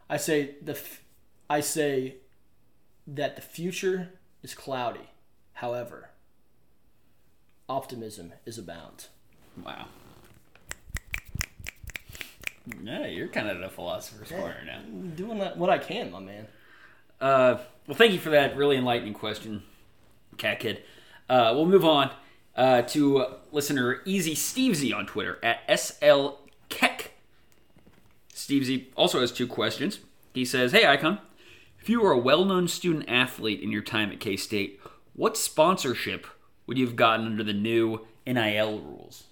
[0.10, 1.04] I say the f-
[1.50, 2.16] I say
[3.06, 5.10] that the future is cloudy.
[5.54, 6.10] However,
[7.68, 9.08] optimism is abound.
[9.64, 9.86] Wow.
[12.84, 14.82] Yeah, you're kind of the philosopher's corner now.
[15.16, 16.48] Doing that, what I can, my man.
[17.20, 19.64] Uh, well, thank you for that really enlightening question,
[20.38, 20.84] Cat Kid.
[21.30, 22.12] Uh, we'll move on
[22.56, 26.30] uh, to listener Easy Stevesy on Twitter at SL
[26.70, 27.12] Keck.
[28.34, 30.00] Stevesy also has two questions.
[30.34, 31.20] He says, Hey, Icon,
[31.80, 34.80] if you were a well known student athlete in your time at K State,
[35.14, 36.28] what sponsorship
[36.66, 39.26] would you have gotten under the new NIL rules?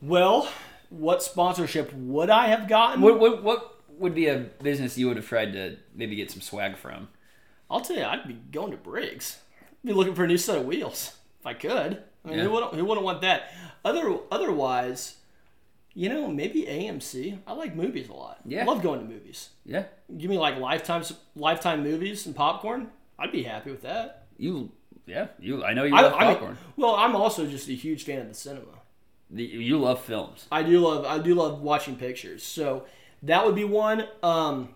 [0.00, 0.48] Well,
[0.90, 3.00] what sponsorship would I have gotten?
[3.02, 6.40] What, what, what would be a business you would have tried to maybe get some
[6.40, 7.08] swag from?
[7.70, 9.38] I'll tell you, I'd be going to Briggs.
[9.60, 12.02] I'd be looking for a new set of wheels if I could.
[12.24, 12.44] I mean, Yeah.
[12.44, 13.52] who, wouldn't, who wouldn't want that?
[13.84, 15.16] Other otherwise,
[15.94, 17.38] you know, maybe AMC.
[17.46, 18.38] I like movies a lot.
[18.46, 18.62] Yeah.
[18.62, 19.50] I love going to movies.
[19.66, 19.84] Yeah.
[20.16, 21.02] Give me like lifetime
[21.36, 22.88] lifetime movies and popcorn.
[23.18, 24.26] I'd be happy with that.
[24.36, 24.70] You,
[25.06, 25.64] yeah, you.
[25.64, 26.58] I know you I, love I mean, popcorn.
[26.76, 28.66] well, I'm also just a huge fan of the cinema.
[29.30, 30.46] You love films.
[30.50, 32.42] I do love I do love watching pictures.
[32.42, 32.86] So
[33.22, 34.06] that would be one.
[34.22, 34.70] Um,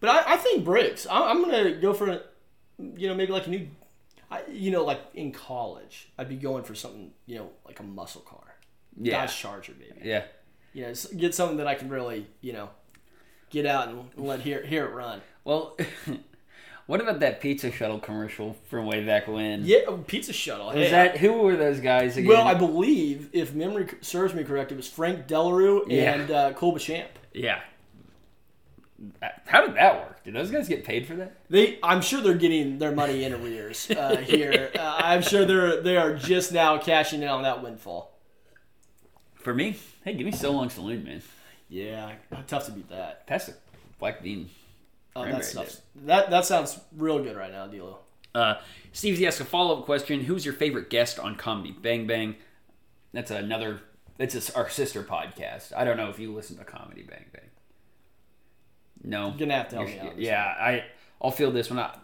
[0.00, 1.06] but I, I think Briggs.
[1.06, 2.20] I, I'm gonna go for, a
[2.78, 3.68] you know, maybe like a new,
[4.30, 7.84] I, you know, like in college, I'd be going for something, you know, like a
[7.84, 8.56] muscle car,
[9.00, 9.20] Yeah.
[9.22, 10.06] Dodge Charger, maybe.
[10.06, 10.24] Yeah.
[10.72, 12.70] You know, get something that I can really, you know,
[13.50, 15.22] get out and let hear hear it run.
[15.44, 15.76] Well,
[16.86, 19.64] what about that pizza shuttle commercial from way back when?
[19.64, 20.70] Yeah, oh, pizza shuttle.
[20.70, 22.28] Is Hey, that who were those guys again?
[22.28, 26.14] well, I believe if memory serves me correct, it was Frank Delarue Yeah.
[26.14, 26.78] and uh, Cole
[27.32, 27.60] yeah.
[29.46, 30.24] How did that work?
[30.24, 31.36] Did those guys get paid for that?
[31.50, 34.70] They, I'm sure they're getting their money in arrears uh, here.
[34.74, 38.12] Uh, I'm sure they're they are just now cashing in on that windfall.
[39.34, 41.22] For me, hey, give me so long saloon, man.
[41.68, 42.12] Yeah,
[42.46, 43.26] tough to beat that.
[43.26, 43.54] Pass the
[43.98, 44.48] black bean.
[45.16, 47.96] Oh, that, stuff's- that that sounds real good right now, Dlew.
[48.34, 48.54] Uh,
[48.92, 50.20] Steve's asked a follow up question.
[50.24, 52.34] Who's your favorite guest on Comedy Bang Bang?
[53.12, 53.80] That's another.
[54.18, 55.72] That's a, our sister podcast.
[55.76, 57.42] I don't know if you listen to Comedy Bang Bang.
[59.02, 60.18] No, You're gonna have to help You're- me out.
[60.18, 60.84] Yeah, I
[61.22, 61.78] I'll feel this one.
[61.78, 61.94] I,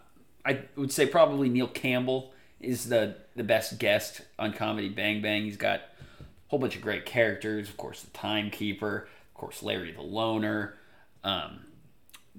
[0.45, 5.43] I would say probably Neil Campbell is the the best guest on Comedy Bang Bang.
[5.43, 7.67] He's got a whole bunch of great characters.
[7.69, 9.07] Of course, the Timekeeper.
[9.29, 10.75] Of course, Larry the Loner.
[11.23, 11.61] Um,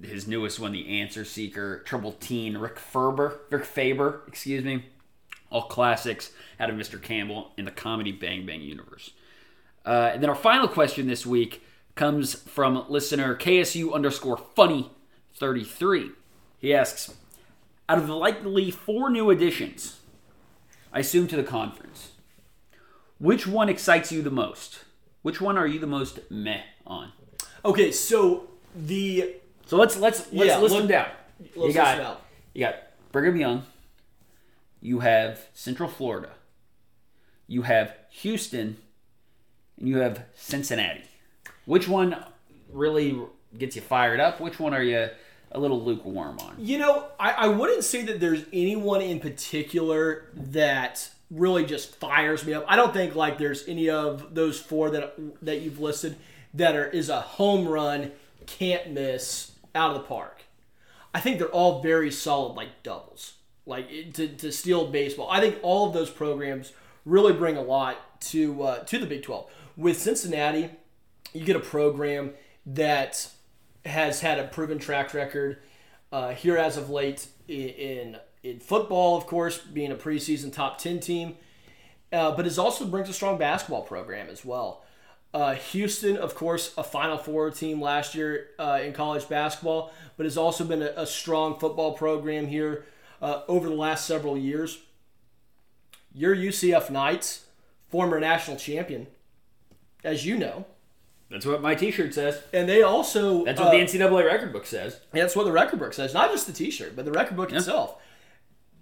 [0.01, 1.81] his newest one, the Answer Seeker.
[1.81, 2.56] Trouble Teen.
[2.56, 3.40] Rick Ferber.
[3.51, 4.23] Rick Faber.
[4.27, 4.86] Excuse me.
[5.51, 7.01] All classics out of Mr.
[7.01, 9.12] Campbell in the Comedy Bang Bang universe.
[9.85, 11.62] Uh, and then our final question this week
[11.94, 14.90] comes from listener KSU underscore funny
[15.35, 16.10] 33.
[16.59, 17.14] He asks,
[17.89, 20.01] out of the likely four new additions,
[20.93, 22.12] I assume to the conference,
[23.19, 24.85] which one excites you the most?
[25.23, 27.12] Which one are you the most meh on?
[27.64, 29.36] Okay, so the
[29.67, 31.09] So let's let's let's Yeah, list look- them down.
[31.57, 32.23] let's you got out.
[32.55, 32.77] you got
[33.13, 33.63] Brigham Young.
[34.81, 36.31] You have Central Florida.
[37.47, 38.77] You have Houston,
[39.79, 41.03] and you have Cincinnati.
[41.67, 42.17] Which one
[42.73, 43.17] really
[43.57, 44.41] gets you fired up?
[44.41, 45.09] Which one are you
[45.53, 46.57] a little lukewarm on?
[46.59, 52.45] You know, I, I wouldn't say that there's anyone in particular that really just fires
[52.45, 52.65] me up.
[52.67, 56.17] I don't think like there's any of those four that that you've listed
[56.55, 58.11] that are is a home run,
[58.47, 60.43] can't miss out of the park.
[61.15, 63.35] I think they're all very solid like doubles.
[63.65, 65.28] Like to, to steal baseball.
[65.31, 66.73] I think all of those programs
[67.05, 69.51] really bring a lot to uh, to the Big 12.
[69.77, 70.70] With Cincinnati,
[71.32, 72.32] you get a program
[72.66, 73.31] that
[73.85, 75.59] has had a proven track record
[76.11, 80.78] uh, here as of late in, in in football, of course, being a preseason top
[80.78, 81.36] ten team,
[82.12, 84.85] uh, but it also brings a strong basketball program as well.
[85.35, 90.27] Uh, Houston, of course, a Final Four team last year uh, in college basketball, but
[90.27, 92.85] has also been a, a strong football program here
[93.23, 94.81] uh, over the last several years.
[96.15, 97.47] Your UCF Knights,
[97.89, 99.07] former national champion,
[100.05, 100.67] as you know,
[101.31, 102.43] That's what my T-shirt says.
[102.53, 105.01] and they also That's what uh, the NCAA record book says.
[105.13, 106.13] that's what the record book says.
[106.13, 107.97] Not just the T-shirt, but the record book itself.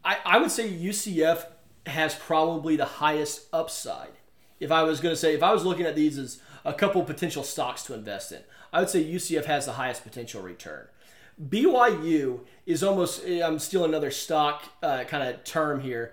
[0.04, 1.44] I, I would say UCF
[1.86, 4.12] has probably the highest upside.
[4.60, 7.02] If I was going to say, if I was looking at these as a couple
[7.02, 8.40] potential stocks to invest in,
[8.72, 10.86] I would say UCF has the highest potential return.
[11.42, 16.12] BYU is almost, I'm still another stock uh, kind of term here,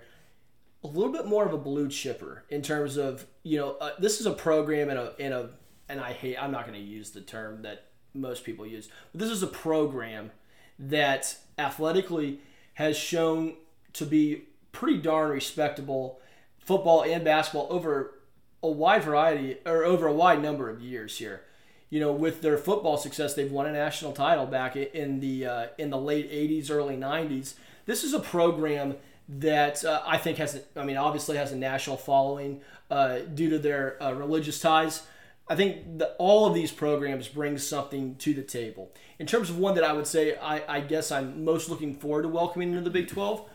[0.82, 4.20] a little bit more of a blue chipper in terms of, you know, uh, this
[4.20, 5.50] is a program and a, and a,
[5.88, 7.84] and I hate, I'm not going to use the term that
[8.14, 10.30] most people use, but this is a program
[10.78, 12.40] that athletically
[12.74, 13.54] has shown
[13.92, 16.20] to be pretty darn respectable
[16.58, 18.14] football and basketball over
[18.62, 21.42] a wide variety or over a wide number of years here.
[21.90, 25.66] you know, with their football success, they've won a national title back in the uh,
[25.78, 27.54] in the late '80s, early '90s.
[27.86, 28.96] This is a program
[29.28, 32.60] that uh, I think has, I mean, obviously has a national following
[32.90, 35.06] uh, due to their uh, religious ties.
[35.50, 38.92] I think all of these programs bring something to the table.
[39.18, 42.22] In terms of one that I would say I, I guess I'm most looking forward
[42.22, 43.48] to welcoming into the Big 12,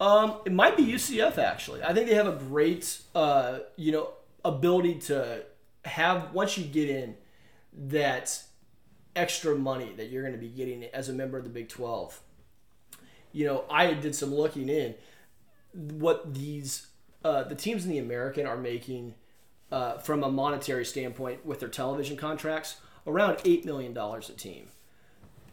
[0.00, 1.82] um, it might be UCF actually.
[1.82, 4.10] I think they have a great, uh, you know,
[4.46, 5.42] ability to
[5.84, 7.16] have once you get in
[7.72, 8.42] that
[9.14, 12.20] extra money that you're going to be getting as a member of the Big 12.
[13.32, 14.94] You know, I did some looking in
[15.72, 16.86] what these
[17.24, 19.14] uh, the teams in the American are making
[19.72, 24.68] uh, from a monetary standpoint with their television contracts around eight million dollars a team.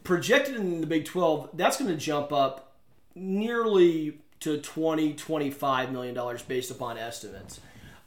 [0.04, 2.76] Projected in the Big 12, that's going to jump up
[3.16, 7.60] nearly to 20, 25 million dollars based upon estimates.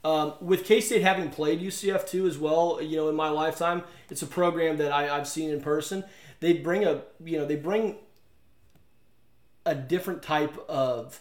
[0.06, 3.82] Um, with K State having played UCF too as well, you know, in my lifetime,
[4.08, 6.04] it's a program that I, I've seen in person.
[6.38, 7.96] They bring a, you know, they bring
[9.64, 11.18] a different type of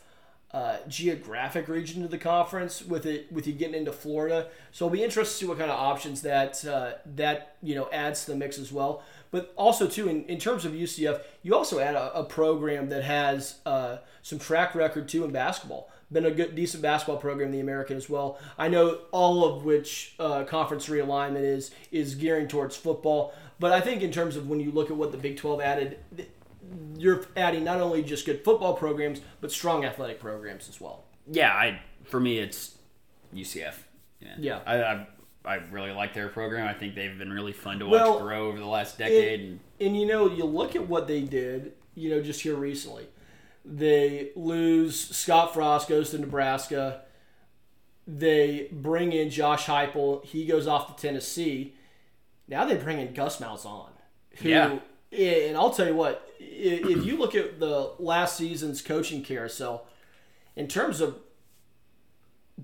[0.51, 4.49] uh, geographic region to the conference with it with you getting into Florida.
[4.71, 7.89] So it'll be interested to see what kind of options that uh, that you know
[7.91, 9.01] adds to the mix as well.
[9.31, 13.03] But also too in, in terms of UCF, you also add a, a program that
[13.03, 15.89] has uh, some track record too in basketball.
[16.11, 18.39] Been a good decent basketball program in the American as well.
[18.57, 23.33] I know all of which uh, conference realignment is is gearing towards football.
[23.59, 25.99] But I think in terms of when you look at what the Big 12 added,
[26.97, 31.03] you're adding not only just good football programs but strong athletic programs as well.
[31.27, 32.77] Yeah, I for me it's
[33.33, 33.75] UCF.
[34.19, 34.59] Yeah, yeah.
[34.65, 35.07] I, I,
[35.45, 36.67] I really like their program.
[36.67, 39.39] I think they've been really fun to watch well, grow over the last decade.
[39.39, 41.73] And, and you know, you look at what they did.
[41.93, 43.07] You know, just here recently,
[43.63, 47.01] they lose Scott Frost goes to Nebraska.
[48.07, 50.25] They bring in Josh Heupel.
[50.25, 51.73] He goes off to Tennessee.
[52.47, 53.89] Now they bring in Gus Malzahn.
[54.37, 54.79] Who, yeah.
[55.11, 59.87] And I'll tell you what, if you look at the last season's coaching carousel,
[60.55, 61.19] in terms of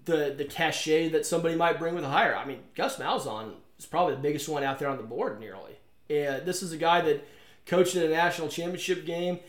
[0.05, 3.85] the the cachet that somebody might bring with a hire, I mean, Gus Malzahn is
[3.85, 5.77] probably the biggest one out there on the board, nearly.
[6.09, 7.26] And this is a guy that
[7.65, 9.39] coached in a national championship game,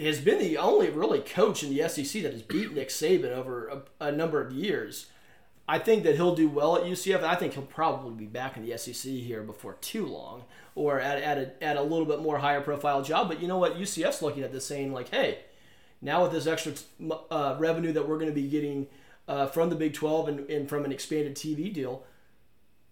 [0.00, 3.68] has been the only really coach in the SEC that has beat Nick Saban over
[3.68, 5.06] a, a number of years.
[5.68, 8.56] I think that he'll do well at UCF, and I think he'll probably be back
[8.56, 10.44] in the SEC here before too long,
[10.74, 13.28] or at, at, a, at a little bit more higher profile job.
[13.28, 13.78] But you know what?
[13.78, 15.38] UCF's looking at this saying, like, hey,
[16.00, 16.74] now with this extra
[17.30, 18.86] uh, revenue that we're going to be getting
[19.28, 22.04] uh, from the Big 12 and, and from an expanded TV deal,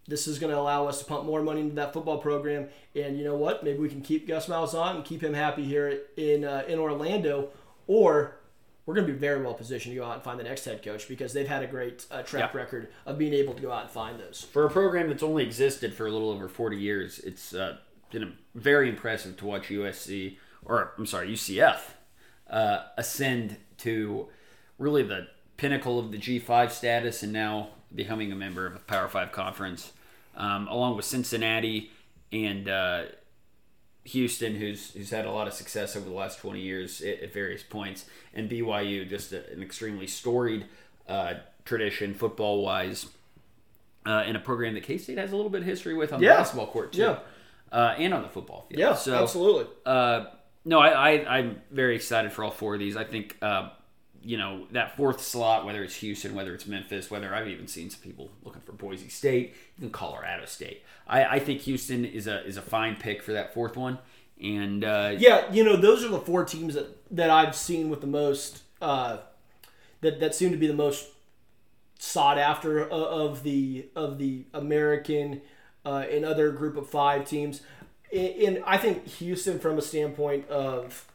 [0.07, 2.69] this is going to allow us to pump more money into that football program.
[2.95, 3.63] And you know what?
[3.63, 7.51] Maybe we can keep Gus Malzahn and keep him happy here in, uh, in Orlando,
[7.87, 8.37] or
[8.87, 10.83] we're going to be very well positioned to go out and find the next head
[10.83, 12.61] coach because they've had a great uh, track yeah.
[12.61, 14.47] record of being able to go out and find those.
[14.51, 17.77] For a program that's only existed for a little over 40 years, it's uh,
[18.11, 21.79] been very impressive to watch USC, or I'm sorry, UCF,
[22.49, 24.29] uh, ascend to
[24.79, 25.29] really the
[25.61, 29.93] pinnacle of the G5 status and now becoming a member of a Power 5 conference,
[30.35, 31.91] um, along with Cincinnati
[32.33, 33.03] and uh,
[34.05, 37.33] Houston, who's who's had a lot of success over the last 20 years at, at
[37.35, 40.65] various points, and BYU, just a, an extremely storied
[41.07, 41.35] uh,
[41.67, 43.07] tradition football wise,
[44.07, 46.23] uh, in a program that K State has a little bit of history with on
[46.23, 46.31] yeah.
[46.31, 47.19] the basketball court too, yeah.
[47.71, 48.81] uh, and on the football field.
[48.81, 49.67] Yeah, so, absolutely.
[49.85, 50.25] Uh,
[50.65, 52.97] no, I, I I'm very excited for all four of these.
[52.97, 53.71] I think uh,
[54.23, 57.91] you know that fourth slot, whether it's Houston, whether it's Memphis, whether I've even seen
[57.91, 60.83] some people looking for Boise State, even Colorado State.
[61.07, 63.99] I, I think Houston is a is a fine pick for that fourth one.
[64.43, 68.01] And uh, yeah, you know those are the four teams that, that I've seen with
[68.01, 69.19] the most uh,
[70.01, 71.09] that that seem to be the most
[71.99, 75.43] sought after of the of the American
[75.85, 77.63] uh, and other group of five teams.
[78.13, 81.07] And I think Houston, from a standpoint of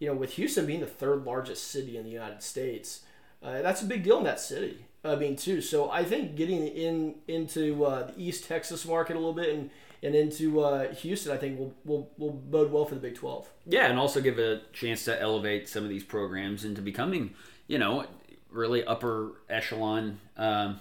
[0.00, 3.02] you know, with Houston being the third largest city in the United States,
[3.42, 4.84] uh, that's a big deal in that city.
[5.04, 5.60] I mean, too.
[5.60, 9.70] So I think getting in into uh, the East Texas market a little bit and
[10.02, 13.48] and into uh, Houston, I think will will will bode well for the Big Twelve.
[13.66, 17.34] Yeah, and also give a chance to elevate some of these programs into becoming,
[17.66, 18.06] you know,
[18.50, 20.80] really upper echelon um,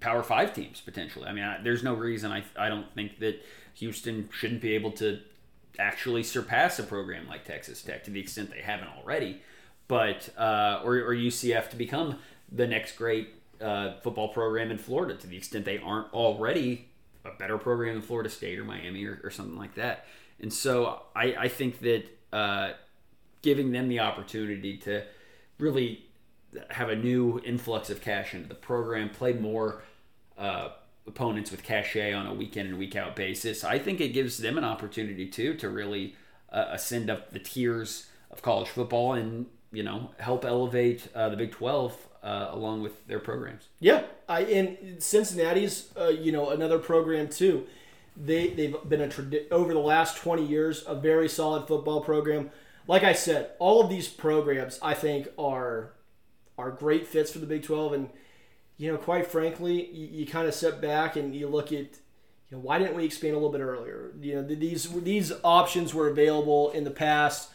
[0.00, 1.26] Power Five teams potentially.
[1.26, 3.44] I mean, I, there's no reason I I don't think that
[3.74, 5.20] Houston shouldn't be able to
[5.78, 9.42] actually surpass a program like Texas Tech to the extent they haven't already,
[9.88, 12.18] but uh, or, or UCF to become
[12.50, 13.28] the next great
[13.60, 16.88] uh, football program in Florida to the extent they aren't already
[17.24, 20.06] a better program than Florida State or Miami or, or something like that.
[20.40, 22.72] And so I, I think that uh,
[23.42, 25.04] giving them the opportunity to
[25.58, 26.06] really
[26.70, 29.82] have a new influx of cash into the program, play more
[30.38, 30.70] uh,
[31.06, 33.64] opponents with cachet on a week in and week out basis.
[33.64, 36.16] I think it gives them an opportunity too to really
[36.52, 41.36] uh, ascend up the tiers of college football and you know help elevate uh, the
[41.36, 43.68] Big Twelve uh, along with their programs.
[43.78, 47.66] Yeah, I and Cincinnati's uh, you know another program too.
[48.16, 52.50] They they've been a tradi- over the last twenty years a very solid football program.
[52.86, 55.92] Like I said, all of these programs I think are
[56.58, 58.10] are great fits for the Big Twelve, and
[58.80, 61.98] you know quite frankly, you, you kind of step back and you look at.
[62.48, 64.10] You know, why didn't we expand a little bit earlier?
[64.20, 67.52] You know, these these options were available in the past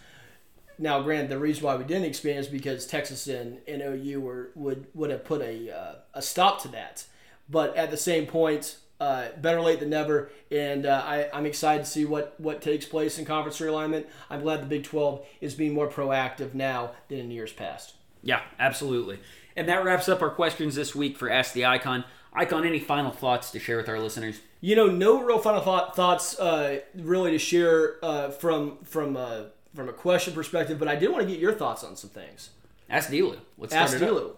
[0.77, 4.51] now, granted, the reason why we didn't expand is because Texas and, and OU were
[4.55, 7.05] would would have put a uh, a stop to that.
[7.49, 10.31] But at the same point, uh, better late than never.
[10.51, 14.05] And uh, I, I'm excited to see what, what takes place in conference realignment.
[14.31, 17.93] I'm glad the Big 12 is being more proactive now than in years past.
[18.23, 19.19] Yeah, absolutely.
[19.55, 22.03] And that wraps up our questions this week for Ask the Icon.
[22.33, 24.41] Icon, any final thoughts to share with our listeners?
[24.59, 29.43] You know, no real final thought, thoughts uh, really to share uh, from from uh,
[29.73, 32.49] from a question perspective, but I did want to get your thoughts on some things.
[32.89, 33.37] Ask Dlew.
[33.57, 33.97] Let's Ask.
[33.97, 34.35] Dlew.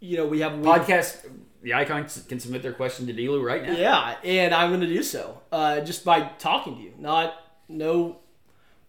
[0.00, 1.28] You know, we have a Podcast.
[1.62, 3.72] The Icon can submit their question to Dlew right now.
[3.72, 7.34] Yeah, and I'm going to do so uh, just by talking to you, not
[7.68, 8.18] no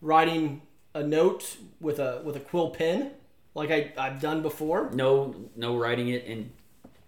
[0.02, 0.62] writing
[0.94, 3.12] a note with a with a quill pen
[3.58, 4.92] like I, I've done before.
[4.94, 6.52] No, no writing it and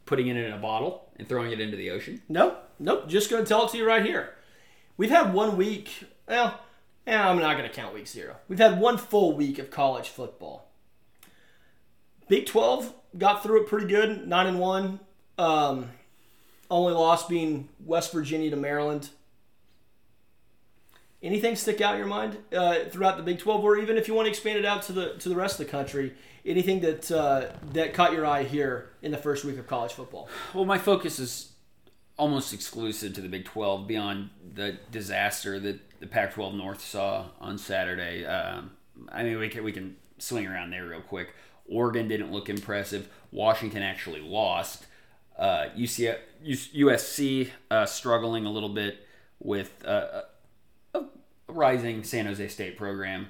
[0.07, 2.23] putting it in a bottle and throwing it into the ocean.
[2.27, 3.07] Nope, nope.
[3.07, 4.33] Just going to tell it to you right here.
[4.97, 6.05] We've had one week.
[6.27, 6.59] Well,
[7.05, 8.35] eh, I'm not going to count week zero.
[8.47, 10.65] We've had one full week of college football.
[12.27, 14.99] Big 12 got through it pretty good, nine and one.
[15.37, 15.91] Um,
[16.71, 19.09] only loss being West Virginia to Maryland.
[21.21, 24.13] Anything stick out in your mind uh, throughout the Big 12, or even if you
[24.13, 26.13] want to expand it out to the to the rest of the country?
[26.45, 30.29] Anything that uh, that caught your eye here in the first week of college football?
[30.53, 31.51] Well, my focus is
[32.19, 37.25] almost exclusive to the Big 12 beyond the disaster that the Pac 12 North saw
[37.39, 38.25] on Saturday.
[38.25, 38.71] Um,
[39.09, 41.33] I mean, we can, we can swing around there real quick.
[41.67, 43.09] Oregon didn't look impressive.
[43.31, 44.85] Washington actually lost.
[45.37, 49.07] Uh, UC, USC uh, struggling a little bit
[49.39, 50.23] with uh,
[51.49, 53.27] rising San Jose State program.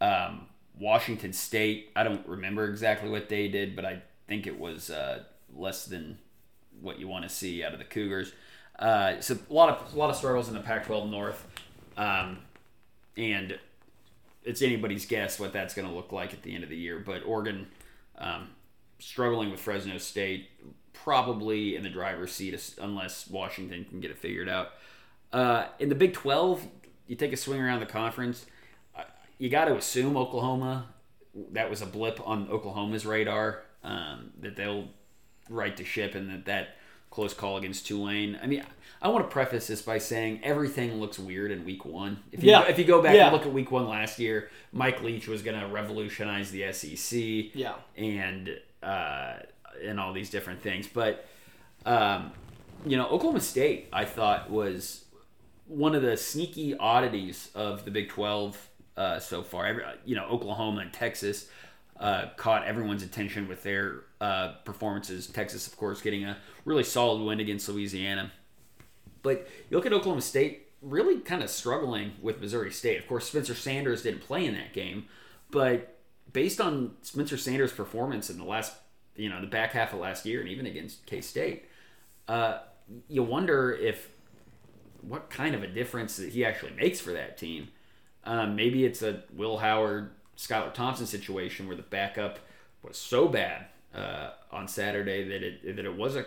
[0.00, 0.46] Um,
[0.78, 5.24] Washington State, I don't remember exactly what they did, but I think it was uh,
[5.54, 6.18] less than
[6.80, 8.32] what you want to see out of the Cougars.
[8.78, 11.46] Uh, so a lot of a lot of struggles in the Pac-12 North,
[11.96, 12.38] um,
[13.16, 13.58] and
[14.44, 16.98] it's anybody's guess what that's going to look like at the end of the year.
[16.98, 17.68] But Oregon
[18.18, 18.48] um,
[18.98, 20.48] struggling with Fresno State,
[20.92, 24.70] probably in the driver's seat unless Washington can get it figured out.
[25.32, 26.66] Uh, in the Big 12,
[27.12, 28.46] you take a swing around the conference.
[28.96, 29.02] uh,
[29.36, 30.86] You got to assume Oklahoma.
[31.52, 33.64] That was a blip on Oklahoma's radar.
[33.84, 34.88] Um, that they'll
[35.50, 36.76] right to ship and that that
[37.10, 38.38] close call against Tulane.
[38.42, 38.64] I mean,
[39.02, 42.22] I want to preface this by saying everything looks weird in week one.
[42.32, 42.62] If you, Yeah.
[42.68, 43.24] if you go back Yeah.
[43.26, 47.50] and look at week one last year, Mike Leach was going to revolutionize the SEC
[47.54, 47.74] Yeah.
[47.94, 49.34] and uh,
[49.84, 50.86] and all these different things.
[50.86, 51.28] But
[51.84, 52.32] um,
[52.86, 55.04] you know, Oklahoma State, I thought was
[55.72, 59.66] one of the sneaky oddities of the Big Twelve uh, so far.
[59.66, 61.48] Every, you know, Oklahoma and Texas
[61.98, 65.26] uh, caught everyone's attention with their uh, performances.
[65.26, 68.32] Texas, of course, getting a really solid win against Louisiana.
[69.22, 72.98] But you look at Oklahoma State really kind of struggling with Missouri State.
[72.98, 75.06] Of course, Spencer Sanders didn't play in that game,
[75.50, 75.98] but
[76.32, 78.74] based on Spencer Sanders' performance in the last,
[79.14, 81.66] you know, the back half of last year and even against K State,
[82.26, 82.58] uh,
[83.08, 84.08] you wonder if
[85.02, 87.68] what kind of a difference that he actually makes for that team.
[88.24, 92.38] Um, maybe it's a Will Howard, Skylar Thompson situation where the backup
[92.82, 96.26] was so bad uh, on Saturday that it that it was a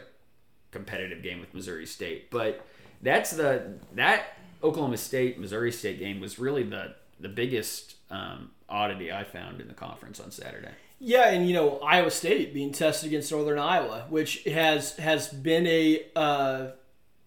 [0.71, 2.29] competitive game with Missouri State.
[2.29, 2.65] But
[3.01, 9.11] that's the that Oklahoma State Missouri State game was really the the biggest um, oddity
[9.11, 10.71] I found in the conference on Saturday.
[10.99, 15.67] Yeah, and you know Iowa State being tested against Northern Iowa, which has has been
[15.67, 16.67] a uh,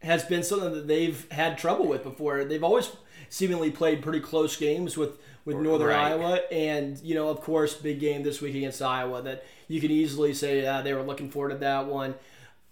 [0.00, 2.44] has been something that they've had trouble with before.
[2.44, 2.90] They've always
[3.28, 6.12] seemingly played pretty close games with with Northern Right.
[6.12, 9.90] Iowa, and you know of course big game this week against Iowa that you can
[9.90, 12.14] easily say uh, they were looking forward to that one.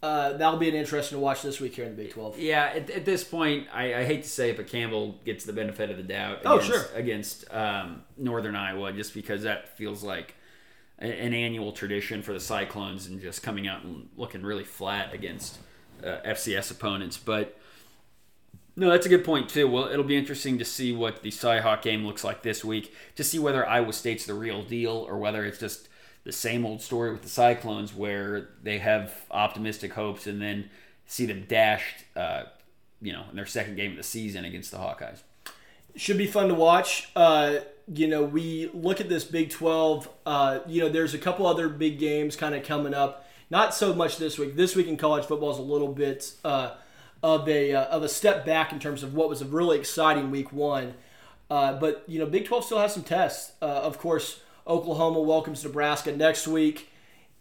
[0.03, 2.39] Uh, that'll be an interesting to watch this week here in the Big Twelve.
[2.39, 5.55] Yeah, at, at this point, I, I hate to say it, but Campbell gets the
[5.55, 6.41] benefit of the doubt.
[6.45, 6.85] Oh, against, sure.
[6.95, 10.35] Against um, Northern Iowa, just because that feels like
[10.99, 15.59] an annual tradition for the Cyclones and just coming out and looking really flat against
[16.05, 17.17] uh, FCS opponents.
[17.17, 17.59] But
[18.77, 19.69] no, that's a good point too.
[19.69, 23.25] Well, it'll be interesting to see what the Cyhawk game looks like this week to
[23.25, 25.89] see whether Iowa State's the real deal or whether it's just
[26.25, 30.69] the same old story with the Cyclones where they have optimistic hopes and then
[31.07, 32.45] see them dashed, uh,
[33.01, 35.23] you know, in their second game of the season against the Hawkeyes.
[35.95, 37.09] Should be fun to watch.
[37.17, 37.59] Uh,
[37.93, 40.09] you know, we look at this Big 12.
[40.27, 43.26] Uh, you know, there's a couple other big games kind of coming up.
[43.49, 44.57] Not so much this week.
[44.57, 46.75] This week in college football is a little bit uh,
[47.23, 50.31] of a uh, of a step back in terms of what was a really exciting
[50.33, 50.95] week one.
[51.49, 53.53] Uh, but you know, Big 12 still has some tests.
[53.63, 56.91] Uh, of course, Oklahoma welcomes Nebraska next week,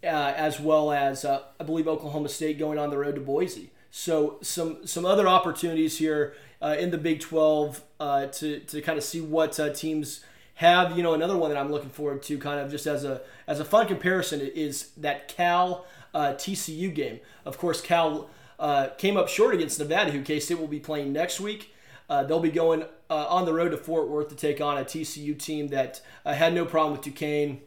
[0.04, 3.72] uh, as well as uh, I believe Oklahoma State going on the road to Boise.
[3.90, 9.04] So some some other opportunities here in the Big 12 uh, to to kind of
[9.04, 10.24] see what teams
[10.56, 10.98] have.
[10.98, 13.60] You know, another one that I'm looking forward to, kind of just as a as
[13.60, 17.20] a fun comparison, is that Cal uh, TCU game.
[17.46, 18.30] Of course, Cal
[18.60, 21.72] uh, came up short against Nevada, who K State will be playing next week.
[22.10, 24.86] Uh, they'll be going uh, on the road to Fort Worth to take on a
[24.86, 27.62] TCU team that uh, had no problem with Duquesne.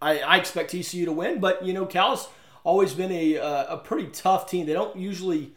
[0.00, 2.28] I, I, expect TCU to win, but you know Cal's
[2.62, 4.66] always been a uh, a pretty tough team.
[4.66, 5.52] They don't usually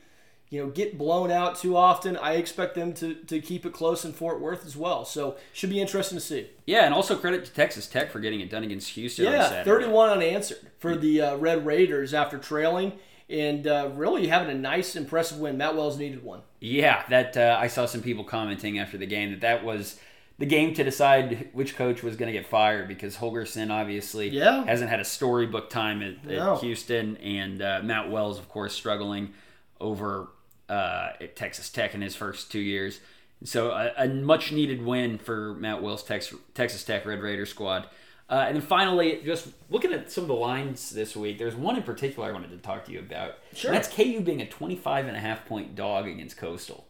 [0.49, 2.17] you know get blown out too often.
[2.17, 5.05] I expect them to, to keep it close in Fort Worth as well.
[5.05, 6.47] So should be interesting to see.
[6.65, 9.25] Yeah, and also credit to Texas Tech for getting it done against Houston.
[9.25, 12.93] Yeah, thirty one unanswered for the uh, Red Raiders after trailing
[13.29, 15.57] and uh, really having a nice, impressive win.
[15.57, 16.41] Matt Wells needed one.
[16.59, 19.99] Yeah, that uh, I saw some people commenting after the game that that was
[20.39, 24.63] the game to decide which coach was going to get fired because Holgorsen obviously yeah.
[24.65, 26.55] hasn't had a storybook time at, no.
[26.55, 29.33] at Houston, and uh, Matt Wells, of course, struggling
[29.79, 30.29] over
[30.69, 32.99] uh, at Texas Tech in his first two years.
[33.43, 37.87] So a, a much needed win for Matt Wells' Texas, Texas Tech Red Raider squad.
[38.29, 41.77] Uh, and then finally, just looking at some of the lines this week, there's one
[41.77, 43.35] in particular I wanted to talk to you about.
[43.53, 43.71] Sure.
[43.71, 46.87] And that's KU being a 25 and a half point dog against Coastal.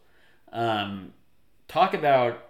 [0.52, 1.12] Um,
[1.68, 2.44] talk about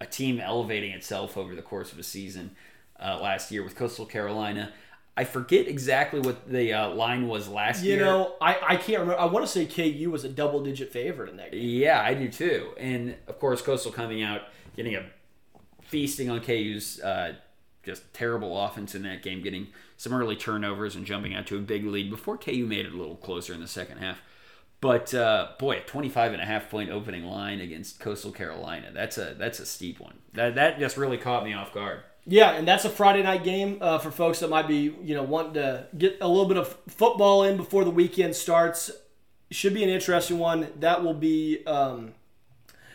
[0.00, 2.54] a team elevating itself over the course of a season
[3.00, 4.72] uh, last year with Coastal Carolina.
[5.16, 7.98] I forget exactly what the uh, line was last you year.
[7.98, 9.18] You know, I, I can't remember.
[9.20, 11.60] I want to say KU was a double digit favorite in that game.
[11.62, 12.72] Yeah, I do too.
[12.76, 14.42] And of course, Coastal coming out,
[14.76, 15.04] getting a
[15.82, 17.34] feasting on KU's uh,
[17.84, 21.60] just terrible offense in that game, getting some early turnovers and jumping out to a
[21.60, 24.20] big lead before KU made it a little closer in the second half.
[24.80, 28.90] But uh, boy, a 25 and a half point opening line against Coastal Carolina.
[28.92, 30.14] That's a that's a steep one.
[30.32, 32.00] That that just really caught me off guard.
[32.26, 35.22] Yeah, and that's a Friday night game uh, for folks that might be you know
[35.22, 38.90] wanting to get a little bit of football in before the weekend starts.
[39.50, 40.68] Should be an interesting one.
[40.80, 42.14] That will be um,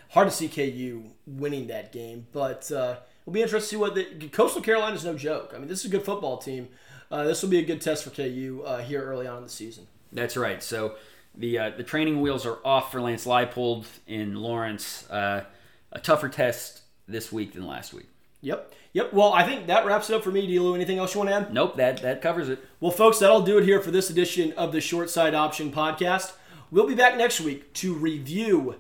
[0.10, 2.98] hard to see KU winning that game, but uh,
[3.30, 5.54] It'll be interesting to see what the Coastal Carolina is no joke.
[5.56, 6.68] I mean, this is a good football team.
[7.12, 9.50] Uh, this will be a good test for KU uh, here early on in the
[9.50, 9.86] season.
[10.12, 10.64] That's right.
[10.64, 10.96] So
[11.36, 15.08] the uh, the training wheels are off for Lance Leipold in Lawrence.
[15.12, 15.44] Uh,
[15.92, 18.08] a tougher test this week than last week.
[18.42, 18.74] Yep.
[18.94, 19.14] Yep.
[19.14, 20.74] Well, I think that wraps it up for me, Dlew.
[20.74, 21.54] Anything else you want to add?
[21.54, 21.76] Nope.
[21.78, 22.64] That that covers it.
[22.80, 26.34] Well, folks, that'll do it here for this edition of the Short Side Option Podcast.
[26.72, 28.76] We'll be back next week to review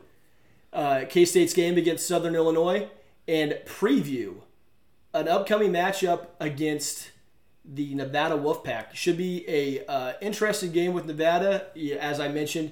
[0.74, 2.88] uh, K State's game against Southern Illinois
[3.28, 4.38] and preview
[5.14, 7.12] an upcoming matchup against
[7.64, 8.94] the Nevada Wolfpack.
[8.94, 11.68] Should be a uh, interesting game with Nevada.
[12.00, 12.72] As I mentioned,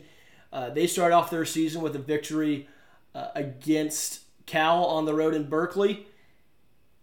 [0.52, 2.68] uh, they start off their season with a victory
[3.14, 6.08] uh, against Cal on the road in Berkeley.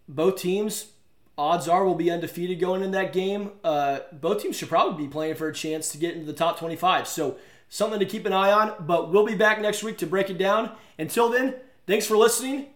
[0.08, 0.92] Both teams,
[1.36, 3.52] odds are, will be undefeated going in that game.
[3.62, 6.58] Uh, both teams should probably be playing for a chance to get into the top
[6.58, 7.08] 25.
[7.08, 7.36] So
[7.68, 8.74] something to keep an eye on.
[8.80, 10.72] But we'll be back next week to break it down.
[10.98, 11.56] Until then,
[11.86, 12.66] thanks for listening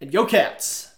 [0.00, 0.97] and go Cats!